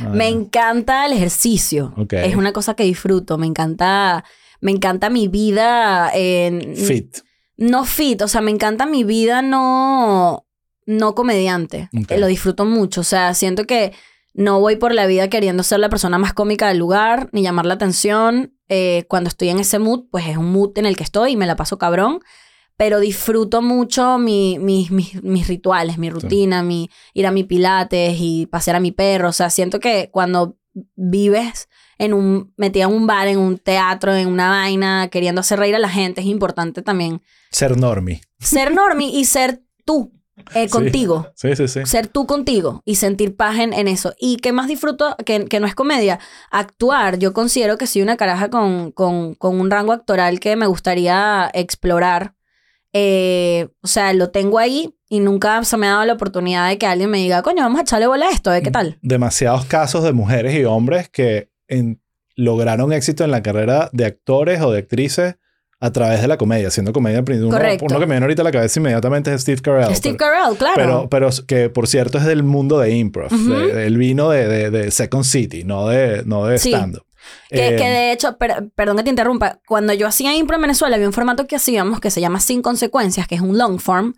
[0.00, 1.94] Ah, Me encanta el ejercicio.
[2.10, 3.38] Es una cosa que disfruto.
[3.38, 4.24] Me encanta,
[4.60, 6.74] me encanta mi vida en...
[6.74, 7.18] Fit.
[7.56, 10.43] No fit, o sea, me encanta mi vida no,
[10.86, 11.88] no comediante.
[12.08, 13.00] Eh, Lo disfruto mucho.
[13.02, 13.92] O sea, siento que
[14.32, 17.66] no voy por la vida queriendo ser la persona más cómica del lugar, ni llamar
[17.66, 18.52] la atención.
[18.68, 21.36] Eh, cuando estoy en ese mood, pues es un mood en el que estoy y
[21.36, 22.20] me la paso cabrón.
[22.76, 28.16] Pero disfruto mucho mi- mis- mis- mis rituales, mi rutina, mi, ir a mi pilates
[28.18, 29.28] y pasear a mi perro.
[29.28, 30.58] O sea, siento que cuando
[30.96, 35.58] vives en un, metida en un bar, en un teatro, en una vaina, queriendo hacer
[35.60, 38.20] reír a la gente, es importante también Ser normie.
[38.40, 40.12] ser normie y ser tú
[40.54, 41.28] eh, contigo.
[41.34, 41.80] Sí, sí, sí.
[41.86, 44.14] Ser tú contigo y sentir paz en, en eso.
[44.18, 46.18] ¿Y qué más disfruto que, que no es comedia?
[46.50, 47.18] Actuar.
[47.18, 51.50] Yo considero que soy una caraja con, con, con un rango actoral que me gustaría
[51.54, 52.34] explorar.
[52.92, 56.78] Eh, o sea, lo tengo ahí y nunca se me ha dado la oportunidad de
[56.78, 58.62] que alguien me diga, coño, vamos a echarle bola a esto, ¿eh?
[58.62, 58.98] ¿qué tal?
[59.02, 62.00] Demasiados casos de mujeres y hombres que en-
[62.36, 65.36] lograron éxito en la carrera de actores o de actrices
[65.80, 67.22] a través de la comedia, haciendo comedia.
[67.26, 69.94] Uno, uno que me viene ahorita a la cabeza inmediatamente es Steve Carell.
[69.94, 70.74] Steve pero- Carell, claro.
[70.76, 73.32] Pero, pero que por cierto es del mundo de improv.
[73.32, 73.52] Ujú.
[73.54, 76.70] de- él vino de, de, de Second City, no de, no de Sí.
[76.72, 77.04] stand-up.
[77.48, 80.62] Que, Eh, que de hecho, per- perdón que te interrumpa, cuando yo hacía impro en
[80.62, 83.78] Venezuela había un formato que hacíamos que se llama Sin Consecuencias, que es un long
[83.78, 84.14] form,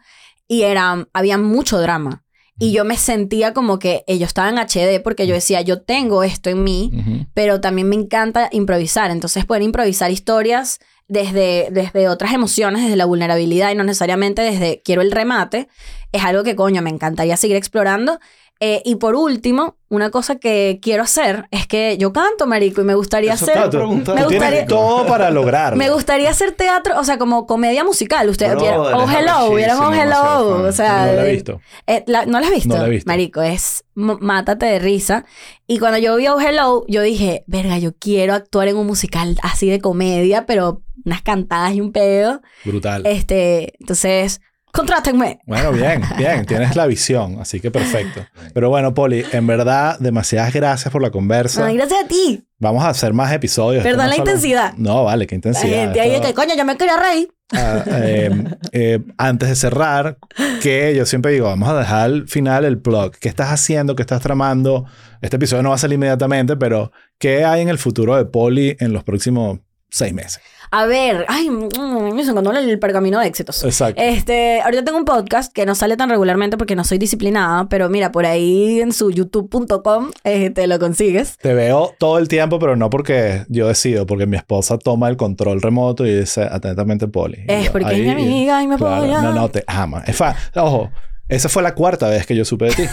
[0.49, 2.25] y era, había mucho drama.
[2.59, 6.49] Y yo me sentía como que ellos estaban HD porque yo decía, yo tengo esto
[6.51, 7.27] en mí, ujú.
[7.35, 9.11] pero también me encanta improvisar.
[9.11, 10.79] Entonces poder improvisar historias
[11.09, 15.69] desde, desde otras emociones, desde la vulnerabilidad y no necesariamente desde quiero el remate,
[16.13, 18.19] es algo que coño, me encantaría seguir explorando.
[18.59, 22.85] Eh, y por último, una cosa que quiero hacer es que yo canto, marico, y
[22.85, 23.71] me gustaría Eso hacer...
[23.79, 25.77] me gustaría- todo para lograrlo.
[25.77, 28.29] Me gustaría hacer teatro, o sea, como comedia musical.
[28.31, 30.69] Ustedes Brother, vieron, oh hello, vieron oh hello.
[30.69, 31.61] O sea, No lo he de- visto.
[31.87, 32.75] eh, la- ¿No la has visto?
[32.75, 33.09] No la he visto.
[33.11, 35.27] Marico, es mátate de risa.
[35.67, 39.37] Y cuando yo vi Oh Hello, yo dije, verga, yo quiero actuar en un musical
[39.43, 42.41] así de comedia, pero unas cantadas y un pedo.
[42.65, 43.03] Brutal.
[43.07, 44.41] Este, entonces,
[44.73, 45.41] Contrátenme.
[45.47, 46.45] Bueno, bien, bien.
[46.45, 48.21] Tienes la visión, así que perfecto.
[48.53, 51.65] Pero bueno, Poli, en verdad, demasiadas gracias por la conversa.
[51.67, 52.45] Ay, gracias a ti.
[52.59, 53.83] Vamos a hacer más episodios.
[53.83, 54.75] Perdón no la solo- intensidad.
[54.77, 55.83] No, vale, qué La intensidad.
[55.85, 57.29] gente ahí Esto- que, coño, yo me quería reír.
[57.55, 58.31] Ah, eh,
[58.73, 60.19] eh, antes de cerrar,
[60.63, 63.13] que yo siempre digo, vamos a dejar al final el blog.
[63.19, 63.95] ¿Qué estás haciendo?
[63.95, 64.85] ¿Qué estás tramando?
[65.23, 68.77] Este episodio no va a salir inmediatamente, pero ¿qué hay en el futuro de Poli
[68.81, 70.41] en los próximos seis meses?
[70.71, 73.63] A ver, ay, mm, me encantó el pergamino de éxitos.
[73.65, 74.03] Exacto.
[74.03, 77.89] Este, ahorita tengo un podcast que no sale tan regularmente porque no soy disciplinada, pero
[77.89, 81.39] mira, por ahí en su youtube.com eh, te lo consigues.
[81.39, 85.17] Te veo todo el tiempo, pero no porque yo decido, porque mi esposa toma el
[85.17, 87.45] control remoto y dice atentamente Poli.
[87.47, 89.23] Es yo, porque es mi amiga y me Claro, apoya.
[89.23, 90.03] No, no, te ama.
[90.07, 90.21] Es
[90.55, 90.91] Ojo,
[91.29, 92.85] esa fue la cuarta vez que yo supe de ti.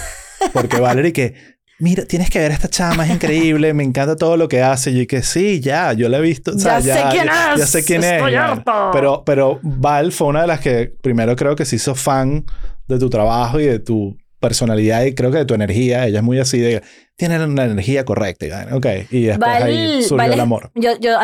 [0.53, 1.33] Porque Valerie que,
[1.83, 4.91] mira, tienes que ver a esta chama, es increíble, me encanta todo lo que hace.
[4.91, 6.51] Y yo que sí, ya, yo la he visto.
[6.55, 8.11] o sea, Ya sé quién ya, es, Ya sé quién es.
[8.13, 8.45] estoy ya.
[8.53, 8.89] harta.
[8.91, 12.45] Pero, pero Val fue una de las que primero creo que se hizo fan
[12.87, 16.05] de tu trabajo y de tu personalidad y creo que de tu energía.
[16.07, 16.81] Ella es muy así de,
[17.15, 18.45] tiene una energía correcta.
[18.45, 18.85] Y, ok.
[19.11, 20.71] Y después Val- ahí surgió Val el es- amor.
[20.75, 21.17] Yo, yo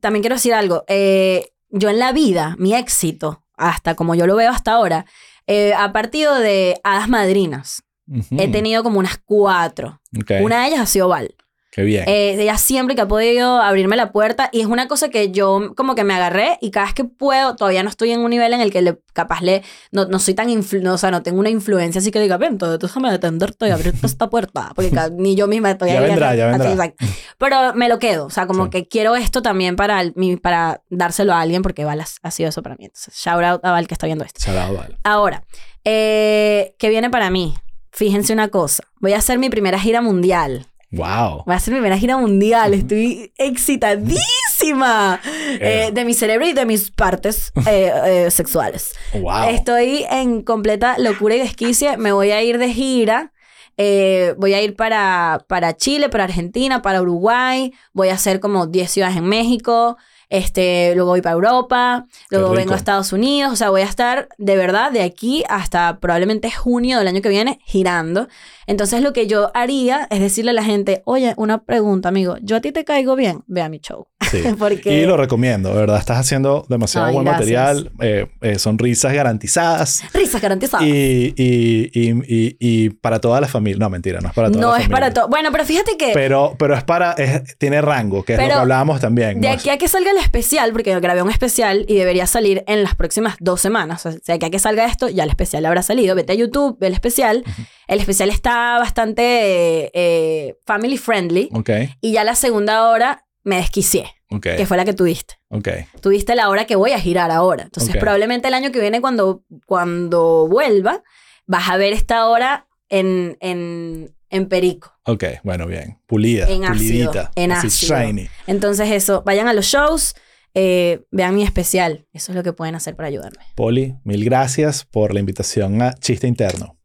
[0.00, 0.84] también quiero decir algo.
[0.88, 5.06] Eh, yo en la vida, mi éxito, hasta como yo lo veo hasta ahora,
[5.46, 7.82] eh, ha partido de hadas madrinas.
[8.08, 8.36] Ujú.
[8.38, 10.00] He tenido como unas cuatro.
[10.20, 10.32] Ok.
[10.42, 11.34] Una de ellas ha sido Val.
[11.72, 12.04] Qué bien.
[12.08, 15.74] Eh, ella siempre que ha podido abrirme la puerta y es una cosa que yo
[15.76, 18.54] como que me agarré y cada vez que puedo, todavía no estoy en un nivel
[18.54, 19.62] en el que le, capaz le,
[19.92, 22.38] no, no soy tan, influ- no, o sea, no tengo una influencia así que diga,
[22.38, 26.06] ven, entonces déjame atenderte y abrirte esta puerta, porque ni yo misma estoy Ya ahí
[26.06, 26.70] vendrá, así, ya vendrá.
[26.72, 27.04] exacto.
[27.36, 28.70] Pero me lo quedo, o sea, como Sí.
[28.70, 32.48] que quiero esto también para, el- para dárselo a alguien porque Val ha, ha sido
[32.48, 32.86] eso para mí.
[32.86, 34.40] Entonces, shout out a Val que está viendo esto.
[34.42, 34.98] Shout out, Val.
[35.04, 35.44] Ahora,
[35.84, 37.54] eh, ¿qué viene para mí?
[37.96, 40.66] Fíjense una cosa, voy a hacer mi primera gira mundial.
[40.90, 41.44] Wow.
[41.46, 42.74] Voy a hacer mi primera gira mundial.
[42.74, 45.18] Estoy excitadísima
[45.58, 48.94] eh, de mi cerebro y de mis partes eh, eh, sexuales.
[49.14, 49.48] Wow.
[49.48, 51.96] Estoy en completa locura y desquicie.
[51.96, 53.32] Me voy a ir de gira.
[53.78, 57.72] Eh, voy a ir para, para Chile, para Argentina, para Uruguay.
[57.94, 59.96] Voy a hacer como 10 ciudades en México.
[60.28, 62.06] Este, luego voy para Europa.
[62.30, 63.52] Luego vengo a Estados Unidos.
[63.52, 67.28] O sea, voy a estar de verdad de aquí hasta probablemente junio del año que
[67.28, 68.28] viene girando.
[68.66, 72.36] Entonces, lo que yo haría es decirle a la gente: Oye, una pregunta, amigo.
[72.42, 73.44] Yo a ti te caigo bien.
[73.46, 74.08] Ve a mi show.
[74.30, 74.42] Sí.
[74.58, 75.02] Porque.
[75.02, 75.98] Y lo recomiendo, verdad.
[75.98, 77.38] Estás haciendo demasiado Ay, buen gracias.
[77.84, 77.92] material.
[78.00, 80.02] eh, eh, sonrisas garantizadas.
[80.12, 80.86] Risas garantizadas.
[80.86, 83.78] Y, y, y, y, y para toda la familia.
[83.78, 84.96] No, mentira, no es para toda no la es familia.
[85.00, 85.28] para todo.
[85.28, 86.10] Bueno, pero fíjate que.
[86.12, 87.12] Pero, pero es para...
[87.12, 89.40] es- tiene rango, que es lo que hablábamos también.
[89.40, 89.54] De ¿no?
[89.54, 92.82] aquí a que salga el especial, porque yo grabé un especial y debería salir en
[92.82, 94.04] las próximas dos semanas.
[94.06, 96.14] O sea, de aquí a que salga esto, ya el especial habrá salido.
[96.14, 97.44] Vete a YouTube, ve el especial.
[97.86, 101.48] El especial está bastante eh, family friendly.
[101.52, 105.34] Ok, Y ya la segunda hora me desquicié, ok, que fue la que tuviste.
[105.50, 105.68] ok.
[106.00, 107.62] Tuviste la hora que voy a girar ahora.
[107.64, 111.02] Entonces, probablemente el año que viene, cuando, cuando vuelva,
[111.46, 114.92] vas a ver esta hora en, en, en Perico.
[115.04, 116.00] Ok, bueno, bien.
[116.06, 117.30] Pulida, En ácido, pulidita.
[117.36, 117.98] en así ácido.
[118.00, 118.28] shiny.
[118.48, 120.16] Entonces, eso, vayan a los shows,
[120.54, 122.06] eh, vean mi especial.
[122.12, 123.44] Eso es lo que pueden hacer para ayudarme.
[123.54, 126.75] Poli, mil gracias por la invitación a Chiste Interno.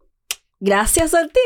[0.63, 1.39] Gracias a ti.